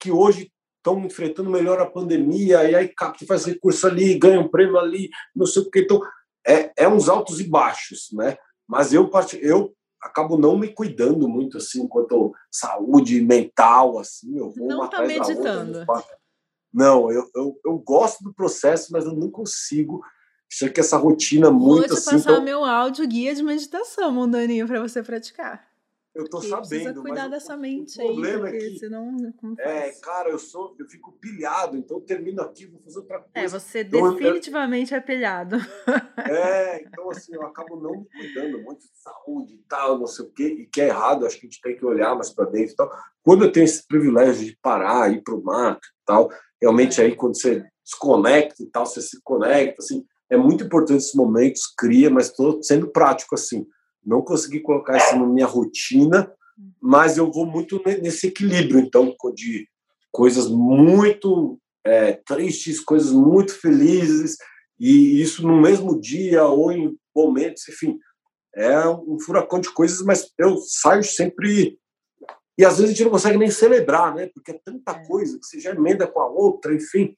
que 0.00 0.10
hoje 0.10 0.50
estão 0.78 1.04
enfrentando 1.04 1.50
melhor 1.50 1.80
a 1.80 1.90
pandemia, 1.90 2.68
e 2.68 2.74
aí 2.74 2.88
capta, 2.88 3.26
faz 3.26 3.44
recurso 3.44 3.86
ali, 3.86 4.18
ganha 4.18 4.40
um 4.40 4.48
prêmio 4.48 4.78
ali, 4.78 5.10
não 5.34 5.46
sei 5.46 5.62
o 5.62 5.70
que. 5.70 5.80
Então, 5.80 6.00
é, 6.46 6.72
é 6.76 6.88
uns 6.88 7.08
altos 7.08 7.40
e 7.40 7.44
baixos, 7.44 8.08
né? 8.12 8.36
Mas 8.68 8.92
eu, 8.92 9.10
eu 9.40 9.74
acabo 10.00 10.38
não 10.38 10.56
me 10.56 10.68
cuidando 10.68 11.28
muito 11.28 11.58
assim 11.58 11.88
quanto 11.88 12.32
saúde 12.50 13.20
mental 13.20 13.98
assim 13.98 14.38
eu 14.38 14.50
vou 14.50 14.68
não 14.68 14.88
tá 14.88 15.02
meditando 15.02 15.80
outra, 15.80 16.18
não 16.72 17.10
eu, 17.10 17.28
eu, 17.34 17.60
eu 17.64 17.78
gosto 17.78 18.22
do 18.22 18.32
processo 18.32 18.92
mas 18.92 19.04
eu 19.04 19.14
não 19.14 19.30
consigo 19.30 20.02
Achei 20.52 20.70
que 20.70 20.80
essa 20.80 20.96
rotina 20.96 21.50
muito 21.50 21.88
Vou 21.88 21.98
te 21.98 22.04
passar 22.04 22.18
então... 22.18 22.42
meu 22.42 22.64
áudio 22.64 23.06
guia 23.06 23.34
de 23.34 23.42
meditação, 23.42 24.12
Mondaninho, 24.12 24.66
para 24.66 24.80
você 24.80 25.02
praticar. 25.02 25.66
Eu 26.16 26.28
tô 26.28 26.40
sabendo. 26.40 26.68
Precisa 26.68 26.94
cuidar 26.94 27.28
dessa 27.28 27.56
mente 27.58 28.00
aí, 28.00 28.16
porque 28.16 28.56
é 28.56 28.58
que, 28.58 28.78
senão. 28.78 29.16
é, 29.58 29.90
cara, 30.00 30.30
eu 30.30 30.38
sou, 30.38 30.74
eu 30.78 30.88
fico 30.88 31.12
pilhado, 31.12 31.76
então 31.76 31.98
eu 31.98 32.00
termino 32.00 32.40
aqui, 32.40 32.66
vou 32.66 32.80
fazer 32.80 32.98
outra 33.00 33.16
é, 33.16 33.40
coisa. 33.40 33.56
É, 33.56 33.60
você 33.60 33.80
então, 33.82 34.14
definitivamente 34.14 34.92
eu... 34.92 34.98
é 34.98 35.00
pilhado. 35.00 35.56
É, 36.28 36.82
então 36.82 37.10
assim, 37.10 37.34
eu 37.34 37.42
acabo 37.42 37.76
não 37.76 38.00
me 38.00 38.06
cuidando 38.06 38.62
muito 38.62 38.80
de 38.80 38.98
saúde 38.98 39.54
e 39.54 39.64
tal, 39.68 39.98
não 39.98 40.06
sei 40.06 40.24
o 40.24 40.30
quê, 40.30 40.46
e 40.46 40.66
que 40.66 40.80
é 40.80 40.88
errado, 40.88 41.26
acho 41.26 41.38
que 41.38 41.46
a 41.46 41.50
gente 41.50 41.60
tem 41.60 41.76
que 41.76 41.84
olhar 41.84 42.14
mais 42.14 42.30
para 42.30 42.46
dentro 42.46 42.72
e 42.72 42.76
tal. 42.76 42.90
Quando 43.22 43.44
eu 43.44 43.52
tenho 43.52 43.64
esse 43.64 43.86
privilégio 43.86 44.46
de 44.46 44.58
parar, 44.60 45.12
ir 45.12 45.22
para 45.22 45.34
o 45.34 45.44
mato 45.44 45.86
e 45.86 46.04
tal, 46.06 46.30
realmente 46.60 47.00
é. 47.00 47.04
aí 47.04 47.14
quando 47.14 47.38
você 47.38 47.64
desconecta 47.84 48.62
e 48.62 48.66
tal, 48.66 48.86
você 48.86 49.02
se 49.02 49.20
conecta, 49.22 49.82
assim, 49.82 50.04
é 50.30 50.36
muito 50.36 50.64
importante 50.64 50.98
esses 50.98 51.14
momentos, 51.14 51.66
cria, 51.76 52.10
mas 52.10 52.26
estou 52.26 52.62
sendo 52.62 52.88
prático 52.88 53.34
assim. 53.34 53.66
Não 54.06 54.22
consegui 54.22 54.60
colocar 54.60 54.96
isso 54.96 55.18
na 55.18 55.26
minha 55.26 55.46
rotina, 55.46 56.32
mas 56.80 57.18
eu 57.18 57.30
vou 57.30 57.44
muito 57.44 57.82
nesse 57.84 58.28
equilíbrio, 58.28 58.78
então, 58.78 59.14
de 59.34 59.68
coisas 60.12 60.48
muito 60.48 61.58
é, 61.84 62.12
tristes, 62.12 62.80
coisas 62.80 63.10
muito 63.12 63.52
felizes, 63.52 64.36
e 64.78 65.20
isso 65.20 65.46
no 65.46 65.60
mesmo 65.60 66.00
dia 66.00 66.44
ou 66.44 66.70
em 66.70 66.96
momentos, 67.14 67.68
enfim, 67.68 67.98
é 68.54 68.88
um 68.88 69.18
furacão 69.20 69.60
de 69.60 69.70
coisas, 69.70 70.00
mas 70.02 70.32
eu 70.38 70.56
saio 70.58 71.02
sempre. 71.02 71.78
E 72.58 72.64
às 72.64 72.78
vezes 72.78 72.84
a 72.84 72.94
gente 72.94 73.04
não 73.04 73.10
consegue 73.10 73.36
nem 73.36 73.50
celebrar, 73.50 74.14
né? 74.14 74.30
Porque 74.32 74.52
é 74.52 74.60
tanta 74.64 74.92
é. 74.92 75.06
coisa 75.06 75.38
que 75.38 75.44
você 75.44 75.60
já 75.60 75.72
emenda 75.72 76.06
com 76.06 76.20
a 76.20 76.26
outra, 76.26 76.74
enfim. 76.74 77.14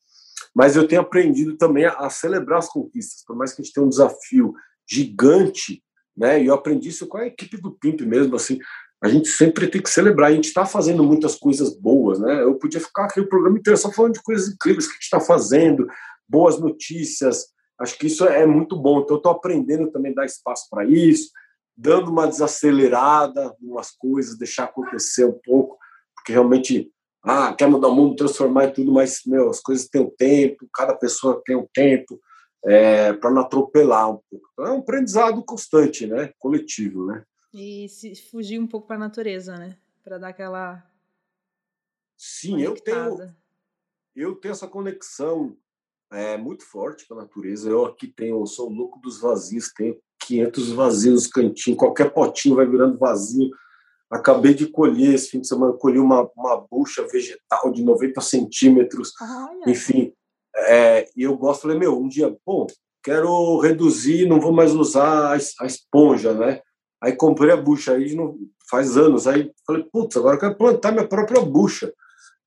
Mas 0.53 0.74
eu 0.74 0.89
tenho 0.89 1.01
aprendido 1.01 1.57
também 1.57 1.84
a, 1.84 1.93
a 1.93 2.11
celebrar 2.11 2.59
as 2.59 2.68
conquistas, 2.68 3.22
por 3.24 3.36
mais 3.36 3.53
que 3.53 3.62
a 3.62 3.64
gente 3.64 3.72
tenha 3.72 3.86
um 3.86 3.91
desafio 3.91 4.53
gigante, 4.89 5.82
né? 6.18 6.42
E 6.42 6.46
eu 6.46 6.54
aprendi 6.54 6.88
isso 6.88 7.06
com 7.06 7.16
a 7.16 7.26
equipe 7.26 7.56
do 7.56 7.70
Pimp 7.70 8.00
mesmo, 8.00 8.34
assim, 8.34 8.58
a 9.00 9.08
gente 9.08 9.28
sempre 9.28 9.68
tem 9.68 9.80
que 9.80 9.88
celebrar. 9.88 10.30
A 10.30 10.34
gente 10.34 10.46
está 10.46 10.66
fazendo 10.66 11.04
muitas 11.04 11.36
coisas 11.36 11.74
boas, 11.78 12.18
né? 12.18 12.42
Eu 12.42 12.56
podia 12.56 12.80
ficar 12.80 13.04
aqui 13.04 13.20
o 13.20 13.28
programa 13.28 13.56
inteiro 13.56 13.78
só 13.78 13.92
falando 13.92 14.14
de 14.14 14.22
coisas 14.22 14.52
incríveis 14.52 14.86
que 14.86 14.92
a 14.92 14.94
gente 14.94 15.02
está 15.02 15.20
fazendo, 15.20 15.86
boas 16.28 16.58
notícias. 16.58 17.46
Acho 17.80 17.96
que 17.96 18.08
isso 18.08 18.24
é 18.24 18.44
muito 18.44 18.76
bom. 18.76 19.00
Então, 19.00 19.16
estou 19.16 19.30
aprendendo 19.30 19.90
também 19.92 20.10
a 20.10 20.16
dar 20.16 20.26
espaço 20.26 20.66
para 20.68 20.84
isso, 20.84 21.30
dando 21.76 22.10
uma 22.10 22.26
desacelerada 22.26 23.54
em 23.62 23.68
umas 23.68 23.92
coisas, 23.92 24.36
deixar 24.36 24.64
acontecer 24.64 25.24
um 25.24 25.38
pouco, 25.44 25.78
porque 26.16 26.32
realmente 26.32 26.90
ah, 27.24 27.54
quer 27.54 27.68
mudar 27.68 27.88
o 27.88 27.94
mundo, 27.94 28.16
transformar 28.16 28.64
em 28.64 28.72
tudo, 28.72 28.90
mas 28.90 29.20
meu, 29.24 29.48
as 29.48 29.60
coisas 29.60 29.86
têm 29.88 30.00
um 30.00 30.10
tempo, 30.10 30.68
cada 30.74 30.94
pessoa 30.94 31.40
tem 31.44 31.54
um 31.54 31.66
tempo 31.72 32.18
é, 32.68 33.12
para 33.14 33.30
não 33.30 33.42
atropelar 33.42 34.10
um 34.10 34.20
pouco. 34.30 34.48
Então 34.52 34.66
é 34.66 34.72
um 34.72 34.80
aprendizado 34.80 35.42
constante, 35.42 36.06
né? 36.06 36.32
Coletivo, 36.38 37.06
né? 37.06 37.24
E 37.52 37.88
se 37.88 38.14
fugir 38.14 38.60
um 38.60 38.66
pouco 38.66 38.86
para 38.86 38.96
a 38.96 39.00
natureza, 39.00 39.56
né? 39.56 39.76
Para 40.04 40.18
dar 40.18 40.28
aquela 40.28 40.84
Sim, 42.16 42.60
eu 42.60 42.74
tenho 42.74 43.34
eu 44.14 44.34
tenho 44.34 44.52
essa 44.52 44.66
conexão 44.66 45.56
é, 46.10 46.36
muito 46.36 46.64
forte 46.64 47.06
com 47.06 47.14
a 47.14 47.18
natureza. 47.18 47.70
Eu 47.70 47.86
aqui 47.86 48.08
tenho, 48.08 48.40
eu 48.40 48.46
sou 48.46 48.68
o 48.68 48.72
louco 48.72 49.00
dos 49.00 49.20
vazios, 49.20 49.72
tenho 49.72 49.96
500 50.20 50.72
vazios 50.72 51.26
cantinhos, 51.26 51.78
qualquer 51.78 52.12
potinho 52.12 52.56
vai 52.56 52.66
virando 52.66 52.98
vazio 52.98 53.50
Acabei 54.10 54.54
de 54.54 54.66
colher 54.66 55.14
esse 55.14 55.28
fim 55.28 55.40
de 55.40 55.48
semana, 55.48 55.74
colhi 55.74 55.98
uma, 55.98 56.30
uma 56.34 56.56
bucha 56.56 57.06
vegetal 57.06 57.70
de 57.70 57.84
90 57.84 58.20
centímetros. 58.22 59.12
Olha. 59.20 59.70
Enfim, 59.70 60.14
é, 60.66 61.09
e 61.16 61.22
eu 61.22 61.36
gosto, 61.36 61.62
falei, 61.62 61.78
meu, 61.78 61.98
um 61.98 62.09
dia, 62.09 62.34
bom, 62.44 62.66
quero 63.02 63.59
reduzir, 63.59 64.26
não 64.26 64.40
vou 64.40 64.52
mais 64.52 64.74
usar 64.74 65.32
a, 65.32 65.66
esponja, 65.66 66.32
né? 66.32 66.61
Aí 67.02 67.14
comprei 67.14 67.52
a 67.52 67.56
bucha, 67.56 67.92
aí 67.92 68.14
não, 68.14 68.36
faz 68.68 68.96
anos, 68.96 69.26
aí 69.26 69.50
falei, 69.66 69.84
putz, 69.90 70.16
agora 70.16 70.36
eu 70.36 70.40
quero 70.40 70.56
plantar 70.56 70.92
minha 70.92 71.06
própria 71.06 71.40
bucha. 71.40 71.92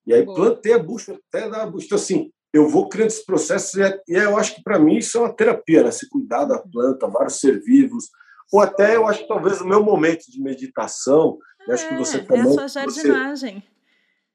E 0.06 0.14
aí 0.14 0.24
Boa. 0.24 0.36
plantei 0.36 0.74
a 0.74 0.80
bucha 0.80 1.18
até 1.28 1.50
dar 1.50 1.64
a 1.64 1.66
bucha. 1.68 1.86
Então, 1.86 1.96
assim, 1.96 2.32
eu 2.54 2.68
vou 2.68 2.90
criando 2.90 3.10
esses 3.10 3.26
processos 3.26 3.76
e, 3.76 3.82
é, 3.82 4.02
e 4.08 4.16
é, 4.16 4.26
eu 4.26 4.38
acho 4.38 4.56
que 4.56 4.64
para 4.64 4.78
mim 4.78 4.98
isso 4.98 5.18
é 5.18 5.22
uma 5.22 5.34
terapia, 5.34 5.84
né? 5.84 5.92
Se 5.92 6.10
cuidar 6.10 6.46
da 6.46 6.60
planta, 6.60 7.08
vários 7.08 7.40
ser 7.40 7.62
vivos, 7.62 8.10
ou 8.52 8.60
até 8.60 8.96
eu 8.96 9.08
acho 9.08 9.22
que 9.22 9.28
talvez 9.28 9.62
o 9.62 9.68
meu 9.68 9.82
momento 9.82 10.30
de 10.30 10.42
meditação, 10.42 11.38
é, 11.68 11.74
acho 11.74 11.88
que 11.88 11.96
você 11.96 12.18
é, 12.18 12.24
também. 12.24 12.44
É 12.44 12.48
a 12.48 12.52
sua 12.52 12.68
jardinagem. 12.68 13.56
Você, 13.56 13.71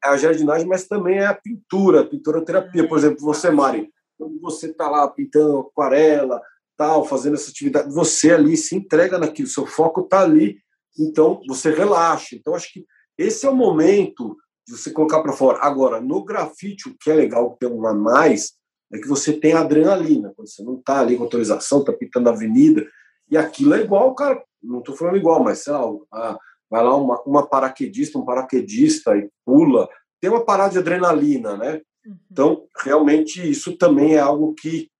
a 0.07 0.17
jardinagem, 0.17 0.67
mas 0.67 0.87
também 0.87 1.19
é 1.19 1.27
a 1.27 1.35
pintura, 1.35 2.01
a 2.01 2.07
pintura 2.07 2.45
terapia. 2.45 2.83
É. 2.83 2.87
Por 2.87 2.99
exemplo, 2.99 3.21
você, 3.21 3.51
Mari, 3.51 3.91
quando 4.19 4.41
você 4.41 4.69
está 4.69 4.89
lá 4.89 5.07
pintando 5.09 5.59
aquarela, 5.59 6.41
tal, 6.77 7.05
fazendo 7.05 7.35
essa 7.35 7.51
atividade, 7.51 7.93
você 7.93 8.33
ali 8.33 8.57
se 8.57 8.77
entrega 8.77 9.19
naquilo, 9.19 9.49
seu 9.49 9.67
foco 9.67 10.03
está 10.03 10.21
ali, 10.21 10.59
então 10.99 11.41
você 11.47 11.71
relaxa. 11.71 12.37
Então, 12.37 12.55
acho 12.55 12.73
que 12.73 12.87
esse 13.19 13.47
é 13.47 13.51
o 13.51 13.57
momento 13.57 14.37
de 14.67 14.77
você 14.77 14.91
colocar 14.91 15.23
para 15.23 15.33
fora. 15.33 15.59
Agora, 15.63 16.01
no 16.01 16.25
grafite, 16.25 16.89
o 16.89 16.97
que 16.99 17.11
é 17.11 17.15
legal 17.15 17.57
ter 17.59 17.67
um 17.67 17.87
a 17.87 17.95
mais 17.95 18.53
é 18.93 18.99
que 18.99 19.09
você 19.09 19.33
tem 19.33 19.53
adrenalina, 19.53 20.33
quando 20.37 20.49
você 20.49 20.63
não 20.63 20.79
está 20.79 21.01
ali 21.01 21.17
com 21.17 21.25
autorização, 21.25 21.81
está 21.81 21.93
pintando 21.93 22.29
a 22.29 22.33
avenida, 22.33 22.87
e 23.31 23.37
aquilo 23.37 23.75
é 23.75 23.81
igual, 23.81 24.15
cara, 24.15 24.43
não 24.63 24.79
estou 24.79 24.97
falando 24.97 25.17
igual, 25.17 25.43
mas 25.43 25.59
sei 25.59 25.73
lá, 25.73 25.81
a, 26.13 26.39
vai 26.71 26.83
lá 26.83 26.97
uma, 26.97 27.21
uma 27.23 27.47
paraquedista, 27.47 28.19
um 28.19 28.25
paraquedista 28.25 29.17
e 29.17 29.29
pula, 29.45 29.89
tem 30.21 30.31
uma 30.31 30.45
parada 30.45 30.73
de 30.73 30.79
adrenalina, 30.79 31.57
né? 31.57 31.81
Uhum. 32.05 32.19
Então, 32.31 32.69
realmente, 32.83 33.49
isso 33.49 33.77
também 33.77 34.14
é 34.14 34.19
algo 34.19 34.55
que 34.55 34.91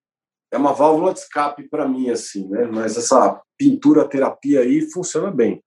é 0.51 0.57
uma 0.57 0.73
válvula 0.73 1.13
de 1.13 1.21
escape 1.21 1.69
para 1.69 1.89
mim, 1.89 2.11
assim, 2.11 2.49
né? 2.49 2.67
Mas 2.67 2.97
essa 2.97 3.41
pintura 3.57 4.09
terapia 4.09 4.61
aí 4.61 4.83
funciona 4.91 5.31
bem. 5.31 5.63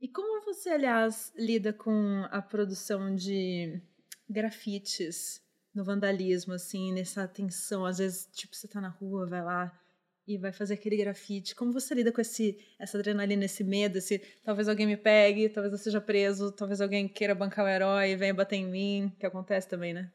E 0.00 0.08
como 0.08 0.44
você, 0.44 0.70
aliás, 0.70 1.32
lida 1.36 1.72
com 1.72 2.26
a 2.30 2.42
produção 2.42 3.14
de 3.14 3.80
grafites 4.28 5.42
no 5.74 5.84
vandalismo, 5.84 6.54
assim, 6.54 6.92
nessa 6.92 7.22
atenção? 7.22 7.84
Às 7.84 7.98
vezes, 7.98 8.28
tipo, 8.32 8.54
você 8.54 8.68
tá 8.68 8.80
na 8.80 8.88
rua, 8.88 9.26
vai 9.26 9.42
lá, 9.42 9.72
e 10.26 10.36
vai 10.36 10.52
fazer 10.52 10.74
aquele 10.74 10.96
grafite. 10.96 11.54
Como 11.54 11.72
você 11.72 11.94
lida 11.94 12.10
com 12.10 12.20
esse, 12.20 12.58
essa 12.78 12.98
adrenalina, 12.98 13.44
esse 13.44 13.62
medo, 13.62 13.98
esse 13.98 14.20
talvez 14.42 14.68
alguém 14.68 14.86
me 14.86 14.96
pegue, 14.96 15.48
talvez 15.48 15.72
eu 15.72 15.78
seja 15.78 16.00
preso, 16.00 16.50
talvez 16.50 16.80
alguém 16.80 17.06
queira 17.06 17.34
bancar 17.34 17.64
o 17.64 17.68
herói 17.68 18.10
e 18.10 18.16
venha 18.16 18.34
bater 18.34 18.56
em 18.56 18.66
mim, 18.66 19.12
que 19.18 19.26
acontece 19.26 19.68
também, 19.68 19.94
né? 19.94 20.10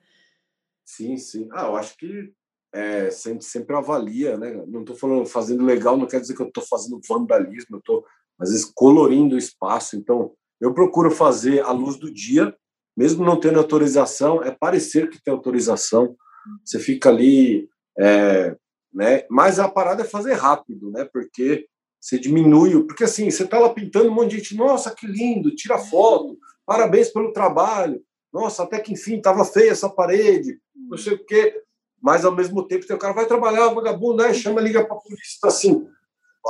Sim, 0.83 1.15
sim. 1.17 1.47
Ah, 1.53 1.67
eu 1.67 1.75
acho 1.75 1.95
que 1.97 2.33
é, 2.73 3.09
gente 3.11 3.45
sempre 3.45 3.75
avalia, 3.75 4.37
né? 4.37 4.63
Não 4.67 4.81
estou 4.81 4.95
falando 4.95 5.25
fazendo 5.25 5.63
legal, 5.63 5.97
não 5.97 6.07
quer 6.07 6.19
dizer 6.19 6.35
que 6.35 6.41
eu 6.41 6.47
estou 6.47 6.63
fazendo 6.63 6.99
vandalismo, 7.07 7.75
eu 7.75 7.79
estou, 7.79 8.05
às 8.39 8.49
vezes, 8.49 8.65
colorindo 8.65 9.35
o 9.35 9.39
espaço. 9.39 9.95
Então, 9.95 10.33
eu 10.59 10.73
procuro 10.73 11.11
fazer 11.11 11.61
à 11.61 11.71
luz 11.71 11.97
do 11.97 12.11
dia, 12.11 12.53
mesmo 12.95 13.25
não 13.25 13.39
tendo 13.39 13.59
autorização, 13.59 14.43
é 14.43 14.51
parecer 14.51 15.09
que 15.09 15.21
tem 15.21 15.33
autorização. 15.33 16.03
Uhum. 16.03 16.57
Você 16.65 16.79
fica 16.79 17.09
ali 17.09 17.69
é, 17.99 18.55
né? 18.93 19.25
Mas 19.29 19.59
a 19.59 19.67
parada 19.67 20.03
é 20.03 20.05
fazer 20.05 20.33
rápido, 20.33 20.91
né? 20.91 21.05
Porque 21.05 21.67
você 21.99 22.17
diminui, 22.17 22.83
porque 22.83 23.03
assim, 23.03 23.29
você 23.29 23.43
está 23.43 23.59
lá 23.59 23.69
pintando 23.69 24.09
um 24.09 24.13
monte 24.13 24.31
de 24.31 24.37
gente, 24.37 24.55
nossa, 24.55 24.93
que 24.93 25.05
lindo, 25.05 25.55
tira 25.55 25.77
foto, 25.77 26.37
parabéns 26.65 27.09
pelo 27.09 27.31
trabalho, 27.31 28.01
nossa, 28.33 28.63
até 28.63 28.79
que 28.79 28.93
enfim, 28.93 29.17
estava 29.17 29.45
feia 29.45 29.71
essa 29.71 29.89
parede, 29.89 30.59
não 30.73 30.97
sei 30.97 31.13
o 31.13 31.25
quê, 31.25 31.61
mas 32.01 32.25
ao 32.25 32.35
mesmo 32.35 32.67
tempo 32.67 32.91
o 32.91 32.97
cara 32.97 33.13
vai 33.13 33.27
trabalhar, 33.27 33.69
vagabundo, 33.69 34.23
né? 34.23 34.33
chama, 34.33 34.61
liga 34.61 34.83
para 34.83 34.95
a 34.95 34.99
polícia, 34.99 35.37
assim, 35.43 35.87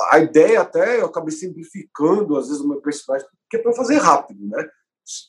a 0.09 0.19
ideia 0.19 0.61
até, 0.61 1.01
eu 1.01 1.07
acabei 1.07 1.31
simplificando 1.31 2.37
às 2.37 2.47
vezes 2.47 2.61
o 2.61 2.67
meu 2.67 2.81
personagem, 2.81 3.27
porque 3.43 3.57
é 3.57 3.59
para 3.59 3.73
fazer 3.73 3.97
rápido, 3.97 4.47
né? 4.47 4.69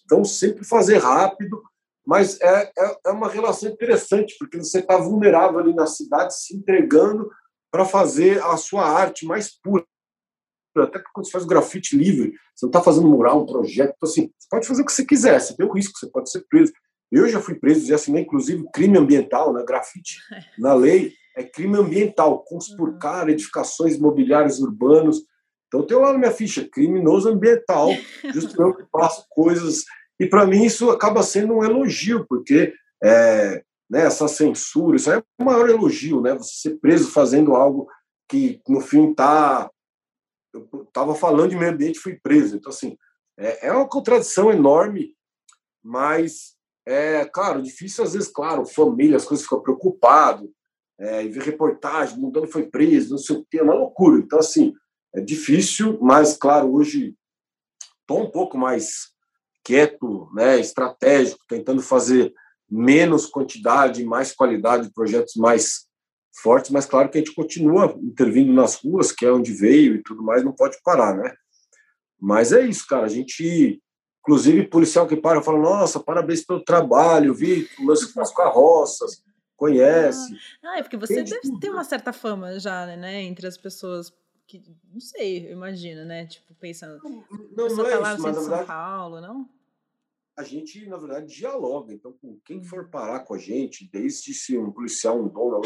Então, 0.04 0.24
sempre 0.24 0.64
fazer 0.64 0.98
rápido, 0.98 1.60
mas 2.06 2.40
é, 2.40 2.72
é, 2.76 2.98
é 3.06 3.10
uma 3.10 3.28
relação 3.28 3.70
interessante, 3.70 4.36
porque 4.38 4.58
você 4.58 4.80
está 4.80 4.96
vulnerável 4.96 5.60
ali 5.60 5.74
na 5.74 5.86
cidade, 5.86 6.36
se 6.36 6.56
entregando 6.56 7.30
para 7.70 7.84
fazer 7.84 8.42
a 8.42 8.56
sua 8.56 8.84
arte 8.84 9.24
mais 9.24 9.50
pura. 9.50 9.84
Até 10.76 10.98
que 10.98 11.12
quando 11.12 11.26
você 11.26 11.32
faz 11.32 11.44
grafite 11.44 11.96
livre, 11.96 12.32
você 12.54 12.66
não 12.66 12.70
está 12.70 12.82
fazendo 12.82 13.08
mural, 13.08 13.42
um 13.42 13.46
projeto, 13.46 13.94
então, 13.96 14.08
assim, 14.08 14.32
você 14.38 14.48
pode 14.50 14.66
fazer 14.66 14.82
o 14.82 14.86
que 14.86 14.92
você 14.92 15.04
quiser, 15.04 15.40
você 15.40 15.54
tem 15.54 15.66
o 15.66 15.72
risco, 15.72 15.98
você 15.98 16.10
pode 16.10 16.30
ser 16.30 16.44
preso. 16.48 16.72
Eu 17.10 17.28
já 17.28 17.40
fui 17.40 17.54
preso, 17.54 17.86
já 17.86 17.96
assinei, 17.96 18.22
inclusive, 18.22 18.66
crime 18.72 18.98
ambiental, 18.98 19.52
né? 19.52 19.62
grafite 19.66 20.18
na 20.58 20.74
lei 20.74 21.12
é 21.36 21.42
crime 21.42 21.78
ambiental, 21.78 22.44
conspurcar 22.44 23.24
uhum. 23.24 23.30
edificações 23.30 23.96
imobiliárias 23.96 24.60
urbanos. 24.60 25.22
Então, 25.66 25.86
tem 25.86 25.96
lá 25.96 26.12
na 26.12 26.18
minha 26.18 26.30
ficha, 26.30 26.68
criminoso 26.70 27.28
ambiental, 27.28 27.88
justo 28.34 28.60
eu 28.60 28.74
que 28.74 28.84
faço 28.90 29.26
coisas 29.30 29.84
e 30.22 30.28
para 30.28 30.46
mim 30.46 30.64
isso 30.64 30.88
acaba 30.88 31.20
sendo 31.20 31.54
um 31.54 31.64
elogio, 31.64 32.24
porque 32.28 32.72
é, 33.02 33.64
né, 33.90 34.02
essa 34.06 34.28
censura, 34.28 34.96
isso 34.96 35.10
é 35.10 35.20
o 35.40 35.44
maior 35.44 35.68
elogio, 35.68 36.20
né? 36.20 36.32
Você 36.34 36.68
ser 36.68 36.78
preso 36.78 37.10
fazendo 37.10 37.56
algo 37.56 37.88
que 38.28 38.62
no 38.68 38.80
fim 38.80 39.10
está 39.10 39.68
eu 40.54 40.84
estava 40.86 41.14
falando 41.16 41.50
de 41.50 41.56
meio 41.56 41.72
ambiente 41.72 41.98
fui 41.98 42.20
preso. 42.22 42.56
Então, 42.56 42.70
assim, 42.70 42.96
é, 43.36 43.66
é 43.66 43.72
uma 43.72 43.88
contradição 43.88 44.52
enorme, 44.52 45.16
mas 45.82 46.54
é, 46.86 47.24
claro, 47.24 47.60
difícil 47.60 48.04
às 48.04 48.12
vezes, 48.12 48.28
claro, 48.28 48.64
família, 48.64 49.16
as 49.16 49.24
coisas 49.24 49.44
ficam 49.44 49.60
preocupado, 49.60 50.52
é, 51.00 51.24
e 51.24 51.28
ver 51.30 51.42
reportagem, 51.42 52.16
mudando 52.16 52.46
foi 52.46 52.68
preso, 52.68 53.10
não 53.10 53.18
sei 53.18 53.36
o 53.36 53.44
que, 53.50 53.58
é 53.58 53.62
uma 53.62 53.74
loucura. 53.74 54.18
Então, 54.18 54.38
assim, 54.38 54.72
é 55.12 55.20
difícil, 55.20 55.98
mas, 56.00 56.36
claro, 56.36 56.72
hoje 56.72 57.16
estou 58.02 58.22
um 58.22 58.30
pouco 58.30 58.56
mais 58.56 59.11
quieto, 59.64 60.30
né, 60.34 60.58
estratégico, 60.58 61.44
tentando 61.48 61.82
fazer 61.82 62.32
menos 62.70 63.26
quantidade, 63.26 64.04
mais 64.04 64.32
qualidade, 64.32 64.92
projetos 64.92 65.34
mais 65.36 65.86
fortes, 66.42 66.70
mas 66.70 66.86
claro 66.86 67.10
que 67.10 67.18
a 67.18 67.20
gente 67.20 67.34
continua 67.34 67.94
intervindo 68.02 68.52
nas 68.52 68.76
ruas, 68.76 69.12
que 69.12 69.26
é 69.26 69.32
onde 69.32 69.52
veio 69.52 69.96
e 69.96 70.02
tudo 70.02 70.22
mais, 70.22 70.42
não 70.42 70.52
pode 70.52 70.78
parar, 70.82 71.14
né? 71.14 71.34
Mas 72.18 72.52
é 72.52 72.64
isso, 72.66 72.86
cara, 72.86 73.04
a 73.04 73.10
gente 73.10 73.80
Inclusive, 74.22 74.68
policial 74.68 75.06
que 75.06 75.16
para 75.16 75.42
fala: 75.42 75.58
Nossa, 75.58 75.98
parabéns 75.98 76.44
pelo 76.44 76.62
trabalho, 76.62 77.34
vi 77.34 77.68
lance 77.84 78.10
com 78.14 78.20
as 78.20 78.32
carroças, 78.32 79.22
conhece. 79.56 80.36
Ah, 80.62 80.78
é 80.78 80.82
porque 80.82 80.96
você 80.96 81.22
deve 81.24 81.58
ter 81.60 81.70
uma 81.70 81.84
certa 81.84 82.12
fama 82.12 82.58
já, 82.58 82.86
né, 82.96 83.22
entre 83.22 83.46
as 83.46 83.58
pessoas 83.58 84.12
que, 84.60 84.76
não 84.92 85.00
sei, 85.00 85.50
imagina, 85.50 86.04
né? 86.04 86.26
Tipo, 86.26 86.54
pensando. 86.54 87.00
Não, 87.02 87.68
não, 87.68 87.76
não 87.76 87.86
é 87.86 87.90
tá 87.90 87.98
lá 87.98 88.14
isso, 88.14 88.22
mas, 88.22 88.34
São 88.34 88.44
verdade, 88.44 88.66
Paulo, 88.66 89.20
não? 89.20 89.48
A 90.36 90.42
gente, 90.42 90.86
na 90.86 90.96
verdade, 90.96 91.34
dialoga. 91.34 91.92
Então, 91.92 92.12
com 92.12 92.38
quem 92.44 92.62
for 92.62 92.88
parar 92.88 93.20
com 93.20 93.34
a 93.34 93.38
gente, 93.38 93.88
desde 93.90 94.34
se 94.34 94.56
um 94.56 94.70
policial, 94.70 95.20
um 95.20 95.28
dono, 95.28 95.60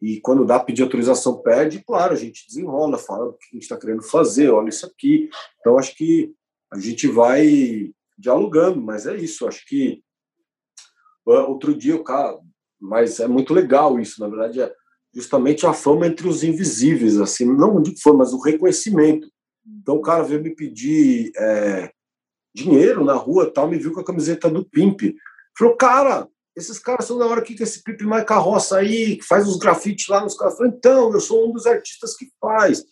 e 0.00 0.20
quando 0.20 0.44
dá 0.44 0.58
pedir 0.58 0.82
autorização, 0.82 1.40
pede, 1.42 1.82
claro, 1.82 2.12
a 2.12 2.16
gente 2.16 2.46
desenrola, 2.46 2.98
fala 2.98 3.26
o 3.26 3.32
que 3.34 3.46
a 3.52 3.54
gente 3.54 3.62
está 3.62 3.78
querendo 3.78 4.02
fazer, 4.02 4.50
olha 4.50 4.68
isso 4.68 4.86
aqui. 4.86 5.30
Então, 5.60 5.78
acho 5.78 5.94
que 5.94 6.34
a 6.72 6.78
gente 6.78 7.06
vai 7.06 7.92
dialogando, 8.18 8.80
mas 8.80 9.06
é 9.06 9.16
isso. 9.16 9.46
Acho 9.46 9.64
que 9.66 10.02
outro 11.24 11.74
dia 11.74 11.96
o 11.96 12.04
cara, 12.04 12.38
mas 12.80 13.20
é 13.20 13.26
muito 13.26 13.54
legal 13.54 13.98
isso. 13.98 14.20
Na 14.20 14.28
verdade, 14.28 14.60
é 14.60 14.74
justamente 15.16 15.66
a 15.66 15.72
fama 15.72 16.06
entre 16.06 16.28
os 16.28 16.44
invisíveis, 16.44 17.18
assim, 17.18 17.46
não 17.46 17.80
de 17.80 17.98
fama, 18.02 18.18
mas 18.18 18.34
o 18.34 18.38
reconhecimento. 18.38 19.26
Então 19.80 19.96
o 19.96 20.02
cara 20.02 20.22
veio 20.22 20.42
me 20.42 20.54
pedir 20.54 21.32
é, 21.34 21.90
dinheiro 22.54 23.02
na 23.02 23.14
rua, 23.14 23.50
tal, 23.50 23.66
me 23.66 23.78
viu 23.78 23.92
com 23.92 24.00
a 24.00 24.04
camiseta 24.04 24.50
do 24.50 24.62
Pimp. 24.68 25.00
Falou, 25.58 25.74
cara, 25.74 26.28
esses 26.54 26.78
caras 26.78 27.06
são 27.06 27.16
da 27.16 27.24
hora 27.24 27.40
que 27.40 27.60
esse 27.60 27.82
Pimp 27.82 28.02
mais 28.02 28.24
carroça 28.24 28.76
aí, 28.76 29.16
que 29.16 29.24
faz 29.24 29.48
os 29.48 29.56
grafites 29.56 30.06
lá 30.06 30.20
nos 30.20 30.36
caras. 30.36 30.58
Falei, 30.58 30.72
então, 30.76 31.10
eu 31.10 31.20
sou 31.20 31.48
um 31.48 31.52
dos 31.52 31.66
artistas 31.66 32.14
que 32.14 32.26
faz. 32.38 32.84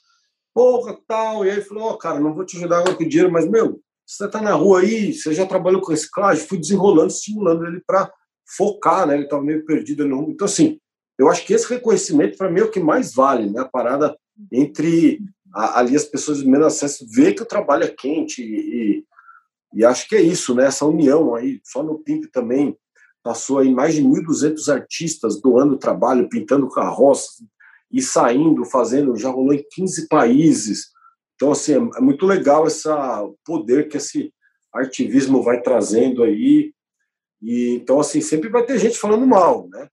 Porra, 0.55 0.97
tal. 1.07 1.45
E 1.45 1.51
aí 1.51 1.61
falou, 1.61 1.85
ó, 1.85 1.93
oh, 1.93 1.99
cara, 1.99 2.19
não 2.19 2.35
vou 2.35 2.47
te 2.47 2.57
ajudar 2.57 2.79
agora 2.79 2.97
com 2.97 3.07
dinheiro, 3.07 3.31
mas, 3.31 3.47
meu, 3.47 3.83
você 4.07 4.25
está 4.25 4.41
na 4.41 4.55
rua 4.55 4.81
aí, 4.81 5.13
você 5.13 5.35
já 5.35 5.45
trabalhou 5.45 5.83
com 5.83 5.91
reciclagem, 5.91 6.47
fui 6.47 6.59
desenrolando, 6.59 7.13
estimulando 7.13 7.67
ele 7.67 7.83
para 7.87 8.11
focar, 8.57 9.07
né? 9.07 9.15
Ele 9.15 9.25
estava 9.25 9.43
meio 9.43 9.63
perdido 9.67 10.07
no 10.07 10.31
Então, 10.31 10.47
assim, 10.47 10.79
eu 11.19 11.29
acho 11.29 11.47
que 11.47 11.55
esse 11.55 11.69
reconhecimento, 11.69 12.37
para 12.37 12.51
mim, 12.51 12.61
é 12.61 12.65
o 12.65 12.71
que 12.71 12.81
mais 12.81 13.15
vale, 13.15 13.51
né? 13.51 13.61
A 13.61 13.69
parada 13.69 14.17
entre 14.53 15.21
a, 15.55 15.81
ali 15.81 15.95
as 15.95 16.05
pessoas 16.05 16.39
de 16.39 16.47
menos 16.49 16.67
acesso, 16.67 17.07
ver 17.09 17.35
que 17.35 17.43
o 17.43 17.47
trabalho 17.47 17.85
é 17.85 17.89
quente 17.89 18.43
e, 18.43 19.05
e 19.73 19.85
acho 19.85 20.09
que 20.09 20.17
é 20.17 20.21
isso, 20.21 20.55
né? 20.55 20.67
Essa 20.67 20.85
união 20.85 21.35
aí, 21.35 21.61
só 21.65 21.83
no 21.83 21.99
PIMP 21.99 22.27
também 22.31 22.77
passou 23.23 23.59
aí 23.59 23.73
mais 23.73 23.95
de 23.95 24.03
1.200 24.03 24.73
artistas 24.73 25.41
doando 25.41 25.79
trabalho, 25.79 26.29
pintando 26.29 26.69
carroças 26.69 27.43
e 27.91 28.03
saindo, 28.03 28.65
fazendo, 28.65 29.17
já 29.17 29.31
rolou 29.31 29.55
em 29.55 29.65
15 29.71 30.09
países. 30.09 30.89
Então, 31.35 31.53
assim, 31.53 31.73
é, 31.73 31.99
é 31.99 32.01
muito 32.01 32.27
legal 32.27 32.67
esse 32.67 32.89
poder 33.45 33.89
que 33.89 33.97
esse 33.97 34.33
ativismo 34.75 35.43
vai 35.43 35.63
trazendo 35.63 36.23
aí. 36.23 36.73
E, 37.41 37.75
então, 37.75 38.01
assim, 38.01 38.21
sempre 38.21 38.49
vai 38.49 38.65
ter 38.65 38.79
gente 38.79 38.99
falando 38.99 39.27
mal, 39.27 39.69
né? 39.69 39.89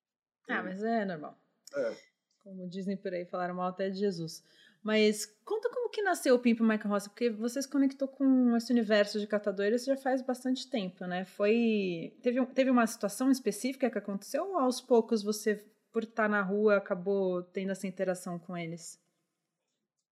Ah, 0.52 0.64
mas 0.64 0.84
é 0.84 1.06
normal. 1.06 1.38
É. 1.76 1.96
Como 2.44 2.68
dizem 2.68 2.98
por 2.98 3.14
aí, 3.14 3.26
falaram 3.26 3.56
mal 3.56 3.70
até 3.70 3.90
de 3.90 4.00
Jesus. 4.00 4.44
Mas 4.84 5.26
conta 5.46 5.70
como 5.70 5.90
que 5.90 6.02
nasceu 6.02 6.34
o 6.34 6.40
Pimp 6.40 6.60
Michael 6.62 6.90
Rossi, 6.90 7.10
porque 7.10 7.30
você 7.30 7.62
se 7.62 7.70
conectou 7.70 8.08
com 8.08 8.56
esse 8.58 8.72
universo 8.72 9.20
de 9.20 9.28
catadores 9.28 9.86
já 9.86 9.96
faz 9.96 10.24
bastante 10.24 10.68
tempo, 10.70 11.06
né? 11.06 11.24
Foi 11.24 12.18
teve, 12.24 12.44
teve 12.48 12.72
uma 12.72 12.88
situação 12.88 13.30
específica 13.30 13.92
que 13.92 13.98
aconteceu 13.98 14.44
ou 14.44 14.58
aos 14.58 14.82
poucos 14.82 15.22
você, 15.22 15.64
por 15.92 16.04
estar 16.04 16.28
na 16.28 16.42
rua, 16.42 16.78
acabou 16.78 17.44
tendo 17.44 17.72
essa 17.72 17.86
interação 17.86 18.40
com 18.40 18.58
eles? 18.58 19.00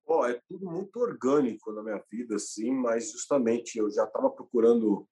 Oh, 0.05 0.25
é 0.25 0.39
tudo 0.47 0.65
muito 0.69 0.99
orgânico 0.99 1.71
na 1.71 1.83
minha 1.83 2.03
vida, 2.11 2.35
assim, 2.35 2.71
mas 2.71 3.11
justamente 3.11 3.77
eu 3.77 3.89
já 3.91 4.03
estava 4.03 4.29
procurando 4.29 5.07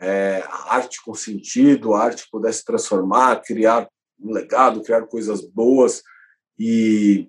é, 0.00 0.42
arte 0.68 1.02
com 1.04 1.14
sentido, 1.14 1.94
arte 1.94 2.24
que 2.24 2.30
pudesse 2.30 2.64
transformar, 2.64 3.40
criar 3.42 3.88
um 4.22 4.32
legado, 4.32 4.82
criar 4.82 5.02
coisas 5.02 5.40
boas. 5.40 6.02
E, 6.58 7.26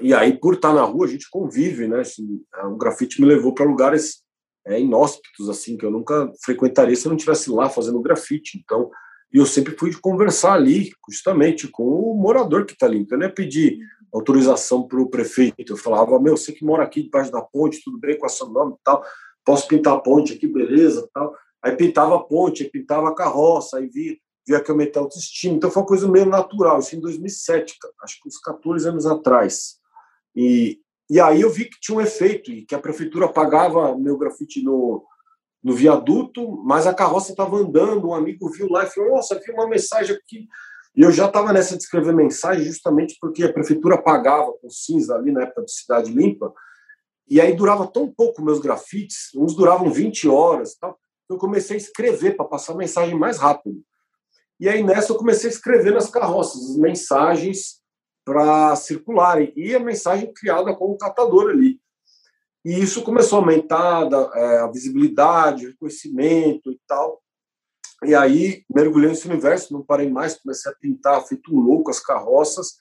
e 0.00 0.12
aí, 0.14 0.36
por 0.38 0.54
estar 0.54 0.72
na 0.72 0.82
rua, 0.82 1.06
a 1.06 1.08
gente 1.08 1.30
convive, 1.30 1.88
né? 1.88 2.00
Assim, 2.00 2.42
o 2.64 2.76
grafite 2.76 3.20
me 3.20 3.26
levou 3.26 3.54
para 3.54 3.64
lugares 3.64 4.22
é, 4.66 4.80
inóspitos, 4.80 5.48
assim, 5.48 5.76
que 5.76 5.84
eu 5.84 5.90
nunca 5.90 6.32
frequentaria 6.44 6.94
se 6.94 7.06
eu 7.06 7.10
não 7.10 7.16
estivesse 7.16 7.50
lá 7.50 7.68
fazendo 7.68 8.02
grafite. 8.02 8.58
Então, 8.58 8.90
e 9.32 9.38
eu 9.38 9.46
sempre 9.46 9.74
fui 9.76 9.92
conversar 9.94 10.54
ali, 10.54 10.92
justamente, 11.08 11.66
com 11.68 11.84
o 11.84 12.14
morador 12.14 12.66
que 12.66 12.74
está 12.74 12.86
ali. 12.86 12.98
Então, 12.98 13.18
eu 13.18 13.22
ia 13.22 13.34
pedir 13.34 13.78
autorização 14.12 14.86
para 14.86 15.00
o 15.00 15.08
prefeito. 15.08 15.72
Eu 15.72 15.76
falava, 15.76 16.20
meu, 16.20 16.36
você 16.36 16.52
que 16.52 16.64
mora 16.64 16.82
aqui 16.84 17.02
debaixo 17.02 17.32
da 17.32 17.40
ponte, 17.40 17.82
tudo 17.82 17.98
bem 17.98 18.18
com 18.18 18.26
a 18.26 18.28
seu 18.28 18.48
nome 18.48 18.74
e 18.74 18.84
tal, 18.84 19.02
posso 19.44 19.66
pintar 19.66 19.94
a 19.94 20.00
ponte 20.00 20.34
aqui, 20.34 20.46
beleza, 20.46 21.08
tal. 21.14 21.34
Aí 21.62 21.74
pintava 21.76 22.16
a 22.16 22.20
ponte, 22.22 22.64
aí 22.64 22.70
pintava 22.70 23.08
a 23.08 23.14
carroça, 23.14 23.78
aí 23.78 23.88
via, 23.88 24.16
via 24.46 24.60
que 24.60 24.70
eu 24.70 24.76
metia 24.76 25.00
autoestima. 25.00 25.54
Então 25.54 25.70
foi 25.70 25.82
uma 25.82 25.88
coisa 25.88 26.08
meio 26.08 26.26
natural, 26.26 26.78
isso 26.78 26.96
em 26.96 27.00
2007, 27.00 27.76
acho 28.02 28.20
que 28.20 28.28
uns 28.28 28.38
14 28.38 28.88
anos 28.88 29.06
atrás. 29.06 29.76
E, 30.34 30.80
e 31.08 31.20
aí 31.20 31.40
eu 31.40 31.50
vi 31.50 31.66
que 31.66 31.80
tinha 31.80 31.96
um 31.96 32.00
efeito, 32.00 32.50
e 32.50 32.64
que 32.64 32.74
a 32.74 32.80
prefeitura 32.80 33.28
pagava 33.28 33.96
meu 33.96 34.16
grafite 34.16 34.62
no, 34.62 35.04
no 35.62 35.74
viaduto, 35.74 36.62
mas 36.64 36.86
a 36.86 36.94
carroça 36.94 37.32
estava 37.32 37.56
andando, 37.56 38.08
um 38.08 38.14
amigo 38.14 38.50
viu 38.50 38.68
lá 38.68 38.84
e 38.84 38.90
falou, 38.90 39.12
nossa, 39.12 39.38
vi 39.38 39.52
uma 39.52 39.68
mensagem 39.68 40.16
aqui 40.16 40.48
e 40.94 41.00
eu 41.00 41.10
já 41.10 41.26
estava 41.26 41.52
nessa 41.52 41.76
de 41.76 41.82
escrever 41.82 42.14
mensagem 42.14 42.64
justamente 42.64 43.16
porque 43.20 43.42
a 43.44 43.52
prefeitura 43.52 44.00
pagava 44.00 44.52
com 44.60 44.68
cinza 44.68 45.14
ali 45.14 45.32
na 45.32 45.42
época 45.42 45.64
de 45.64 45.72
Cidade 45.72 46.12
Limpa, 46.12 46.52
e 47.28 47.40
aí 47.40 47.54
durava 47.54 47.86
tão 47.86 48.12
pouco 48.12 48.42
meus 48.42 48.60
grafites, 48.60 49.30
uns 49.34 49.56
duravam 49.56 49.90
20 49.90 50.28
horas, 50.28 50.74
tal, 50.74 50.98
eu 51.30 51.38
comecei 51.38 51.76
a 51.76 51.78
escrever 51.78 52.36
para 52.36 52.44
passar 52.44 52.74
a 52.74 52.76
mensagem 52.76 53.18
mais 53.18 53.38
rápido. 53.38 53.82
E 54.62 54.68
aí 54.68 54.80
nessa 54.80 55.10
eu 55.10 55.16
comecei 55.16 55.50
a 55.50 55.52
escrever 55.52 55.92
nas 55.92 56.08
carroças 56.08 56.70
as 56.70 56.76
mensagens 56.76 57.80
para 58.24 58.76
circularem, 58.76 59.52
e 59.56 59.74
a 59.74 59.80
mensagem 59.80 60.32
criada 60.32 60.72
como 60.72 60.96
catador 60.96 61.50
ali. 61.50 61.80
E 62.64 62.80
isso 62.80 63.02
começou 63.02 63.38
a 63.38 63.42
aumentar 63.42 64.08
é, 64.36 64.58
a 64.58 64.68
visibilidade, 64.68 65.66
o 65.66 65.70
reconhecimento 65.70 66.70
e 66.70 66.78
tal. 66.86 67.20
E 68.04 68.14
aí 68.14 68.64
mergulhei 68.72 69.08
nesse 69.08 69.26
universo, 69.26 69.72
não 69.72 69.82
parei 69.82 70.08
mais, 70.08 70.38
comecei 70.40 70.70
a 70.70 70.74
pintar, 70.76 71.26
feito 71.26 71.52
um 71.52 71.58
louco 71.58 71.90
as 71.90 71.98
carroças, 71.98 72.76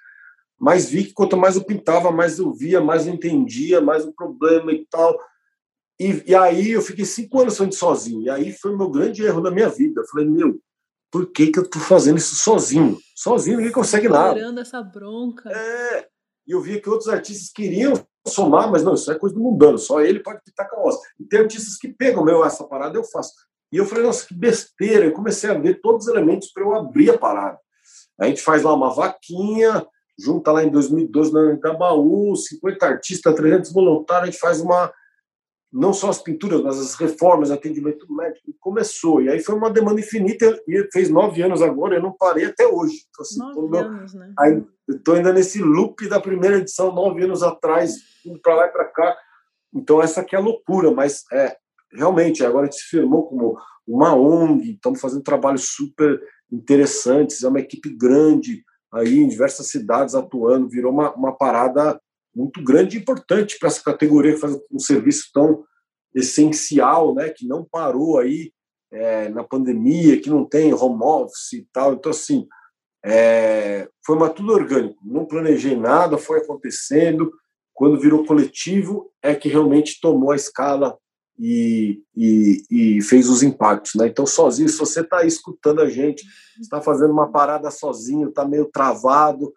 mas 0.60 0.88
vi 0.88 1.06
que 1.06 1.14
quanto 1.14 1.36
mais 1.36 1.56
eu 1.56 1.64
pintava, 1.64 2.12
mais 2.12 2.38
eu 2.38 2.54
via, 2.54 2.80
mais 2.80 3.08
eu 3.08 3.14
entendia, 3.16 3.82
mais 3.82 4.06
o 4.06 4.14
problema 4.14 4.72
e 4.72 4.86
tal. 4.86 5.20
E, 6.00 6.26
e 6.28 6.36
aí 6.36 6.70
eu 6.70 6.82
fiquei 6.84 7.06
cinco 7.06 7.42
anos 7.42 7.58
sozinho. 7.76 8.22
E 8.22 8.30
aí 8.30 8.54
foi 8.54 8.72
o 8.72 8.78
meu 8.78 8.92
grande 8.92 9.24
erro 9.24 9.42
da 9.42 9.50
minha 9.50 9.68
vida. 9.68 10.02
Eu 10.02 10.06
falei, 10.06 10.28
meu, 10.28 10.62
por 11.12 11.32
que, 11.32 11.47
que 11.47 11.59
eu 11.59 11.70
tô 11.70 11.80
fazendo 11.80 12.18
isso 12.18 12.36
sozinho? 12.36 12.97
Sozinho 13.16 13.57
ninguém 13.57 13.72
consegue 13.72 14.07
nada. 14.07 14.39
essa 14.62 14.82
bronca. 14.82 15.49
É. 15.51 16.07
E 16.47 16.51
eu 16.53 16.62
via 16.62 16.82
que 16.82 16.89
outros 16.89 17.09
artistas 17.09 17.51
queriam 17.51 17.93
somar, 18.28 18.72
mas 18.72 18.84
não, 18.84 18.93
isso 18.93 19.12
é 19.12 19.18
coisa 19.18 19.36
do 19.36 19.41
mundano, 19.41 19.78
só 19.78 20.01
ele 20.01 20.20
pode 20.20 20.41
pintar 20.43 20.70
carroça. 20.70 20.99
E 21.20 21.26
tem 21.26 21.41
artistas 21.41 21.78
que 21.78 21.89
pegam, 21.89 22.24
meu, 22.24 22.43
essa 22.45 22.64
parada 22.64 22.97
eu 22.97 23.03
faço. 23.03 23.34
E 23.72 23.78
eu 23.78 23.86
falei, 23.86 24.03
nossa, 24.03 24.26
que 24.26 24.34
besteira. 24.34 25.05
Eu 25.05 25.14
comecei 25.14 25.49
a 25.49 25.57
ver 25.57 25.80
todos 25.82 26.05
os 26.05 26.14
elementos 26.14 26.51
para 26.51 26.64
eu 26.64 26.74
abrir 26.76 27.09
a 27.09 27.18
parada. 27.18 27.57
A 28.20 28.26
gente 28.26 28.41
faz 28.41 28.64
lá 28.64 28.74
uma 28.74 28.93
vaquinha, 28.93 29.86
junta 30.20 30.51
lá 30.51 30.64
em 30.64 30.70
2012 30.70 31.34
na 31.34 31.53
Itabaú, 31.53 32.36
50 32.36 32.86
artistas, 32.86 33.36
300 33.36 33.72
voluntários, 33.72 34.30
a 34.30 34.32
gente 34.32 34.39
faz 34.39 34.62
uma. 34.62 34.91
Não 35.72 35.93
só 35.93 36.09
as 36.09 36.22
pinturas, 36.22 36.61
mas 36.61 36.78
as 36.78 36.95
reformas, 36.95 37.49
atendimento 37.49 38.11
médico. 38.13 38.53
Começou. 38.59 39.22
E 39.22 39.30
aí 39.30 39.39
foi 39.39 39.55
uma 39.55 39.69
demanda 39.69 40.01
infinita. 40.01 40.61
E 40.67 40.89
fez 40.91 41.09
nove 41.09 41.41
anos 41.41 41.61
agora, 41.61 41.95
eu 41.95 42.01
não 42.01 42.11
parei 42.11 42.45
até 42.45 42.67
hoje. 42.67 43.05
Então, 43.09 43.22
assim, 43.22 43.39
nove 43.39 43.78
anos, 43.78 44.13
né? 44.13 44.34
Estou 44.89 45.15
ainda 45.15 45.32
nesse 45.32 45.61
loop 45.61 46.07
da 46.09 46.19
primeira 46.19 46.57
edição, 46.57 46.93
nove 46.93 47.24
anos 47.24 47.41
atrás, 47.41 47.95
indo 48.26 48.39
para 48.39 48.55
lá 48.55 48.65
e 48.65 48.72
para 48.72 48.86
cá. 48.86 49.17
Então, 49.74 50.01
essa 50.01 50.22
aqui 50.22 50.36
é 50.36 50.39
a 50.39 50.41
loucura, 50.41 50.91
mas 50.91 51.24
é, 51.32 51.55
realmente, 51.93 52.43
agora 52.43 52.63
a 52.63 52.69
gente 52.69 52.82
se 52.82 52.89
firmou 52.89 53.28
como 53.28 53.57
uma 53.88 54.15
ONG, 54.15 54.74
estamos 54.74 54.99
fazendo 54.99 55.24
trabalhos 55.24 55.69
super 55.69 56.22
interessantes, 56.51 57.43
é 57.43 57.47
uma 57.47 57.59
equipe 57.59 57.89
grande 57.95 58.63
aí 58.93 59.19
em 59.19 59.28
diversas 59.28 59.67
cidades 59.67 60.15
atuando, 60.15 60.69
virou 60.69 60.91
uma, 60.91 61.13
uma 61.13 61.36
parada 61.36 61.99
muito 62.36 62.64
grande 62.64 62.98
e 62.98 63.02
importante 63.02 63.58
para 63.60 63.68
essa 63.68 63.84
categoria 63.84 64.34
que 64.34 64.40
faz 64.40 64.58
um 64.72 64.80
serviço 64.80 65.30
tão 65.34 65.64
essencial, 66.14 67.14
né, 67.14 67.30
que 67.30 67.48
não 67.48 67.64
parou 67.64 68.20
aí 68.20 68.52
é, 68.92 69.30
na 69.30 69.44
pandemia, 69.44 70.20
que 70.20 70.30
não 70.30 70.46
tem 70.46 70.74
home 70.74 71.04
office 71.04 71.54
e 71.54 71.68
tal. 71.72 71.94
Então, 71.94 72.12
assim, 72.12 72.48
é, 73.04 73.88
foi 74.06 74.16
uma 74.16 74.30
tudo 74.30 74.54
orgânico. 74.54 75.00
Não 75.04 75.26
planejei 75.26 75.76
nada, 75.76 76.18
foi 76.18 76.40
acontecendo. 76.40 77.32
Quando 77.74 78.00
virou 78.00 78.26
coletivo, 78.26 79.12
é 79.22 79.34
que 79.34 79.50
realmente 79.50 80.00
tomou 80.02 80.32
a 80.32 80.36
escala 80.36 80.98
e, 81.40 82.04
e, 82.16 82.64
e 82.70 83.02
fez 83.02 83.30
os 83.30 83.42
impactos. 83.42 83.96
Né? 83.96 84.08
Então, 84.08 84.26
sozinho, 84.26 84.70
se 84.70 84.78
você 84.78 85.02
está 85.02 85.26
escutando 85.26 85.82
a 85.82 85.90
gente, 85.90 86.24
está 86.60 86.82
fazendo 86.82 87.12
uma 87.12 87.32
parada 87.32 87.72
sozinho, 87.72 88.30
está 88.30 88.46
meio 88.46 88.66
travado, 88.66 89.52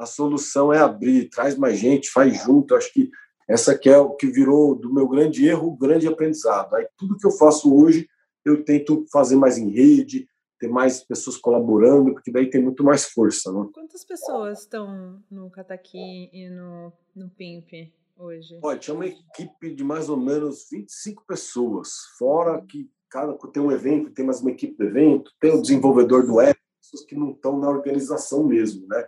a 0.00 0.06
solução 0.06 0.72
é 0.72 0.78
abrir, 0.78 1.28
traz 1.28 1.58
mais 1.58 1.78
gente, 1.78 2.10
faz 2.10 2.42
junto. 2.42 2.74
Acho 2.74 2.90
que 2.90 3.10
essa 3.46 3.76
que 3.76 3.90
é 3.90 3.98
o 3.98 4.14
que 4.14 4.26
virou 4.26 4.74
do 4.74 4.92
meu 4.92 5.06
grande 5.06 5.46
erro, 5.46 5.68
o 5.68 5.76
grande 5.76 6.08
aprendizado. 6.08 6.74
Aí 6.74 6.88
tudo 6.96 7.18
que 7.18 7.26
eu 7.26 7.30
faço 7.30 7.74
hoje, 7.74 8.08
eu 8.42 8.64
tento 8.64 9.04
fazer 9.12 9.36
mais 9.36 9.58
em 9.58 9.68
rede, 9.68 10.26
ter 10.58 10.68
mais 10.68 11.04
pessoas 11.04 11.36
colaborando, 11.36 12.14
porque 12.14 12.32
daí 12.32 12.48
tem 12.48 12.62
muito 12.62 12.82
mais 12.82 13.04
força. 13.04 13.52
Né? 13.52 13.68
Quantas 13.74 14.02
pessoas 14.02 14.60
estão 14.60 15.22
no 15.30 15.50
Cataqui 15.50 16.30
e 16.32 16.48
no, 16.48 16.90
no 17.14 17.28
PIMP 17.28 17.92
hoje? 18.16 18.58
Olha, 18.62 18.78
tinha 18.78 18.94
uma 18.94 19.06
equipe 19.06 19.74
de 19.74 19.84
mais 19.84 20.08
ou 20.08 20.16
menos 20.16 20.66
25 20.70 21.24
pessoas, 21.26 21.90
fora 22.18 22.62
que 22.62 22.90
cada 23.10 23.36
tem 23.52 23.62
um 23.62 23.72
evento, 23.72 24.12
tem 24.12 24.24
mais 24.24 24.40
uma 24.40 24.50
equipe 24.50 24.78
do 24.78 24.84
evento, 24.84 25.30
tem 25.38 25.52
o 25.52 25.60
desenvolvedor 25.60 26.24
do 26.24 26.40
app, 26.40 26.58
pessoas 26.80 27.04
que 27.04 27.14
não 27.14 27.32
estão 27.32 27.58
na 27.58 27.68
organização 27.68 28.44
mesmo, 28.44 28.86
né? 28.86 29.06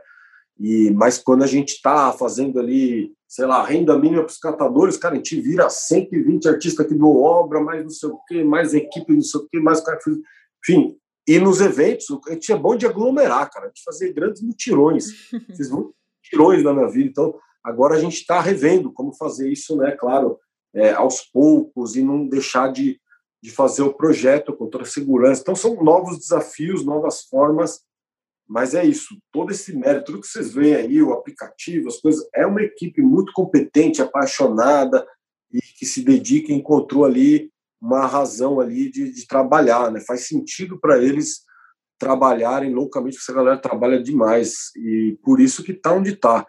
E, 0.59 0.91
mas 0.91 1.19
quando 1.19 1.43
a 1.43 1.47
gente 1.47 1.71
está 1.71 2.13
fazendo 2.13 2.59
ali, 2.59 3.13
sei 3.29 3.47
lá, 3.47 3.65
renda 3.65 3.99
mínima 3.99 4.23
para 4.23 4.31
os 4.31 4.39
catadores, 4.39 4.97
cara, 4.97 5.15
a 5.15 5.17
gente 5.17 5.41
vira 5.41 5.69
120 5.69 6.49
artistas 6.49 6.87
que 6.87 6.95
do 6.95 7.17
obra, 7.17 7.61
mais 7.61 7.83
não 7.83 7.91
sei 7.91 8.09
o 8.09 8.19
quê, 8.27 8.45
mais 8.45 8.75
equipe, 8.75 9.13
não 9.13 9.23
sei 9.23 9.41
o 9.41 9.49
quê, 9.49 9.59
mais 9.59 9.81
cara. 9.81 9.99
Enfim, 10.63 10.97
e 11.27 11.39
nos 11.39 11.61
eventos, 11.61 12.07
a 12.29 12.33
gente 12.33 12.53
é 12.53 12.57
bom 12.57 12.77
de 12.77 12.87
aglomerar, 12.87 13.51
cara, 13.51 13.69
de 13.69 13.83
fazer 13.83 14.13
grandes 14.13 14.43
mutirões. 14.43 15.07
Fiz 15.57 15.71
muitos 15.71 15.95
mutirões 16.25 16.63
na 16.63 16.73
minha 16.73 16.89
vida, 16.89 17.09
então 17.09 17.35
agora 17.65 17.95
a 17.95 18.01
gente 18.01 18.17
está 18.17 18.41
revendo 18.41 18.93
como 18.93 19.15
fazer 19.15 19.51
isso, 19.51 19.77
né, 19.77 19.93
claro, 19.93 20.39
é, 20.75 20.93
aos 20.93 21.21
poucos 21.21 21.97
e 21.97 22.03
não 22.03 22.27
deixar 22.27 22.73
de, 22.73 23.01
de 23.43 23.51
fazer 23.51 23.83
o 23.83 23.95
projeto 23.95 24.53
com 24.53 24.69
toda 24.69 24.85
a 24.85 24.87
segurança. 24.87 25.41
Então 25.41 25.55
são 25.55 25.83
novos 25.83 26.19
desafios, 26.19 26.85
novas 26.85 27.23
formas 27.23 27.81
mas 28.49 28.75
é 28.75 28.85
isso, 28.85 29.17
todo 29.33 29.51
esse 29.51 29.75
mérito, 29.75 30.07
tudo 30.07 30.21
que 30.21 30.27
vocês 30.27 30.53
veem 30.53 30.75
aí, 30.75 31.03
o 31.03 31.13
aplicativo, 31.13 31.89
as 31.89 31.99
coisas, 31.99 32.27
é 32.35 32.47
uma 32.47 32.63
equipe 32.63 33.01
muito 33.01 33.33
competente, 33.33 34.03
apaixonada 34.03 35.07
e 35.53 35.61
que 35.61 35.87
se 35.87 36.03
dedica 36.03 36.53
e 36.53 36.55
encontrou 36.55 37.05
ali 37.05 37.51
uma 37.81 38.07
razão 38.07 38.61
ali 38.61 38.91
de, 38.91 39.13
de 39.13 39.27
trabalhar, 39.27 39.91
né? 39.91 40.01
Faz 40.01 40.27
sentido 40.27 40.79
para 40.79 40.99
eles 40.99 41.43
trabalharem 41.99 42.73
loucamente, 42.73 43.17
porque 43.17 43.31
essa 43.31 43.37
galera 43.37 43.59
trabalha 43.59 44.03
demais 44.03 44.71
e 44.77 45.19
por 45.23 45.41
isso 45.41 45.63
que 45.63 45.73
tá 45.73 45.93
onde 45.93 46.11
está 46.11 46.47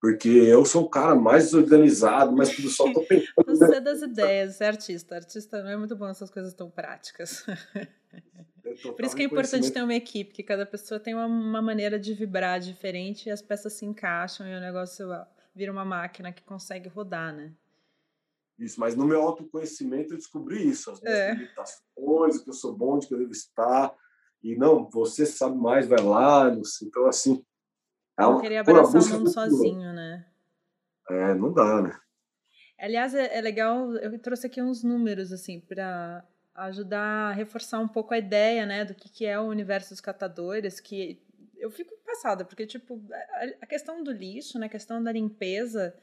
porque 0.00 0.28
eu 0.28 0.64
sou 0.64 0.84
o 0.84 0.88
cara 0.88 1.14
mais 1.14 1.52
organizado, 1.52 2.34
mas 2.34 2.56
tudo 2.56 2.70
só 2.70 2.90
tô 2.90 3.02
pensando. 3.04 3.44
Você 3.46 3.76
é 3.76 3.80
das 3.80 4.00
ideias, 4.00 4.56
você 4.56 4.64
é 4.64 4.68
artista. 4.68 5.14
Artista 5.14 5.62
não 5.62 5.70
é 5.70 5.76
muito 5.76 5.94
bom 5.94 6.08
essas 6.08 6.30
coisas 6.30 6.54
tão 6.54 6.70
práticas. 6.70 7.44
Por 8.74 9.04
isso 9.04 9.16
que 9.16 9.22
é 9.22 9.26
importante 9.26 9.70
ter 9.70 9.82
uma 9.82 9.94
equipe, 9.94 10.32
que 10.32 10.42
cada 10.42 10.66
pessoa 10.66 11.00
tem 11.00 11.14
uma, 11.14 11.26
uma, 11.26 11.62
maneira 11.62 11.98
de 11.98 12.14
vibrar 12.14 12.60
diferente 12.60 13.28
e 13.28 13.32
as 13.32 13.42
peças 13.42 13.72
se 13.72 13.84
encaixam 13.84 14.46
e 14.46 14.54
o 14.54 14.60
negócio 14.60 15.08
vira 15.54 15.72
uma 15.72 15.84
máquina 15.84 16.32
que 16.32 16.42
consegue 16.42 16.88
rodar, 16.88 17.34
né? 17.34 17.52
Isso, 18.58 18.78
mas 18.78 18.94
no 18.94 19.06
meu 19.06 19.22
autoconhecimento 19.22 20.12
eu 20.12 20.18
descobri 20.18 20.68
isso, 20.68 20.90
as 20.90 21.00
minhas 21.00 21.18
é. 21.18 21.32
limitações, 21.32 22.42
que 22.42 22.50
eu 22.50 22.54
sou 22.54 22.76
bom, 22.76 22.98
de 22.98 23.08
que 23.08 23.14
eu 23.14 23.18
devo 23.18 23.32
estar. 23.32 23.94
E 24.42 24.54
não, 24.54 24.88
você 24.88 25.24
sabe 25.24 25.56
mais, 25.56 25.86
vai 25.86 26.00
lá. 26.02 26.50
Então, 26.82 27.06
assim, 27.06 27.42
é 28.18 28.26
uma, 28.26 28.40
queria 28.40 28.60
abraçar 28.60 29.02
o 29.02 29.18
mundo 29.18 29.30
sozinho, 29.30 29.92
né? 29.94 30.26
É, 31.08 31.34
não 31.34 31.52
dá, 31.52 31.82
né? 31.82 31.98
Aliás, 32.78 33.14
é, 33.14 33.38
é 33.38 33.40
legal, 33.40 33.94
eu 33.96 34.18
trouxe 34.18 34.46
aqui 34.46 34.62
uns 34.62 34.82
números, 34.82 35.32
assim, 35.32 35.60
para 35.60 36.24
ajudar 36.54 37.30
a 37.30 37.32
reforçar 37.32 37.78
um 37.78 37.88
pouco 37.88 38.14
a 38.14 38.18
ideia, 38.18 38.66
né, 38.66 38.84
do 38.84 38.94
que, 38.94 39.08
que 39.08 39.26
é 39.26 39.38
o 39.38 39.44
universo 39.44 39.90
dos 39.90 40.00
catadores, 40.00 40.80
que 40.80 41.22
eu 41.56 41.70
fico 41.70 41.94
passada, 42.04 42.44
porque, 42.44 42.66
tipo, 42.66 43.00
a, 43.60 43.66
questão 43.66 44.02
do 44.02 44.10
lixo, 44.10 44.58
né, 44.58 44.66
a 44.66 44.70
questão 44.70 45.02
da 45.02 45.12
limpeza, 45.12 45.94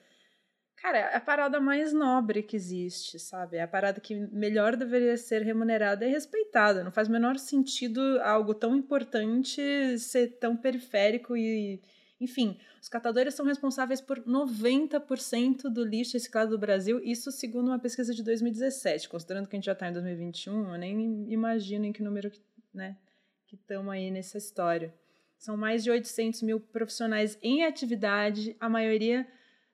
cara, 0.76 0.98
é 0.98 1.16
a 1.16 1.22
parada 1.22 1.60
mais 1.60 1.92
nobre 1.92 2.44
que 2.44 2.56
existe, 2.56 3.20
sabe? 3.20 3.58
É 3.58 3.64
a 3.64 3.68
parada 3.68 4.00
que 4.00 4.16
melhor 4.16 4.76
deveria 4.76 5.18
ser 5.18 5.42
remunerada 5.42 6.06
e 6.06 6.12
respeitada. 6.12 6.84
Não 6.84 6.92
faz 6.92 7.08
o 7.08 7.12
menor 7.12 7.38
sentido 7.38 8.02
algo 8.22 8.54
tão 8.54 8.76
importante 8.76 9.98
ser 10.00 10.38
tão 10.40 10.56
periférico 10.56 11.36
e 11.36 11.82
enfim, 12.20 12.58
os 12.82 12.90
catadores 12.90 13.36
são 13.36 13.46
responsáveis 13.46 14.02
por 14.02 14.20
90% 14.20 15.70
do 15.70 15.84
lixo 15.84 16.14
reciclado 16.14 16.52
do 16.52 16.58
Brasil, 16.58 17.00
isso 17.04 17.32
segundo 17.32 17.68
uma 17.68 17.78
pesquisa 17.78 18.14
de 18.14 18.24
2017. 18.24 19.08
Considerando 19.08 19.48
que 19.48 19.56
a 19.56 19.58
gente 19.58 19.66
já 19.66 19.74
está 19.74 19.88
em 19.88 19.94
2021, 19.94 20.74
eu 20.74 20.80
nem 20.80 21.32
imagino 21.32 21.86
em 21.86 21.94
que 21.94 22.02
número 22.02 22.32
né, 22.74 22.98
que 23.46 23.56
estamos 23.56 23.94
aí 23.94 24.10
nessa 24.10 24.38
história. 24.38 24.94
São 25.38 25.56
mais 25.56 25.84
de 25.84 25.92
800 25.92 26.42
mil 26.42 26.60
profissionais 26.60 27.38
em 27.44 27.64
atividade, 27.64 28.56
a 28.60 28.68
maioria 28.68 29.28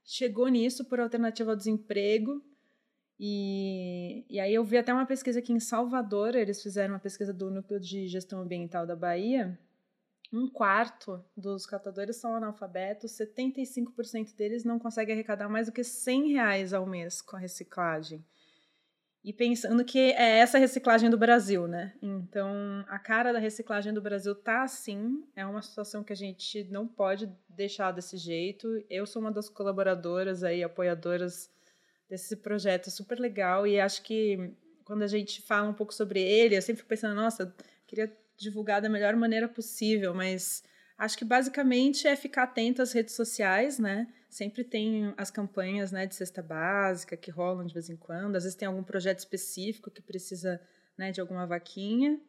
chegou 0.04 0.50
nisso 0.50 0.84
por 0.84 1.00
alternativa 1.00 1.52
ao 1.52 1.58
desemprego. 1.58 2.44
E, 3.18 4.26
e 4.30 4.38
aí 4.38 4.54
eu 4.54 4.66
vi 4.66 4.78
até 4.78 4.91
uma 4.94 5.06
pesquisa 5.06 5.39
aqui 5.39 5.54
em 5.54 5.60
Salvador, 5.62 6.36
eles 6.36 6.62
fizeram 6.62 6.96
uma 6.96 7.00
pesquisa 7.00 7.34
do 7.34 7.50
Núcleo 7.50 7.80
de 7.80 8.08
Gestão 8.08 8.41
Ambiental 8.41 8.86
da 8.86 8.98
Bahia, 8.98 9.58
um 10.34 10.50
quarto 10.50 11.24
dos 11.38 11.66
catadores 11.68 12.16
são 12.16 12.36
analfabetos, 12.36 13.12
75% 13.12 14.36
deles 14.36 14.64
não 14.64 14.80
conseguem 14.80 15.14
arrecadar 15.14 15.48
mais 15.48 15.68
do 15.68 15.72
que 15.72 15.84
100 15.84 16.34
reais 16.34 16.74
ao 16.74 16.88
mês 16.88 17.22
com 17.22 17.36
a 17.36 17.40
reciclagem. 17.40 18.26
E 19.24 19.32
pensando 19.32 19.86
que 19.86 20.00
é 20.00 20.40
essa 20.40 20.58
reciclagem 20.58 21.10
do 21.10 21.18
Brasil, 21.18 21.68
né? 21.68 21.94
Então, 22.02 22.84
a 22.90 23.00
cara 23.00 23.32
da 23.32 23.40
reciclagem 23.40 23.94
do 23.94 24.02
Brasil 24.02 24.36
tá 24.36 24.64
assim, 24.64 25.24
é 25.36 25.46
uma 25.46 25.62
situação 25.62 26.04
que 26.04 26.12
a 26.12 26.16
gente 26.16 26.66
não 26.66 26.88
pode 26.88 27.32
deixar 27.48 27.92
desse 27.92 28.18
jeito. 28.18 28.68
Eu 28.90 29.06
sou 29.06 29.22
uma 29.22 29.32
das 29.32 29.48
colaboradoras 29.48 30.44
aí, 30.44 30.62
apoiadoras 30.62 31.50
desse 32.10 32.36
projeto 32.36 32.92
super 32.92 33.20
legal 33.20 33.66
e 33.66 33.80
acho 33.80 34.02
que 34.02 34.52
quando 34.84 35.04
a 35.04 35.08
gente 35.08 35.42
fala 35.44 35.70
um 35.70 35.74
pouco 35.74 35.94
sobre 35.94 36.22
ele, 36.22 36.58
eu 36.58 36.62
sempre 36.62 36.82
fico 36.82 36.90
pensando, 36.90 37.16
nossa, 37.16 37.56
queria 37.88 38.12
divulgar 38.38 38.82
da 38.82 38.90
melhor 38.90 39.16
maneira 39.16 39.48
possível, 39.48 40.14
mas 40.14 40.64
acho 40.98 41.18
que 41.18 41.26
basicamente 41.26 42.08
é 42.08 42.16
ficar 42.16 42.44
atento 42.44 42.82
às 42.82 42.92
redes 42.92 43.16
sociais, 43.16 43.80
né? 43.80 44.08
Sempre 44.30 44.64
tem 44.64 45.14
as 45.18 45.30
campanhas 45.30 45.92
né, 45.92 46.06
de 46.06 46.16
cesta 46.16 46.42
básica 46.42 47.16
que 47.16 47.30
rolam 47.30 47.66
de 47.66 47.74
vez 47.74 47.90
em 47.90 47.96
quando, 47.96 48.36
às 48.36 48.44
vezes 48.44 48.58
tem 48.58 48.68
algum 48.68 48.84
projeto 48.84 49.20
específico 49.20 49.92
que 49.92 50.02
precisa 50.02 50.60
né, 50.98 51.12
de 51.12 51.22
alguma 51.22 51.46
vaquinha. 51.46 52.20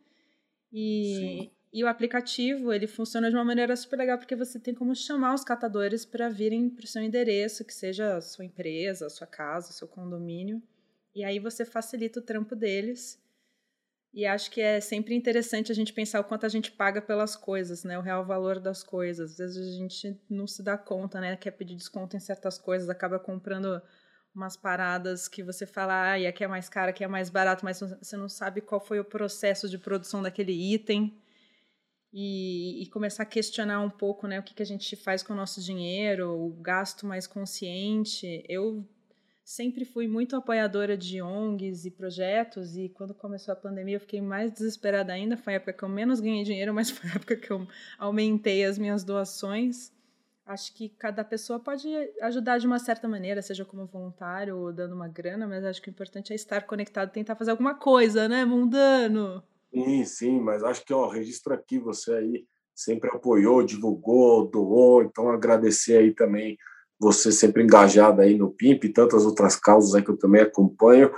E, 0.73 1.51
e 1.73 1.85
o 1.85 1.89
aplicativo 1.89 2.73
ele 2.73 2.87
funciona 2.87 3.31
de 3.31 3.37
uma 3.37 3.45
maneira 3.45 3.75
super 3.77 3.97
legal 3.97 4.19
porque 4.19 4.37
você 4.37 4.59
tem 4.59 4.75
como 4.75 4.95
chamar 4.95 5.35
os 5.35 5.45
catadores 5.45 6.05
para 6.05 6.29
virem 6.29 6.69
para 6.69 6.85
o 6.85 6.89
seu 6.89 7.03
endereço, 7.03 7.65
que 7.65 7.73
seja 7.73 8.17
a 8.17 8.21
sua 8.21 8.45
empresa, 8.45 9.07
a 9.07 9.11
sua 9.11 9.27
casa, 9.27 9.71
o 9.71 9.73
seu 9.73 9.89
condomínio. 9.89 10.63
E 11.15 11.25
aí 11.25 11.39
você 11.39 11.65
facilita 11.65 12.19
o 12.19 12.23
trampo 12.23 12.57
deles 12.57 13.23
e 14.15 14.25
acho 14.25 14.49
que 14.49 14.61
é 14.61 14.81
sempre 14.81 15.13
interessante 15.17 15.73
a 15.73 15.75
gente 15.75 15.93
pensar 15.93 16.21
o 16.21 16.25
quanto 16.25 16.47
a 16.47 16.49
gente 16.49 16.71
paga 16.71 17.03
pelas 17.03 17.35
coisas, 17.35 17.83
né? 17.83 17.99
O 17.99 18.01
real 18.01 18.25
valor 18.25 18.61
das 18.61 18.81
coisas. 18.81 19.33
Às 19.33 19.39
vezes 19.39 19.75
a 19.75 19.77
gente 19.77 20.21
não 20.31 20.47
se 20.47 20.63
dá 20.63 20.79
conta, 20.79 21.21
né? 21.21 21.37
Quer 21.37 21.51
pedir 21.51 21.75
desconto 21.75 22.17
em 22.17 22.21
certas 22.21 22.57
coisas, 22.57 22.89
acaba 22.89 23.19
comprando 23.19 23.83
umas 24.33 24.57
paradas 24.57 25.27
que 25.27 25.43
você 25.43 25.67
fala, 25.67 26.13
ah, 26.13 26.19
e 26.19 26.29
aqui 26.29 26.45
é 26.45 26.47
mais 26.47 26.69
caro, 26.69 26.91
aqui 26.91 27.03
é 27.03 27.09
mais 27.09 27.29
barato, 27.29 27.65
mas 27.65 27.81
você 27.81 28.17
não 28.17 28.29
sabe 28.29 28.61
qual 28.61 28.81
foi 28.81 29.01
o 29.01 29.05
processo 29.05 29.69
de 29.69 29.79
produção 29.79 30.23
daquele 30.23 30.53
item. 30.53 31.21
E, 32.13 32.85
e 32.85 32.87
começar 32.91 33.25
a 33.25 33.27
questionar 33.27 33.81
um 33.81 33.91
pouco, 33.91 34.29
né? 34.29 34.39
O 34.39 34.45
que, 34.45 34.55
que 34.55 34.63
a 34.63 34.67
gente 34.67 34.95
faz 34.95 35.25
com 35.25 35.33
o 35.33 35.37
nosso 35.37 35.61
dinheiro, 35.61 36.31
o 36.31 36.51
gasto 36.63 37.05
mais 37.05 37.27
consciente. 37.27 38.45
Eu 38.49 38.89
sempre 39.45 39.85
fui 39.85 40.09
muito 40.09 40.35
apoiadora 40.35 40.97
de 40.97 41.21
ONGs 41.21 41.85
e 41.85 41.91
projetos, 41.91 42.77
e 42.77 42.89
quando 42.89 43.15
começou 43.15 43.53
a 43.53 43.57
pandemia 43.57 43.97
eu 43.97 44.01
fiquei 44.01 44.21
mais 44.21 44.51
desesperada 44.51 45.13
ainda. 45.13 45.37
Foi 45.37 45.53
a 45.53 45.57
época 45.57 45.75
que 45.75 45.83
eu 45.83 45.89
menos 45.89 46.19
ganhei 46.19 46.43
dinheiro, 46.43 46.73
mas 46.75 46.91
foi 46.91 47.11
a 47.11 47.15
época 47.15 47.37
que 47.37 47.51
eu 47.51 47.67
aumentei 47.99 48.65
as 48.65 48.79
minhas 48.79 49.05
doações. 49.05 49.93
Acho 50.47 50.75
que 50.75 50.91
cada 50.91 51.25
pessoa 51.25 51.59
pode 51.59 51.89
ajudar 52.21 52.59
de 52.59 52.67
uma 52.67 52.79
certa 52.79 53.09
maneira, 53.09 53.41
seja 53.41 53.65
como 53.65 53.87
voluntário 53.87 54.59
ou 54.59 54.73
dando 54.73 54.95
uma 54.95 55.09
grana, 55.09 55.47
mas 55.47 55.65
acho 55.65 55.81
que 55.81 55.89
o 55.89 55.91
importante 55.91 56.33
é 56.33 56.37
estar 56.37 56.67
conectado 56.67 57.11
tentar 57.11 57.35
fazer 57.35 57.51
alguma 57.51 57.75
coisa, 57.75 58.29
né, 58.29 58.45
mundano? 58.45 59.43
Sim, 59.73 60.05
sim, 60.05 60.41
mas 60.41 60.63
acho 60.63 60.85
que, 60.85 60.93
ó, 60.93 61.09
registro 61.09 61.55
aqui, 61.55 61.79
você 61.79 62.13
aí 62.13 62.47
sempre 62.75 63.09
apoiou, 63.09 63.65
divulgou, 63.65 64.47
doou, 64.47 65.03
então 65.03 65.31
agradecer 65.31 65.97
aí 65.97 66.13
também 66.13 66.59
você 66.99 67.33
sempre 67.33 67.63
engajada 67.63 68.23
aí 68.23 68.37
no 68.37 68.51
PIMP 68.51 68.85
e 68.85 68.93
tantas 68.93 69.25
outras 69.25 69.57
causas 69.57 69.95
aí 69.95 70.03
que 70.03 70.11
eu 70.11 70.17
também 70.17 70.43
acompanho. 70.43 71.11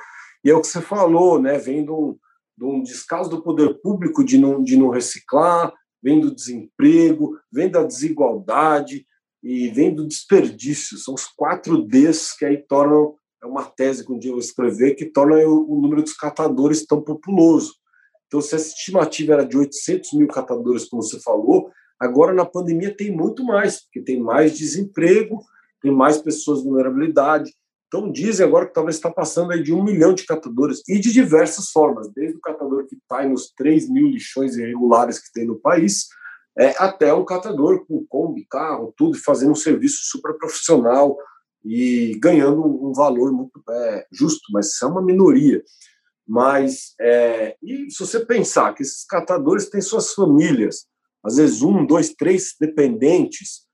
E 0.44 0.50
é 0.50 0.54
o 0.54 0.60
que 0.60 0.66
você 0.66 0.80
falou, 0.80 1.40
né? 1.40 1.58
Vem 1.58 1.84
de 1.84 1.90
um, 1.90 2.16
de 2.56 2.64
um 2.64 2.82
descaso 2.82 3.28
do 3.28 3.42
poder 3.42 3.80
público 3.80 4.24
de 4.24 4.38
não, 4.38 4.62
de 4.62 4.76
não 4.76 4.88
reciclar, 4.88 5.72
vem 6.02 6.20
do 6.20 6.34
desemprego, 6.34 7.38
vem 7.52 7.68
da 7.68 7.82
desigualdade 7.82 9.04
e 9.42 9.68
vem 9.68 9.94
do 9.94 10.06
desperdício. 10.06 10.98
São 10.98 11.14
os 11.14 11.24
quatro 11.24 11.84
Ds 11.86 12.36
que 12.36 12.44
aí 12.44 12.56
tornam, 12.56 13.14
é 13.42 13.46
uma 13.46 13.64
tese 13.64 14.04
que 14.04 14.12
um 14.12 14.18
dia 14.18 14.30
eu 14.30 14.34
vou 14.34 14.40
escrever, 14.40 14.94
que 14.94 15.04
torna 15.04 15.36
o, 15.46 15.80
número 15.80 16.02
dos 16.02 16.14
catadores 16.14 16.86
tão 16.86 17.02
populoso. 17.02 17.74
Então, 18.26 18.40
se 18.40 18.54
a 18.54 18.58
estimativa 18.58 19.34
era 19.34 19.44
de 19.44 19.56
800 19.56 20.14
mil 20.14 20.26
catadores, 20.26 20.88
como 20.88 21.02
você 21.02 21.20
falou, 21.20 21.70
agora 22.00 22.32
na 22.32 22.44
pandemia 22.44 22.96
tem 22.96 23.10
muito 23.10 23.44
mais, 23.44 23.82
porque 23.82 24.02
tem 24.02 24.20
mais 24.20 24.56
desemprego, 24.56 25.44
tem 25.86 25.94
mais 25.94 26.18
pessoas 26.18 26.58
de 26.58 26.64
vulnerabilidade. 26.64 27.54
Então, 27.86 28.10
dizem 28.10 28.44
agora 28.44 28.66
que 28.66 28.74
talvez 28.74 28.96
está 28.96 29.08
passando 29.08 29.52
aí 29.52 29.62
de 29.62 29.72
um 29.72 29.84
milhão 29.84 30.12
de 30.12 30.26
catadores, 30.26 30.82
e 30.88 30.98
de 30.98 31.12
diversas 31.12 31.70
formas, 31.70 32.10
desde 32.12 32.36
o 32.36 32.40
catador 32.40 32.84
que 32.86 32.96
está 32.96 33.24
nos 33.24 33.52
3 33.52 33.88
mil 33.88 34.08
lixões 34.08 34.56
irregulares 34.56 35.20
que 35.20 35.32
tem 35.32 35.46
no 35.46 35.60
país, 35.60 36.08
é, 36.58 36.74
até 36.78 37.14
um 37.14 37.24
catador 37.24 37.86
com 37.86 38.04
Kombi, 38.08 38.44
carro, 38.50 38.92
tudo, 38.96 39.16
fazendo 39.18 39.52
um 39.52 39.56
serviço 39.56 39.98
super 40.02 40.36
profissional 40.36 41.16
e 41.64 42.18
ganhando 42.18 42.64
um 42.64 42.92
valor 42.92 43.30
muito 43.30 43.62
é, 43.70 44.06
justo, 44.10 44.50
mas 44.52 44.72
isso 44.72 44.84
é 44.84 44.88
uma 44.88 45.02
minoria. 45.02 45.62
Mas, 46.26 46.94
é, 47.00 47.56
e 47.62 47.88
se 47.90 48.00
você 48.00 48.18
pensar 48.26 48.74
que 48.74 48.82
esses 48.82 49.04
catadores 49.04 49.70
têm 49.70 49.80
suas 49.80 50.12
famílias, 50.12 50.86
às 51.24 51.36
vezes 51.36 51.62
um, 51.62 51.86
dois, 51.86 52.12
três 52.14 52.54
dependentes, 52.58 53.65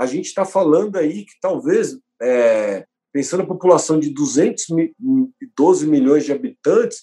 a 0.00 0.06
gente 0.06 0.28
está 0.28 0.46
falando 0.46 0.96
aí 0.96 1.26
que 1.26 1.34
talvez, 1.42 1.98
é, 2.22 2.86
pensando 3.12 3.40
na 3.40 3.46
população 3.46 4.00
de 4.00 4.08
212 4.14 5.86
milhões 5.86 6.24
de 6.24 6.32
habitantes, 6.32 7.02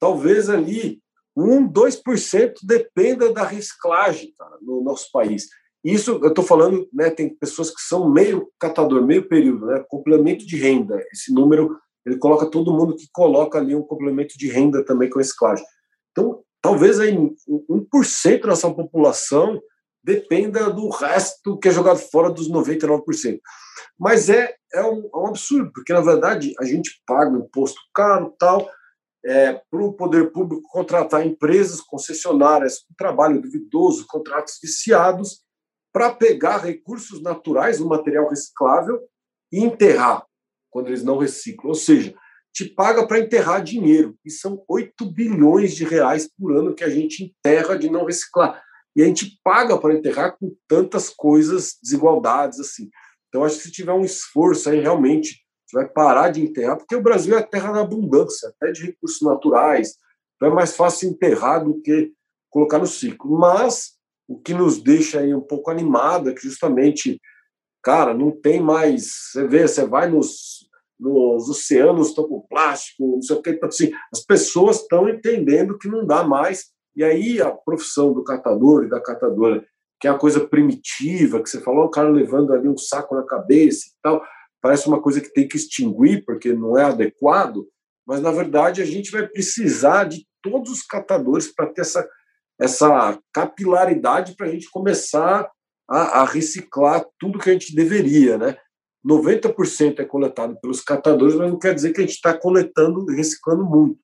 talvez 0.00 0.48
ali 0.48 0.98
1, 1.36 1.70
2% 1.70 2.54
dependa 2.62 3.30
da 3.34 3.44
reciclagem 3.44 4.32
no 4.62 4.82
nosso 4.82 5.10
país. 5.12 5.48
Isso 5.84 6.18
eu 6.22 6.28
estou 6.28 6.42
falando, 6.42 6.88
né, 6.90 7.10
tem 7.10 7.28
pessoas 7.28 7.68
que 7.68 7.82
são 7.82 8.10
meio 8.10 8.50
catador, 8.58 9.04
meio 9.04 9.28
período, 9.28 9.66
né, 9.66 9.84
complemento 9.86 10.46
de 10.46 10.56
renda. 10.56 11.04
Esse 11.12 11.30
número 11.30 11.78
ele 12.06 12.16
coloca 12.16 12.50
todo 12.50 12.72
mundo 12.72 12.96
que 12.96 13.08
coloca 13.12 13.58
ali 13.58 13.74
um 13.74 13.82
complemento 13.82 14.38
de 14.38 14.48
renda 14.48 14.82
também 14.82 15.10
com 15.10 15.18
reciclagem. 15.18 15.66
Então, 16.12 16.42
talvez 16.62 16.98
aí 16.98 17.14
1% 17.14 18.40
da 18.40 18.48
nossa 18.48 18.70
população 18.70 19.60
dependa 20.08 20.70
do 20.70 20.88
resto 20.88 21.58
que 21.58 21.68
é 21.68 21.70
jogado 21.70 21.98
fora 21.98 22.30
dos 22.30 22.50
99%. 22.50 23.38
Mas 23.98 24.30
é, 24.30 24.54
é, 24.72 24.82
um, 24.82 25.10
é 25.12 25.18
um 25.18 25.26
absurdo, 25.26 25.70
porque 25.70 25.92
na 25.92 26.00
verdade 26.00 26.54
a 26.58 26.64
gente 26.64 27.02
paga 27.06 27.36
imposto 27.36 27.78
caro 27.94 28.34
tal, 28.38 28.70
é, 29.26 29.60
para 29.70 29.82
o 29.82 29.92
poder 29.92 30.32
público 30.32 30.62
contratar 30.70 31.26
empresas 31.26 31.82
concessionárias 31.82 32.78
com 32.78 32.94
trabalho 32.96 33.42
duvidoso, 33.42 34.06
contratos 34.08 34.58
viciados, 34.62 35.42
para 35.92 36.14
pegar 36.14 36.58
recursos 36.58 37.20
naturais, 37.20 37.80
um 37.80 37.88
material 37.88 38.30
reciclável, 38.30 39.00
e 39.52 39.62
enterrar 39.62 40.24
quando 40.70 40.88
eles 40.88 41.02
não 41.02 41.18
reciclam. 41.18 41.68
Ou 41.68 41.74
seja, 41.74 42.14
te 42.54 42.64
paga 42.64 43.06
para 43.06 43.18
enterrar 43.18 43.62
dinheiro. 43.62 44.16
E 44.24 44.30
são 44.30 44.62
8 44.68 45.04
bilhões 45.06 45.74
de 45.74 45.84
reais 45.84 46.30
por 46.38 46.56
ano 46.56 46.74
que 46.74 46.84
a 46.84 46.88
gente 46.88 47.24
enterra 47.24 47.76
de 47.76 47.90
não 47.90 48.04
reciclar. 48.04 48.62
E 48.98 49.02
a 49.02 49.06
gente 49.06 49.38
paga 49.44 49.78
para 49.78 49.94
enterrar 49.94 50.36
com 50.36 50.56
tantas 50.66 51.08
coisas, 51.08 51.78
desigualdades 51.80 52.58
assim. 52.58 52.90
Então, 53.28 53.44
acho 53.44 53.58
que 53.58 53.62
se 53.62 53.70
tiver 53.70 53.92
um 53.92 54.04
esforço 54.04 54.68
aí, 54.68 54.80
realmente, 54.80 55.40
vai 55.72 55.88
parar 55.88 56.30
de 56.30 56.42
enterrar, 56.42 56.76
porque 56.76 56.96
o 56.96 57.02
Brasil 57.02 57.36
é 57.36 57.38
a 57.38 57.46
terra 57.46 57.70
da 57.70 57.82
abundância, 57.82 58.48
até 58.48 58.72
de 58.72 58.86
recursos 58.86 59.22
naturais. 59.22 59.94
Então, 60.34 60.48
é 60.50 60.52
mais 60.52 60.74
fácil 60.74 61.10
enterrar 61.10 61.64
do 61.64 61.80
que 61.80 62.12
colocar 62.50 62.80
no 62.80 62.88
ciclo. 62.88 63.38
Mas 63.38 63.92
o 64.26 64.36
que 64.36 64.52
nos 64.52 64.82
deixa 64.82 65.20
aí 65.20 65.32
um 65.32 65.40
pouco 65.40 65.70
animado 65.70 66.28
é 66.28 66.34
que 66.34 66.42
justamente, 66.42 67.20
cara, 67.80 68.12
não 68.12 68.32
tem 68.32 68.60
mais. 68.60 69.12
Você 69.30 69.46
vê, 69.46 69.68
você 69.68 69.86
vai 69.86 70.10
nos 70.10 70.66
nos 70.98 71.48
oceanos 71.48 72.08
estão 72.08 72.26
com 72.26 72.40
plástico, 72.40 73.06
não 73.06 73.22
sei 73.22 73.36
o 73.36 73.40
que. 73.40 73.50
Então, 73.50 73.68
assim, 73.68 73.92
as 74.12 74.20
pessoas 74.24 74.80
estão 74.80 75.08
entendendo 75.08 75.78
que 75.78 75.86
não 75.86 76.04
dá 76.04 76.24
mais. 76.24 76.72
E 76.98 77.04
aí 77.04 77.40
a 77.40 77.52
profissão 77.52 78.12
do 78.12 78.24
catador 78.24 78.82
e 78.82 78.88
da 78.88 79.00
catadora, 79.00 79.64
que 80.00 80.08
é 80.08 80.10
uma 80.10 80.18
coisa 80.18 80.44
primitiva, 80.44 81.40
que 81.40 81.48
você 81.48 81.60
falou, 81.60 81.84
o 81.84 81.90
cara 81.90 82.08
levando 82.08 82.52
ali 82.52 82.68
um 82.68 82.76
saco 82.76 83.14
na 83.14 83.22
cabeça 83.22 83.86
e 83.86 83.92
tal, 84.02 84.20
parece 84.60 84.88
uma 84.88 85.00
coisa 85.00 85.20
que 85.20 85.32
tem 85.32 85.46
que 85.46 85.56
extinguir 85.56 86.24
porque 86.24 86.52
não 86.52 86.76
é 86.76 86.82
adequado, 86.82 87.64
mas 88.04 88.20
na 88.20 88.32
verdade 88.32 88.82
a 88.82 88.84
gente 88.84 89.12
vai 89.12 89.24
precisar 89.28 90.08
de 90.08 90.26
todos 90.42 90.72
os 90.72 90.82
catadores 90.82 91.54
para 91.54 91.68
ter 91.68 91.82
essa, 91.82 92.08
essa 92.60 93.16
capilaridade 93.32 94.34
para 94.34 94.48
a 94.48 94.50
gente 94.50 94.68
começar 94.68 95.48
a, 95.88 96.22
a 96.22 96.24
reciclar 96.24 97.06
tudo 97.16 97.38
que 97.38 97.48
a 97.48 97.52
gente 97.52 97.76
deveria, 97.76 98.36
né? 98.36 98.56
90% 99.06 100.00
é 100.00 100.04
coletado 100.04 100.58
pelos 100.60 100.80
catadores, 100.80 101.36
mas 101.36 101.48
não 101.48 101.60
quer 101.60 101.76
dizer 101.76 101.92
que 101.92 102.00
a 102.00 102.04
gente 102.04 102.16
está 102.16 102.36
coletando 102.36 103.08
e 103.12 103.14
reciclando 103.14 103.64
muito. 103.64 104.00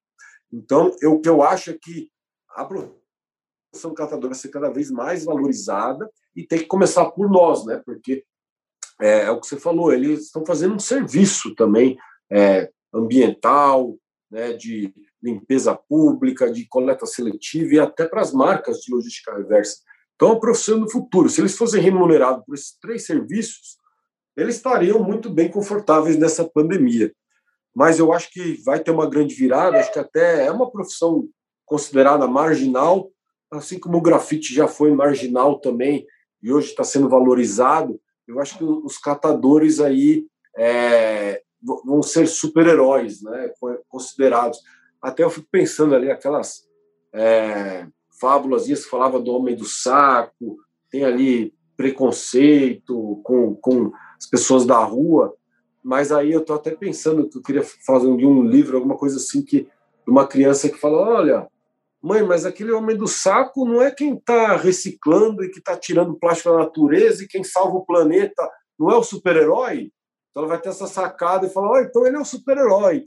Então, 0.53 0.95
eu, 1.03 1.15
o 1.15 1.21
que 1.21 1.29
eu 1.29 1.43
acho 1.43 1.71
é 1.71 1.77
que 1.83 2.14
a 2.55 2.65
produção 2.65 3.95
catadora 3.95 4.35
ser 4.35 4.49
cada 4.49 4.71
vez 4.71 4.91
mais 4.91 5.25
valorizada 5.25 6.09
e 6.35 6.47
tem 6.47 6.61
que 6.61 6.67
começar 6.67 7.11
por 7.11 7.31
nós, 7.31 7.65
né? 7.65 7.83
Porque 7.85 8.25
é, 9.01 9.23
é 9.23 9.31
o 9.31 9.41
que 9.41 9.47
você 9.47 9.59
falou, 9.59 9.93
eles 9.93 10.27
estão 10.27 10.45
fazendo 10.47 10.75
um 10.75 10.79
serviço 10.79 11.55
também 11.55 11.99
é, 12.31 12.71
ambiental, 12.93 13.97
né, 14.31 14.53
de 14.53 14.93
limpeza 15.23 15.75
pública, 15.75 16.51
de 16.51 16.67
coleta 16.67 17.07
seletiva 17.07 17.75
e 17.75 17.79
até 17.79 18.07
para 18.07 18.21
as 18.21 18.33
marcas 18.33 18.79
de 18.79 18.93
logística 18.93 19.35
reversa. 19.37 19.79
Então, 20.15 20.33
a 20.33 20.41
profissão 20.41 20.81
do 20.81 20.91
futuro, 20.91 21.29
se 21.29 21.41
eles 21.41 21.57
fossem 21.57 21.81
remunerados 21.81 22.45
por 22.45 22.55
esses 22.55 22.77
três 22.79 23.05
serviços, 23.05 23.79
eles 24.37 24.57
estariam 24.57 25.03
muito 25.03 25.31
bem 25.31 25.51
confortáveis 25.51 26.17
nessa 26.17 26.45
pandemia. 26.45 27.13
Mas 27.75 27.99
eu 27.99 28.13
acho 28.13 28.31
que 28.31 28.63
vai 28.65 28.81
ter 28.81 28.91
uma 28.91 29.09
grande 29.09 29.35
virada, 29.35 29.79
acho 29.79 29.93
que 29.93 29.99
até 29.99 30.47
é 30.47 30.51
uma 30.51 30.71
profissão 30.71 31.29
considerada 31.65 32.27
marginal, 32.27 33.11
assim 33.51 33.79
como 33.79 33.99
o 33.99 34.03
grafite 34.03 34.55
já 34.55 34.67
foi 34.67 34.93
marginal 34.93 35.59
também 35.59 36.07
e 36.43 36.53
hoje 36.53 36.69
está 36.69 36.85
sendo 36.85 37.09
valorizado. 37.09 38.01
Eu 38.27 38.41
acho 38.41 38.59
que 38.59 38.65
os 38.65 38.99
catadores 38.99 39.81
aí 39.81 40.27
é, 40.57 41.43
vão 41.85 42.03
ser 42.03 42.27
super-heróis, 42.27 43.23
né, 43.23 43.51
considerados. 43.89 44.59
Até 45.01 45.23
eu 45.23 45.31
fico 45.31 45.47
pensando 45.51 45.95
ali 45.95 46.11
aquelas 46.11 46.65
é, 47.13 47.87
fábulas 48.21 48.67
que 48.67 48.77
falava 48.77 49.21
do 49.21 49.33
homem 49.33 49.55
do 49.55 49.65
saco, 49.65 50.59
tem 50.91 51.05
ali 51.05 51.55
preconceito 51.77 53.21
com, 53.25 53.55
com 53.57 53.93
as 54.17 54.27
pessoas 54.27 54.65
da 54.65 54.79
rua, 54.79 55.35
mas 55.83 56.13
aí 56.13 56.33
eu 56.33 56.41
estou 56.41 56.57
até 56.57 56.71
pensando 56.71 57.29
que 57.29 57.37
eu 57.37 57.43
queria 57.43 57.63
fazer 57.63 58.07
um 58.07 58.43
livro, 58.43 58.77
alguma 58.77 58.97
coisa 58.97 59.17
assim, 59.17 59.43
que 59.43 59.69
uma 60.07 60.27
criança 60.27 60.69
que 60.69 60.79
fala: 60.79 61.19
olha, 61.19 61.49
mãe, 62.05 62.23
mas 62.23 62.45
aquele 62.45 62.71
homem 62.71 62.95
do 62.95 63.09
saco 63.09 63.65
não 63.65 63.81
é 63.81 63.91
quem 63.91 64.15
está 64.15 64.57
reciclando 64.57 65.43
e 65.43 65.51
que 65.51 65.59
está 65.59 65.75
tirando 65.75 66.19
plástico 66.19 66.51
da 66.51 66.59
natureza 66.59 67.25
e 67.25 67.27
quem 67.27 67.43
salva 67.43 67.79
o 67.79 67.87
planeta, 67.87 68.47
não 68.79 68.91
é 68.91 68.97
o 68.97 69.03
super-herói? 69.03 69.91
Então 70.31 70.43
ela 70.43 70.49
vai 70.49 70.61
ter 70.61 70.69
essa 70.69 70.87
sacada 70.87 71.47
e 71.47 71.51
falar: 71.51 71.71
oh, 71.71 71.79
então 71.79 72.07
ele 72.07 72.17
é 72.17 72.21
o 72.21 72.25
super-herói. 72.25 73.03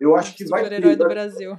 Eu 0.00 0.16
acho 0.16 0.34
que 0.34 0.46
vai. 0.46 0.64
Super-herói 0.64 0.96
do 0.96 1.06
Brasil. 1.06 1.58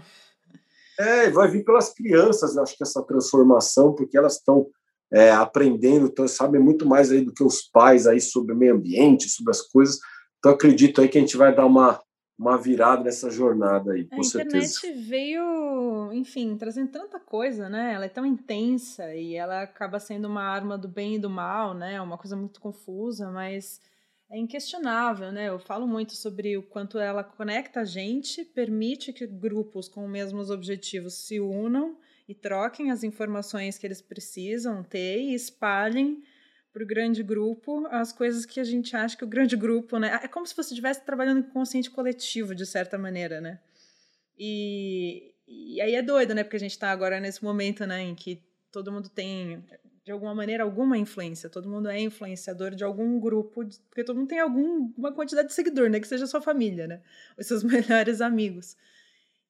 É, 1.00 1.30
vai 1.30 1.48
vir 1.48 1.64
pelas 1.64 1.94
crianças, 1.94 2.58
acho 2.58 2.76
que 2.76 2.84
essa 2.84 3.04
transformação, 3.04 3.94
porque 3.94 4.18
elas 4.18 4.34
estão 4.36 4.68
é, 5.14 5.32
aprendendo, 5.32 6.08
então 6.08 6.28
sabem 6.28 6.60
muito 6.60 6.86
mais 6.86 7.12
aí 7.12 7.22
do 7.22 7.34
que 7.34 7.44
os 7.44 7.62
pais 7.62 8.06
aí 8.08 8.20
sobre 8.20 8.54
o 8.54 8.58
meio 8.58 8.74
ambiente, 8.74 9.30
sobre 9.30 9.52
as 9.52 9.62
coisas. 9.62 10.00
Então 10.40 10.52
acredito 10.52 11.00
aí 11.00 11.08
que 11.08 11.18
a 11.18 11.22
gente 11.22 11.38
vai 11.38 11.56
dar 11.56 11.66
uma 11.66 12.02
uma 12.40 12.58
virada 12.58 13.04
nessa 13.04 13.30
jornada 13.30 13.92
aí, 13.92 14.06
com 14.06 14.22
a 14.22 14.24
certeza. 14.24 14.56
A 14.56 14.88
internet 14.88 15.10
veio, 15.10 16.14
enfim, 16.14 16.56
trazendo 16.56 16.90
tanta 16.90 17.20
coisa, 17.20 17.68
né? 17.68 17.92
Ela 17.94 18.06
é 18.06 18.10
tão 18.10 18.26
intensa 18.26 19.14
e 19.14 19.36
ela 19.36 19.64
acaba 19.64 20.00
sendo 20.00 20.30
uma 20.30 20.44
arma 20.44 20.78
do 20.78 20.88
bem 20.88 21.16
e 21.16 21.20
do 21.20 21.30
mal, 21.30 21.74
né? 21.74 22.00
Uma 22.02 22.18
coisa 22.18 22.38
muito 22.38 22.62
confusa, 22.62 23.30
mas 23.30 23.82
é 24.32 24.40
inquestionável, 24.40 25.34
né? 25.34 25.50
Eu 25.50 25.60
falo 25.60 25.86
muito 25.86 26.14
sobre 26.16 26.56
o 26.56 26.64
quanto 26.64 26.98
ela 26.98 27.26
conecta 27.26 27.82
a 27.82 27.86
gente, 27.86 28.46
permite 28.46 29.12
que 29.12 29.28
grupos 29.28 29.90
com 29.90 30.06
os 30.06 30.10
mesmos 30.10 30.50
objetivos 30.50 31.16
se 31.16 31.42
unam 31.42 31.98
e 32.26 32.34
troquem 32.34 32.90
as 32.90 33.04
informações 33.04 33.78
que 33.78 33.86
eles 33.86 34.02
precisam 34.02 34.82
ter 34.82 35.20
e 35.20 35.34
espalhem 35.34 36.24
para 36.72 36.84
o 36.84 36.88
grande 36.88 37.24
grupo 37.24 37.88
as 37.88 38.12
coisas 38.12 38.46
que 38.46 38.60
a 38.60 38.64
gente 38.64 38.96
acha 38.96 39.18
que 39.18 39.24
o 39.24 39.28
grande 39.28 39.56
grupo, 39.56 39.98
né? 39.98 40.20
É 40.24 40.28
como 40.28 40.46
se 40.46 40.56
você 40.56 40.70
estivesse 40.70 41.04
trabalhando 41.04 41.44
com 41.44 41.52
consciente 41.52 41.90
coletivo, 41.90 42.54
de 42.54 42.66
certa 42.66 42.98
maneira, 42.98 43.42
né? 43.42 43.60
E, 44.38 45.34
e 45.48 45.82
aí 45.82 45.96
é 45.96 46.02
doido, 46.02 46.34
né? 46.34 46.44
Porque 46.44 46.56
a 46.56 46.60
gente 46.60 46.72
está 46.72 46.92
agora 46.92 47.20
nesse 47.20 47.44
momento, 47.44 47.86
né, 47.86 48.02
em 48.02 48.16
que 48.16 48.42
todo 48.72 48.92
mundo 48.92 49.10
tem. 49.10 49.64
de 50.06 50.12
alguma 50.12 50.34
maneira, 50.34 50.64
alguma 50.64 50.98
influência. 50.98 51.50
Todo 51.50 51.70
mundo 51.70 51.90
é 51.90 52.00
influenciador 52.00 52.74
de 52.76 52.84
algum 52.84 53.20
grupo, 53.20 53.66
porque 53.90 54.04
todo 54.04 54.18
mundo 54.18 54.30
tem 54.30 54.40
alguma 54.40 55.12
quantidade 55.12 55.50
de 55.50 55.54
seguidor, 55.54 55.90
né? 55.90 56.00
Que 56.00 56.08
seja 56.08 56.28
sua 56.28 56.42
família, 56.42 56.88
né? 56.88 57.02
Os 57.38 57.48
seus 57.48 57.64
melhores 57.66 58.22
amigos. 58.22 58.78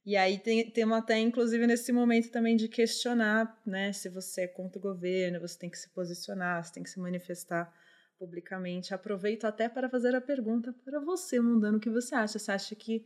E 0.06 0.16
aí 0.16 0.40
tem, 0.40 0.70
temos 0.72 0.98
até, 0.98 1.20
inclusive, 1.20 1.68
nesse 1.68 1.92
momento 1.92 2.32
também 2.32 2.56
de 2.56 2.68
questionar, 2.68 3.62
né? 3.66 3.92
Se 3.94 4.10
você 4.10 4.42
é 4.42 4.48
contra 4.48 4.80
o 4.80 4.82
governo, 4.82 5.40
você 5.40 5.58
tem 5.58 5.70
que 5.70 5.78
se 5.78 5.90
posicionar, 5.90 6.64
você 6.64 6.74
tem 6.74 6.84
que 6.84 6.90
se 6.90 7.00
manifestar 7.00 7.72
publicamente. 8.18 8.94
Aproveito 8.94 9.46
até 9.46 9.70
para 9.70 9.90
fazer 9.90 10.16
a 10.16 10.22
pergunta 10.22 10.74
para 10.84 11.00
você, 11.00 11.40
mundano, 11.40 11.78
o 11.78 11.82
que 11.82 11.90
você 11.90 12.16
acha? 12.16 12.40
Você 12.40 12.52
acha 12.52 12.76
que 12.76 13.06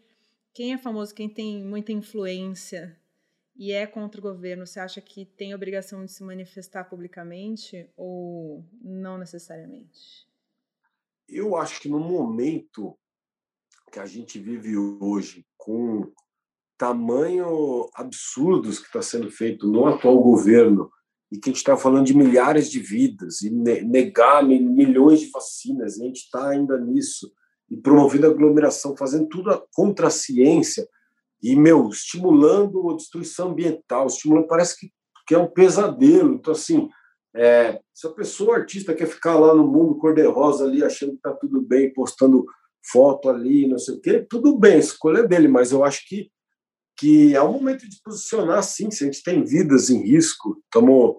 quem 0.54 0.74
é 0.74 0.78
famoso, 0.78 1.14
quem 1.14 1.30
tem 1.30 1.64
muita 1.64 1.92
influência 1.92 3.00
e 3.56 3.72
é 3.72 3.86
contra 3.86 4.20
o 4.20 4.24
governo, 4.24 4.66
você 4.66 4.80
acha 4.80 5.00
que 5.00 5.26
tem 5.26 5.54
obrigação 5.54 6.04
de 6.06 6.12
se 6.12 6.24
manifestar 6.24 6.86
publicamente 6.86 7.88
ou 7.96 8.66
não 8.82 9.18
necessariamente? 9.18 10.28
Eu 11.28 11.56
acho 11.56 11.80
que 11.80 11.90
no 11.90 12.00
momento 12.00 12.98
que 13.92 14.00
a 14.00 14.06
gente 14.06 14.40
vive 14.40 14.76
hoje, 14.76 15.46
com 15.56 16.12
tamanho 16.78 17.88
absurdos 17.96 18.80
que 18.80 18.86
está 18.88 19.02
sendo 19.02 19.30
feito 19.32 19.68
no 19.68 19.86
atual 19.88 20.22
governo, 20.22 20.90
e 21.32 21.38
que 21.40 21.50
a 21.50 21.52
gente 21.52 21.58
está 21.58 21.76
falando 21.76 22.06
de 22.06 22.16
milhares 22.16 22.70
de 22.70 22.80
vidas, 22.80 23.42
e 23.42 23.50
negar 23.50 24.44
milhões 24.44 25.20
de 25.20 25.30
vacinas, 25.32 26.00
a 26.00 26.04
gente 26.04 26.18
está 26.18 26.50
ainda 26.50 26.78
nisso, 26.80 27.32
e 27.70 27.78
promovendo 27.78 28.28
aglomeração, 28.28 28.96
fazendo 28.96 29.28
tudo 29.28 29.64
contra 29.74 30.08
a 30.08 30.12
ciência, 30.12 30.88
e, 31.42 31.56
meu, 31.56 31.90
estimulando 31.90 32.90
a 32.90 32.96
destruição 32.96 33.50
ambiental, 33.50 34.08
estimulando, 34.08 34.48
parece 34.48 34.80
que, 34.80 34.92
que 35.28 35.36
é 35.36 35.38
um 35.38 35.48
pesadelo. 35.48 36.36
Então, 36.36 36.54
assim, 36.54 36.88
é, 37.36 37.82
se 37.94 38.08
a 38.08 38.12
pessoa 38.12 38.56
artista 38.56 38.94
quer 38.94 39.08
ficar 39.08 39.38
lá 39.38 39.54
no 39.54 39.68
mundo 39.68 39.98
cor-de-rosa 39.98 40.64
ali, 40.64 40.84
achando 40.84 41.12
que 41.12 41.18
está 41.18 41.34
tudo 41.34 41.62
bem, 41.62 41.92
postando 41.94 42.46
foto 42.92 43.30
ali, 43.30 43.68
não 43.68 43.78
sei 43.78 43.96
o 43.96 44.02
quê, 44.02 44.26
tudo 44.30 44.58
bem, 44.58 44.80
escolha 44.80 45.20
é 45.20 45.28
dele, 45.28 45.48
mas 45.48 45.72
eu 45.72 45.84
acho 45.84 46.08
que, 46.08 46.32
que 46.98 47.36
é 47.36 47.42
o 47.42 47.52
momento 47.52 47.88
de 47.88 47.98
posicionar, 48.04 48.64
sim, 48.64 48.92
se 48.92 49.04
a 49.04 49.08
gente 49.08 49.24
tem 49.24 49.44
vidas 49.44 49.90
em 49.90 50.02
risco, 50.04 50.62
estamos... 50.66 51.16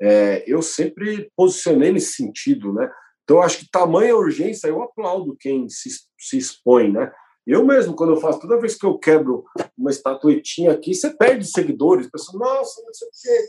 É, 0.00 0.42
eu 0.46 0.60
sempre 0.62 1.30
posicionei 1.36 1.92
nesse 1.92 2.14
sentido, 2.14 2.72
né? 2.72 2.90
Então, 3.22 3.40
acho 3.40 3.58
que 3.58 3.70
tamanha 3.70 4.16
urgência, 4.16 4.66
eu 4.66 4.82
aplaudo 4.82 5.36
quem 5.38 5.68
se, 5.68 5.88
se 6.18 6.36
expõe, 6.36 6.90
né? 6.90 7.12
Eu 7.46 7.64
mesmo, 7.64 7.94
quando 7.94 8.14
eu 8.14 8.20
faço, 8.20 8.40
toda 8.40 8.60
vez 8.60 8.76
que 8.76 8.86
eu 8.86 8.98
quebro 8.98 9.44
uma 9.76 9.90
estatuetinha 9.90 10.72
aqui, 10.72 10.94
você 10.94 11.10
perde 11.10 11.44
seguidores. 11.46 12.10
Pessoal, 12.10 12.38
nossa, 12.38 12.82
não 12.82 12.92
sei 12.92 13.08
o 13.08 13.10
quê. 13.10 13.48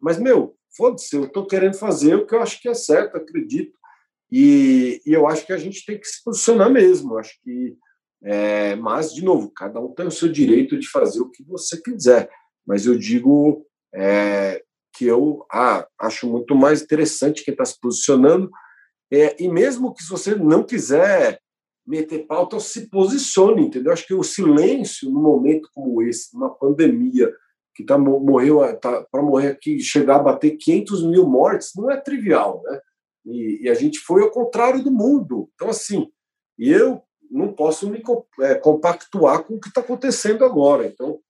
Mas, 0.00 0.18
meu, 0.18 0.56
foda-se, 0.76 1.14
eu 1.14 1.24
estou 1.24 1.46
querendo 1.46 1.74
fazer 1.74 2.14
o 2.16 2.26
que 2.26 2.34
eu 2.34 2.40
acho 2.40 2.60
que 2.60 2.68
é 2.68 2.74
certo, 2.74 3.16
acredito. 3.16 3.76
E, 4.30 5.00
e 5.06 5.12
eu 5.12 5.26
acho 5.26 5.46
que 5.46 5.52
a 5.52 5.58
gente 5.58 5.84
tem 5.84 5.98
que 5.98 6.06
se 6.06 6.22
posicionar 6.24 6.70
mesmo. 6.70 7.14
Eu 7.14 7.18
acho 7.18 7.38
que, 7.42 7.76
é, 8.24 8.74
mas, 8.76 9.12
de 9.12 9.22
novo, 9.22 9.50
cada 9.50 9.78
um 9.78 9.92
tem 9.92 10.06
o 10.06 10.10
seu 10.10 10.32
direito 10.32 10.78
de 10.78 10.88
fazer 10.88 11.20
o 11.20 11.30
que 11.30 11.44
você 11.44 11.80
quiser. 11.80 12.30
Mas 12.66 12.86
eu 12.86 12.96
digo 12.96 13.66
é, 13.94 14.62
que 14.94 15.04
eu 15.04 15.44
ah, 15.52 15.86
acho 16.00 16.26
muito 16.26 16.54
mais 16.54 16.80
interessante 16.80 17.44
quem 17.44 17.52
está 17.52 17.64
se 17.64 17.78
posicionando. 17.78 18.50
É, 19.12 19.36
e 19.42 19.46
mesmo 19.46 19.92
que 19.92 20.02
você 20.08 20.34
não 20.34 20.62
quiser 20.62 21.38
meter 21.86 22.26
pauta, 22.26 22.58
se 22.60 22.88
posicione, 22.88 23.66
entendeu? 23.66 23.92
Acho 23.92 24.06
que 24.06 24.14
o 24.14 24.22
silêncio, 24.22 25.10
num 25.10 25.20
momento 25.20 25.68
como 25.74 26.00
esse, 26.00 26.32
numa 26.32 26.48
pandemia, 26.48 27.30
que 27.74 27.84
tá, 27.84 27.98
morreu 27.98 28.60
tá, 28.78 29.04
para 29.12 29.22
morrer 29.22 29.48
aqui, 29.48 29.80
chegar 29.80 30.16
a 30.16 30.22
bater 30.22 30.56
500 30.56 31.04
mil 31.04 31.26
mortes, 31.28 31.72
não 31.76 31.90
é 31.90 32.00
trivial, 32.00 32.62
né? 32.64 32.80
E, 33.26 33.64
e, 33.64 33.68
a 33.68 33.74
gente 33.74 33.98
foi 33.98 34.22
ao 34.22 34.30
contrário 34.30 34.82
do 34.82 34.90
mundo. 34.90 35.50
Então, 35.54 35.68
assim, 35.68 36.08
eu 36.58 37.02
não 37.30 37.52
posso 37.52 37.88
me 37.88 38.02
é, 38.40 38.54
compactuar 38.54 39.44
com 39.44 39.54
o 39.54 39.60
que 39.60 39.68
está 39.68 39.80
acontecendo 39.80 40.44
agora. 40.44 40.86
Então, 40.86 41.20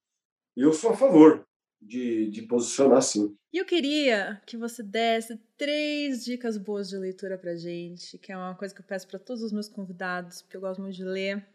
eu 0.55 0.71
sou 0.71 0.91
a 0.91 0.97
favor 0.97 1.45
de, 1.81 2.29
de 2.29 2.41
posicionar 2.43 3.01
sim. 3.01 3.35
E 3.53 3.57
eu 3.57 3.65
queria 3.65 4.41
que 4.45 4.57
você 4.57 4.83
desse 4.83 5.39
três 5.57 6.25
dicas 6.25 6.57
boas 6.57 6.89
de 6.89 6.97
leitura 6.97 7.37
pra 7.37 7.55
gente, 7.55 8.17
que 8.17 8.31
é 8.31 8.37
uma 8.37 8.55
coisa 8.55 8.73
que 8.73 8.81
eu 8.81 8.85
peço 8.85 9.07
para 9.07 9.19
todos 9.19 9.43
os 9.43 9.53
meus 9.53 9.69
convidados, 9.69 10.41
porque 10.41 10.57
eu 10.57 10.61
gosto 10.61 10.81
muito 10.81 10.95
de 10.95 11.03
ler. 11.03 11.45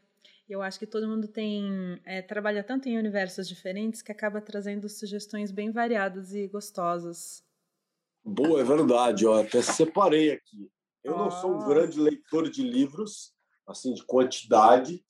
E 0.49 0.53
eu 0.53 0.63
acho 0.63 0.79
que 0.79 0.87
todo 0.87 1.09
mundo 1.09 1.29
tem 1.29 2.01
é, 2.05 2.23
trabalha 2.23 2.65
tanto 2.65 2.89
em 2.89 2.99
universos 2.99 3.47
diferentes 3.47 4.03
que 4.03 4.11
acaba 4.11 4.41
trazendo 4.41 4.89
sugestões 4.89 5.51
bem 5.51 5.71
variadas 5.71 6.35
e 6.35 6.49
gostosas. 6.49 7.45
Boa, 8.25 8.61
é 8.61 8.65
verdade. 8.65 9.25
Eu 9.25 9.35
até 9.35 9.63
separei 9.63 10.33
aqui. 10.33 10.71
Eu 11.03 11.15
oh. 11.15 11.19
não 11.19 11.31
sou 11.31 11.55
um 11.55 11.67
grande 11.67 11.99
leitor 11.99 12.51
de 12.51 12.63
livros, 12.63 13.33
assim, 13.71 13.95
de 13.95 14.05
quantidade, 14.05 15.05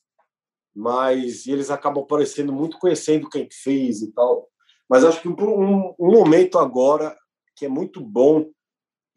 mas 0.74 1.46
eles 1.46 1.70
acabam 1.70 2.02
aparecendo 2.02 2.52
muito 2.52 2.78
conhecendo 2.78 3.28
quem 3.28 3.48
fez 3.50 4.02
e 4.02 4.12
tal. 4.12 4.48
Mas 4.88 5.04
acho 5.04 5.20
que 5.20 5.28
um, 5.28 5.94
um 5.98 6.10
momento 6.12 6.58
agora 6.58 7.16
que 7.56 7.66
é 7.66 7.68
muito 7.68 8.00
bom 8.00 8.50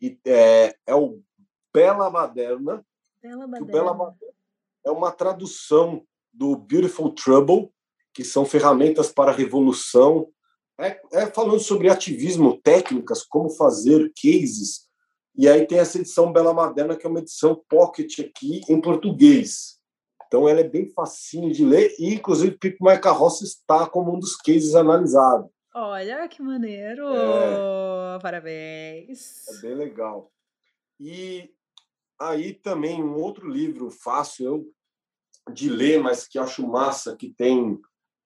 e 0.01 0.19
é, 0.25 0.75
é 0.85 0.93
o 0.93 1.21
Bela 1.73 2.09
Maderna. 2.09 2.85
Bela. 3.21 3.47
Bela 3.47 4.15
é 4.85 4.91
uma 4.91 5.11
tradução 5.11 6.05
do 6.31 6.57
Beautiful 6.57 7.13
Trouble, 7.13 7.71
que 8.13 8.23
são 8.23 8.45
ferramentas 8.45 9.11
para 9.11 9.31
a 9.31 9.35
revolução. 9.35 10.29
É, 10.77 10.99
é 11.13 11.25
falando 11.27 11.59
sobre 11.59 11.89
ativismo, 11.89 12.59
técnicas, 12.61 13.23
como 13.23 13.49
fazer 13.49 14.11
cases. 14.21 14.89
E 15.35 15.47
aí 15.47 15.65
tem 15.65 15.79
essa 15.79 15.97
edição 15.97 16.31
Bela 16.31 16.53
Maderna, 16.53 16.95
que 16.95 17.05
é 17.05 17.09
uma 17.09 17.19
edição 17.19 17.61
pocket 17.67 18.19
aqui 18.19 18.61
em 18.69 18.79
português. 18.79 19.79
Então 20.27 20.47
ela 20.47 20.61
é 20.61 20.63
bem 20.63 20.89
facinho 20.89 21.51
de 21.51 21.65
ler 21.65 21.95
e, 21.99 22.13
inclusive, 22.13 22.57
Pico 22.57 22.83
Mai 22.83 22.99
Carroça 22.99 23.43
está 23.43 23.87
como 23.87 24.15
um 24.15 24.19
dos 24.19 24.35
cases 24.35 24.75
analisados. 24.75 25.49
Olha 25.75 26.27
que 26.27 26.41
maneiro! 26.41 27.03
É, 27.07 28.19
Parabéns! 28.21 29.47
É 29.47 29.61
bem 29.61 29.75
legal. 29.75 30.31
E 30.99 31.51
aí 32.19 32.53
também 32.53 33.03
um 33.03 33.15
outro 33.15 33.49
livro 33.49 33.89
fácil 33.89 34.71
de 35.51 35.67
ler, 35.69 35.99
mas 35.99 36.27
que 36.27 36.37
acho 36.37 36.67
massa, 36.67 37.15
que 37.15 37.29
tem 37.29 37.79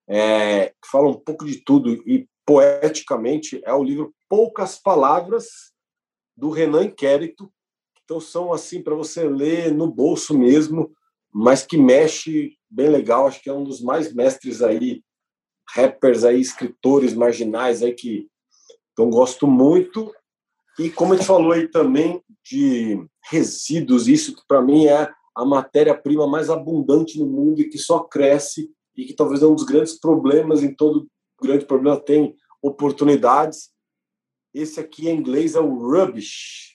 é, 0.07 0.69
que 0.69 0.89
fala 0.89 1.09
um 1.09 1.19
pouco 1.19 1.45
de 1.45 1.63
tudo 1.63 1.91
e 1.91 2.27
poeticamente 2.45 3.61
é 3.65 3.73
o 3.73 3.83
livro 3.83 4.13
Poucas 4.29 4.77
Palavras 4.77 5.73
do 6.37 6.49
Renan 6.49 6.85
Inquérito. 6.85 7.51
Então 8.05 8.21
são 8.21 8.53
assim 8.53 8.81
para 8.81 8.95
você 8.95 9.27
ler 9.27 9.73
no 9.73 9.91
bolso 9.91 10.37
mesmo, 10.37 10.91
mas 11.33 11.65
que 11.65 11.77
mexe 11.77 12.57
bem 12.69 12.89
legal. 12.89 13.27
Acho 13.27 13.41
que 13.41 13.49
é 13.49 13.53
um 13.53 13.63
dos 13.63 13.81
mais 13.81 14.13
mestres 14.13 14.61
aí 14.61 15.03
rappers 15.69 16.23
aí, 16.23 16.39
escritores 16.39 17.13
marginais 17.13 17.83
aí 17.83 17.93
que 17.93 18.29
então 18.93 19.09
gosto 19.09 19.45
muito. 19.47 20.13
E 20.79 20.89
como 20.89 21.13
a 21.13 21.17
gente 21.17 21.25
falou 21.25 21.51
aí 21.51 21.67
também 21.67 22.21
de 22.49 23.03
resíduos, 23.29 24.07
isso 24.07 24.35
que 24.35 24.41
para 24.47 24.61
mim 24.61 24.85
é 24.85 25.11
a 25.35 25.45
matéria-prima 25.45 26.27
mais 26.27 26.49
abundante 26.49 27.19
no 27.19 27.25
mundo 27.25 27.61
e 27.61 27.69
que 27.69 27.77
só 27.77 27.99
cresce 27.99 28.71
e 28.95 29.05
que 29.05 29.13
talvez 29.13 29.41
é 29.43 29.47
um 29.47 29.53
dos 29.53 29.65
grandes 29.65 29.99
problemas 29.99 30.63
em 30.63 30.73
todo 30.73 31.07
grande 31.41 31.65
problema 31.65 31.99
tem 31.99 32.35
oportunidades. 32.61 33.69
Esse 34.57 34.79
aqui 34.79 35.07
em 35.07 35.15
inglês 35.15 35.53
é 35.53 35.59
o 35.59 35.77
Rubbish, 35.77 36.73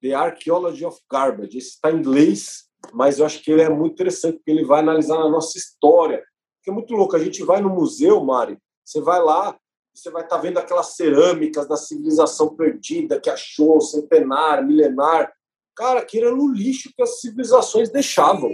The 0.00 0.14
Archaeology 0.14 0.86
of 0.86 0.98
Garbage. 1.10 1.58
Esse 1.58 1.70
está 1.70 1.92
em 1.92 1.96
inglês, 1.96 2.64
mas 2.94 3.18
eu 3.18 3.26
acho 3.26 3.42
que 3.42 3.52
ele 3.52 3.60
é 3.60 3.68
muito 3.68 3.92
interessante 3.92 4.36
porque 4.36 4.50
ele 4.50 4.64
vai 4.64 4.80
analisar 4.80 5.16
a 5.16 5.28
nossa 5.28 5.58
história, 5.58 6.24
que 6.62 6.70
é 6.70 6.72
muito 6.72 6.94
louco. 6.94 7.14
A 7.14 7.22
gente 7.22 7.44
vai 7.44 7.60
no 7.60 7.68
museu, 7.68 8.24
Mari, 8.24 8.56
você 8.82 9.02
vai 9.02 9.22
lá, 9.22 9.54
você 9.94 10.10
vai 10.10 10.22
estar 10.22 10.36
tá 10.36 10.42
vendo 10.42 10.56
aquelas 10.56 10.96
cerâmicas 10.96 11.68
da 11.68 11.76
civilização 11.76 12.56
perdida 12.56 13.20
que 13.20 13.28
achou, 13.28 13.82
centenário, 13.82 14.66
milenar. 14.66 15.30
Cara, 15.76 16.00
aquilo 16.00 16.28
era 16.28 16.36
no 16.36 16.50
lixo 16.50 16.90
que 16.96 17.02
as 17.02 17.20
civilizações 17.20 17.90
deixavam. 17.90 18.50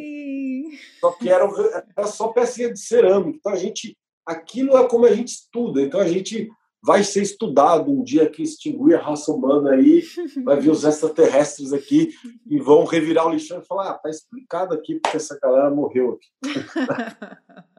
Só 1.01 1.13
que 1.13 1.29
era, 1.29 1.49
era 1.97 2.07
só 2.09 2.29
pecinha 2.29 2.73
de 2.73 2.81
cerâmica. 2.81 3.39
Então 3.39 3.53
a 3.53 3.57
gente, 3.57 3.97
aquilo 4.27 4.77
é 4.77 4.89
como 4.89 5.07
a 5.07 5.15
gente 5.15 5.29
estuda. 5.29 5.81
Então 5.81 6.01
a 6.01 6.09
gente 6.09 6.51
vai 6.83 7.05
ser 7.05 7.23
estudado 7.23 7.91
um 7.91 8.03
dia 8.03 8.29
que 8.29 8.43
extinguir 8.43 8.95
a 8.95 9.03
raça 9.03 9.31
humana 9.33 9.73
aí, 9.73 10.03
vai 10.45 10.59
vir 10.59 10.71
os 10.71 10.85
extraterrestres 10.85 11.73
aqui 11.73 12.15
e 12.47 12.59
vão 12.59 12.85
revirar 12.85 13.27
o 13.27 13.31
lixão 13.31 13.61
e 13.61 13.67
falar, 13.67 13.91
ah, 13.91 13.99
tá 13.99 14.09
explicado 14.09 14.75
aqui 14.75 14.99
porque 14.99 15.17
essa 15.17 15.39
galera 15.39 15.71
morreu 15.71 16.19
aqui. 16.19 16.29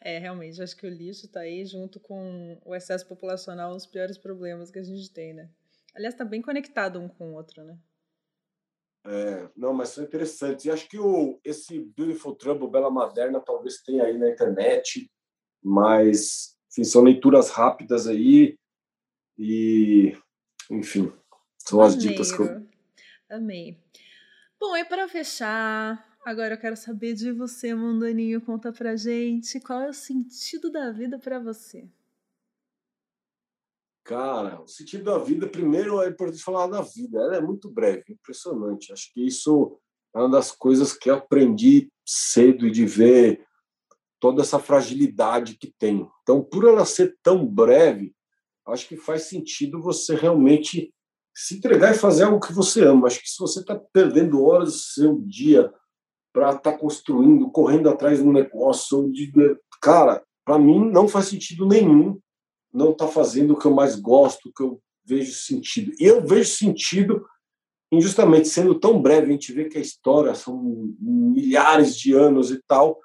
É, 0.00 0.18
realmente, 0.18 0.60
acho 0.60 0.76
que 0.76 0.84
o 0.84 0.90
lixo 0.90 1.26
está 1.26 1.40
aí 1.40 1.64
junto 1.64 2.00
com 2.00 2.60
o 2.64 2.74
excesso 2.74 3.06
populacional, 3.06 3.70
um 3.70 3.76
dos 3.76 3.86
piores 3.86 4.18
problemas 4.18 4.68
que 4.68 4.80
a 4.80 4.82
gente 4.82 5.12
tem, 5.12 5.32
né? 5.32 5.48
Aliás, 5.94 6.14
está 6.14 6.24
bem 6.24 6.42
conectado 6.42 6.98
um 6.98 7.08
com 7.08 7.30
o 7.30 7.34
outro, 7.34 7.62
né? 7.62 7.78
É, 9.06 9.48
não, 9.56 9.72
mas 9.72 9.90
são 9.90 10.04
interessantes. 10.04 10.64
E 10.64 10.70
acho 10.70 10.88
que 10.88 10.98
o, 10.98 11.40
esse 11.44 11.78
Beautiful 11.96 12.34
Trouble, 12.34 12.70
Bela 12.70 12.90
Maderna, 12.90 13.40
talvez 13.40 13.80
tenha 13.82 14.04
aí 14.04 14.18
na 14.18 14.28
internet, 14.28 15.10
mas 15.62 16.56
enfim, 16.70 16.84
são 16.84 17.02
leituras 17.02 17.50
rápidas 17.50 18.06
aí 18.06 18.56
e, 19.36 20.16
enfim, 20.70 21.12
São 21.58 21.80
as 21.80 21.96
dicas 21.96 22.32
que 22.32 22.40
eu. 22.40 22.66
Amei. 23.28 23.76
Bom, 24.58 24.76
e 24.76 24.84
para 24.84 25.08
fechar, 25.08 26.18
agora 26.24 26.54
eu 26.54 26.58
quero 26.58 26.76
saber 26.76 27.14
de 27.14 27.32
você, 27.32 27.74
Mundaninho. 27.74 28.40
Conta 28.40 28.72
pra 28.72 28.96
gente 28.96 29.58
qual 29.60 29.80
é 29.82 29.88
o 29.88 29.94
sentido 29.94 30.70
da 30.70 30.90
vida 30.90 31.18
para 31.18 31.38
você. 31.38 31.88
Cara, 34.04 34.60
o 34.60 34.66
sentido 34.66 35.04
da 35.04 35.18
vida, 35.18 35.46
primeiro 35.48 36.02
é 36.02 36.08
importante 36.08 36.42
falar 36.42 36.66
da 36.66 36.82
vida. 36.82 37.18
Ela 37.18 37.36
é 37.36 37.40
muito 37.40 37.70
breve, 37.70 38.04
impressionante. 38.10 38.92
Acho 38.92 39.12
que 39.12 39.24
isso 39.24 39.78
é 40.14 40.18
uma 40.18 40.30
das 40.30 40.50
coisas 40.50 40.92
que 40.92 41.10
eu 41.10 41.14
aprendi 41.14 41.88
cedo 42.04 42.66
e 42.66 42.70
de 42.70 42.84
ver 42.84 43.46
toda 44.20 44.42
essa 44.42 44.58
fragilidade 44.58 45.56
que 45.56 45.72
tem. 45.78 46.08
Então, 46.22 46.42
por 46.42 46.64
ela 46.64 46.84
ser 46.84 47.16
tão 47.22 47.44
breve, 47.46 48.14
acho 48.66 48.86
que 48.86 48.96
faz 48.96 49.22
sentido 49.22 49.82
você 49.82 50.14
realmente 50.14 50.94
se 51.34 51.56
entregar 51.56 51.94
e 51.94 51.98
fazer 51.98 52.24
algo 52.24 52.38
que 52.38 52.52
você 52.52 52.84
ama. 52.84 53.06
Acho 53.06 53.20
que 53.20 53.28
se 53.28 53.38
você 53.38 53.60
está 53.60 53.74
perdendo 53.92 54.44
horas 54.44 54.72
do 54.72 54.78
seu 54.78 55.18
dia 55.22 55.72
para 56.32 56.50
estar 56.50 56.72
tá 56.72 56.78
construindo, 56.78 57.50
correndo 57.50 57.88
atrás 57.88 58.18
de 58.18 58.24
um 58.24 58.32
negócio, 58.32 59.10
de, 59.10 59.32
cara, 59.80 60.22
para 60.44 60.58
mim 60.58 60.90
não 60.90 61.08
faz 61.08 61.26
sentido 61.26 61.66
nenhum 61.66 62.20
não 62.72 62.92
estar 62.92 63.06
tá 63.06 63.12
fazendo 63.12 63.54
o 63.54 63.58
que 63.58 63.66
eu 63.66 63.74
mais 63.74 63.96
gosto, 63.96 64.48
o 64.48 64.52
que 64.52 64.62
eu 64.62 64.80
vejo 65.04 65.32
sentido. 65.32 65.92
E 65.98 66.04
eu 66.04 66.24
vejo 66.24 66.50
sentido 66.50 67.24
em 67.92 68.00
justamente 68.00 68.48
sendo 68.48 68.78
tão 68.78 69.02
breve, 69.02 69.26
a 69.26 69.32
gente 69.32 69.52
vê 69.52 69.64
que 69.64 69.76
a 69.76 69.80
história 69.80 70.32
são 70.34 70.94
milhares 71.00 71.96
de 71.96 72.12
anos 72.12 72.52
e 72.52 72.62
tal, 72.68 72.96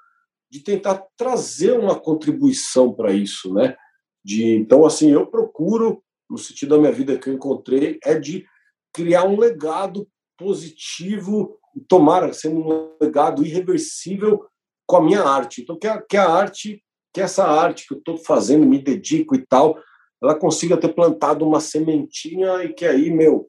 de 0.50 0.60
tentar 0.60 1.04
trazer 1.16 1.78
uma 1.78 1.98
contribuição 1.98 2.92
para 2.92 3.12
isso, 3.12 3.52
né? 3.52 3.76
De, 4.24 4.54
então, 4.54 4.84
assim, 4.84 5.10
eu 5.10 5.26
procuro, 5.26 6.02
no 6.28 6.38
sentido 6.38 6.70
da 6.70 6.78
minha 6.78 6.92
vida 6.92 7.18
que 7.18 7.28
eu 7.28 7.34
encontrei, 7.34 7.98
é 8.02 8.18
de 8.18 8.46
criar 8.92 9.24
um 9.24 9.38
legado 9.38 10.08
positivo, 10.38 11.58
tomara 11.88 12.32
ser 12.32 12.48
um 12.48 12.96
legado 13.00 13.44
irreversível 13.44 14.46
com 14.86 14.96
a 14.96 15.02
minha 15.02 15.22
arte. 15.22 15.62
Então, 15.62 15.78
que 15.78 15.86
a, 15.86 16.00
que 16.00 16.16
a 16.16 16.28
arte, 16.28 16.82
que 17.12 17.20
essa 17.20 17.44
arte 17.44 17.86
que 17.86 17.94
eu 17.94 17.98
estou 17.98 18.18
fazendo, 18.18 18.66
me 18.66 18.80
dedico 18.80 19.34
e 19.34 19.44
tal, 19.46 19.78
ela 20.22 20.34
consiga 20.34 20.76
ter 20.76 20.94
plantado 20.94 21.46
uma 21.46 21.60
sementinha 21.60 22.64
e 22.64 22.72
que 22.72 22.84
aí, 22.84 23.10
meu, 23.10 23.46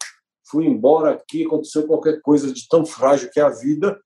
fui 0.50 0.66
embora 0.66 1.12
aqui, 1.12 1.46
aconteceu 1.46 1.86
qualquer 1.86 2.22
coisa 2.22 2.52
de 2.52 2.68
tão 2.68 2.86
frágil 2.86 3.30
que 3.32 3.40
é 3.40 3.44
a 3.44 3.50
vida, 3.50 4.00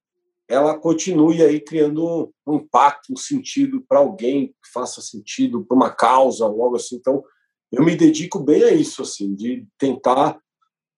ela 0.51 0.77
continue 0.77 1.41
aí 1.41 1.59
criando 1.59 2.31
um 2.45 2.55
impacto, 2.55 3.13
um 3.13 3.17
sentido 3.17 3.83
para 3.87 3.99
alguém 3.99 4.47
que 4.47 4.71
faça 4.73 5.01
sentido, 5.01 5.65
para 5.65 5.75
uma 5.75 5.89
causa, 5.89 6.43
algo 6.43 6.75
assim. 6.75 6.97
Então, 6.97 7.23
eu 7.71 7.83
me 7.85 7.95
dedico 7.95 8.39
bem 8.39 8.63
a 8.63 8.71
isso, 8.71 9.01
assim, 9.01 9.33
de 9.33 9.65
tentar 9.77 10.37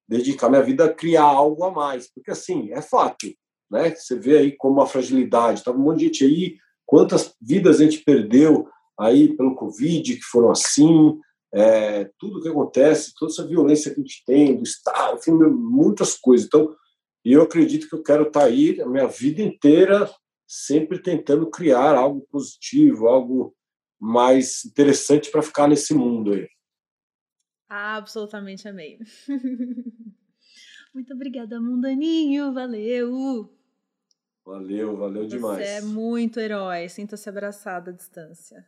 dedicar 0.07 0.49
minha 0.49 0.63
vida 0.63 0.85
a 0.85 0.93
criar 0.93 1.23
algo 1.23 1.63
a 1.63 1.71
mais, 1.71 2.11
porque 2.11 2.31
assim 2.31 2.71
é 2.71 2.81
fato, 2.81 3.27
né? 3.71 3.93
Você 3.95 4.17
vê 4.17 4.37
aí 4.37 4.55
como 4.57 4.81
a 4.81 4.87
fragilidade, 4.87 5.63
tava 5.63 5.77
um 5.77 5.81
monte 5.81 5.99
de 5.99 6.05
gente 6.05 6.25
aí, 6.25 6.57
quantas 6.85 7.33
vidas 7.41 7.79
a 7.79 7.83
gente 7.83 8.03
perdeu 8.03 8.67
aí 8.99 9.35
pelo 9.35 9.55
Covid 9.55 10.15
que 10.15 10.23
foram 10.23 10.51
assim, 10.51 11.19
é, 11.53 12.09
tudo 12.19 12.41
que 12.41 12.49
acontece, 12.49 13.13
toda 13.17 13.31
essa 13.31 13.47
violência 13.47 13.93
que 13.93 14.01
a 14.01 14.03
gente 14.03 14.23
tem 14.25 14.57
do 14.57 14.63
Estado, 14.63 15.17
enfim, 15.17 15.31
muitas 15.31 16.15
coisas. 16.15 16.47
Então, 16.47 16.75
eu 17.31 17.41
acredito 17.41 17.87
que 17.87 17.95
eu 17.95 18.03
quero 18.03 18.27
estar 18.27 18.41
tá 18.41 18.45
aí 18.45 18.81
a 18.81 18.85
minha 18.85 19.07
vida 19.07 19.41
inteira 19.41 20.09
sempre 20.45 21.01
tentando 21.01 21.49
criar 21.49 21.95
algo 21.95 22.21
positivo, 22.29 23.07
algo 23.07 23.55
mais 23.99 24.65
interessante 24.65 25.31
para 25.31 25.41
ficar 25.41 25.67
nesse 25.67 25.93
mundo 25.93 26.33
aí. 26.33 26.47
Absolutamente 27.69 28.67
amei. 28.67 28.99
Muito 30.93 31.13
obrigada, 31.13 31.59
Mundaninho. 31.59 32.53
Valeu! 32.53 33.49
Valeu, 34.45 34.97
valeu 34.97 35.25
demais. 35.25 35.65
Você 35.65 35.73
é 35.73 35.81
muito 35.81 36.39
herói. 36.39 36.89
Sinta-se 36.89 37.29
abraçado 37.29 37.89
à 37.89 37.93
distância. 37.93 38.67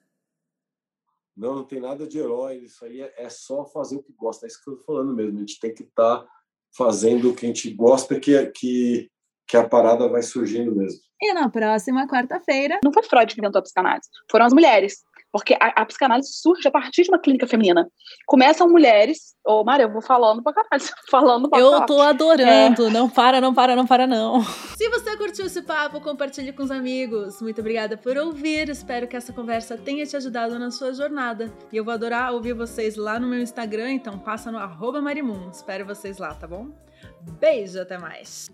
Não, 1.35 1.53
não 1.53 1.65
tem 1.65 1.81
nada 1.81 2.07
de 2.07 2.17
herói. 2.17 2.59
Isso 2.59 2.85
aí 2.85 3.01
é, 3.01 3.13
é 3.17 3.29
só 3.29 3.65
fazer 3.65 3.97
o 3.97 4.03
que 4.03 4.13
gosta. 4.13 4.45
É 4.45 4.47
isso 4.47 4.63
que 4.63 4.69
eu 4.69 4.77
tô 4.77 4.85
falando 4.85 5.13
mesmo. 5.13 5.37
A 5.37 5.39
gente 5.41 5.59
tem 5.59 5.73
que 5.73 5.83
estar 5.83 6.21
tá 6.21 6.34
fazendo 6.77 7.29
o 7.29 7.35
que 7.35 7.45
a 7.45 7.49
gente 7.49 7.73
gosta, 7.73 8.19
que, 8.19 8.45
que, 8.47 9.09
que 9.47 9.57
a 9.57 9.67
parada 9.67 10.07
vai 10.09 10.21
surgindo 10.21 10.75
mesmo. 10.75 10.99
E 11.21 11.33
na 11.33 11.49
próxima 11.49 12.07
quarta-feira. 12.07 12.79
Não 12.83 12.91
foi 12.91 13.03
Freud 13.03 13.33
que 13.33 13.39
inventou 13.39 13.59
a 13.59 13.63
psicanálise, 13.63 14.09
foram 14.29 14.45
as 14.45 14.53
mulheres. 14.53 15.03
Porque 15.35 15.53
a, 15.55 15.81
a, 15.81 15.85
psicanálise 15.85 16.31
surge 16.31 16.65
a 16.65 16.71
partir 16.71 17.03
de 17.03 17.09
uma 17.09 17.19
clínica 17.19 17.45
feminina. 17.45 17.85
Começam 18.25 18.69
mulheres. 18.69 19.35
Ô, 19.45 19.59
oh, 19.59 19.63
Maria, 19.65 19.83
eu 19.83 19.91
vou 19.91 20.01
falando 20.01 20.41
pra 20.41 20.53
caralho. 20.53 20.89
Falando 21.11 21.49
pra 21.49 21.59
Eu 21.59 21.85
tô 21.85 22.01
adorando. 22.01 22.87
É. 22.87 22.89
Não 22.89 23.09
para, 23.09 23.41
não 23.41 23.53
para, 23.53 23.75
não 23.75 23.85
para, 23.85 24.07
não. 24.07 24.41
Se 24.77 24.87
você 24.87 25.17
curtiu 25.17 25.47
esse 25.47 25.61
papo, 25.61 25.99
compartilhe 25.99 26.53
com 26.53 26.63
os 26.63 26.71
amigos. 26.71 27.41
Muito 27.41 27.59
obrigada 27.59 27.97
por 27.97 28.15
ouvir. 28.15 28.69
Espero 28.69 29.09
que 29.09 29.17
essa 29.17 29.33
conversa 29.33 29.77
tenha 29.77 30.05
te 30.05 30.15
ajudado 30.15 30.57
na 30.57 30.71
sua 30.71 30.93
jornada. 30.93 31.53
E 31.69 31.75
eu 31.75 31.83
vou 31.83 31.93
adorar 31.93 32.31
ouvir 32.31 32.53
vocês 32.53 32.95
lá 32.95 33.19
no 33.19 33.27
meu 33.27 33.41
Instagram, 33.41 33.91
então 33.91 34.17
passa 34.17 34.49
no 34.49 34.57
arroba 34.57 35.01
Marimun. 35.01 35.49
Espero 35.49 35.85
vocês 35.85 36.17
lá, 36.17 36.33
tá 36.33 36.47
bom? 36.47 36.69
Beijo, 37.41 37.81
até 37.81 37.97
mais. 37.97 38.49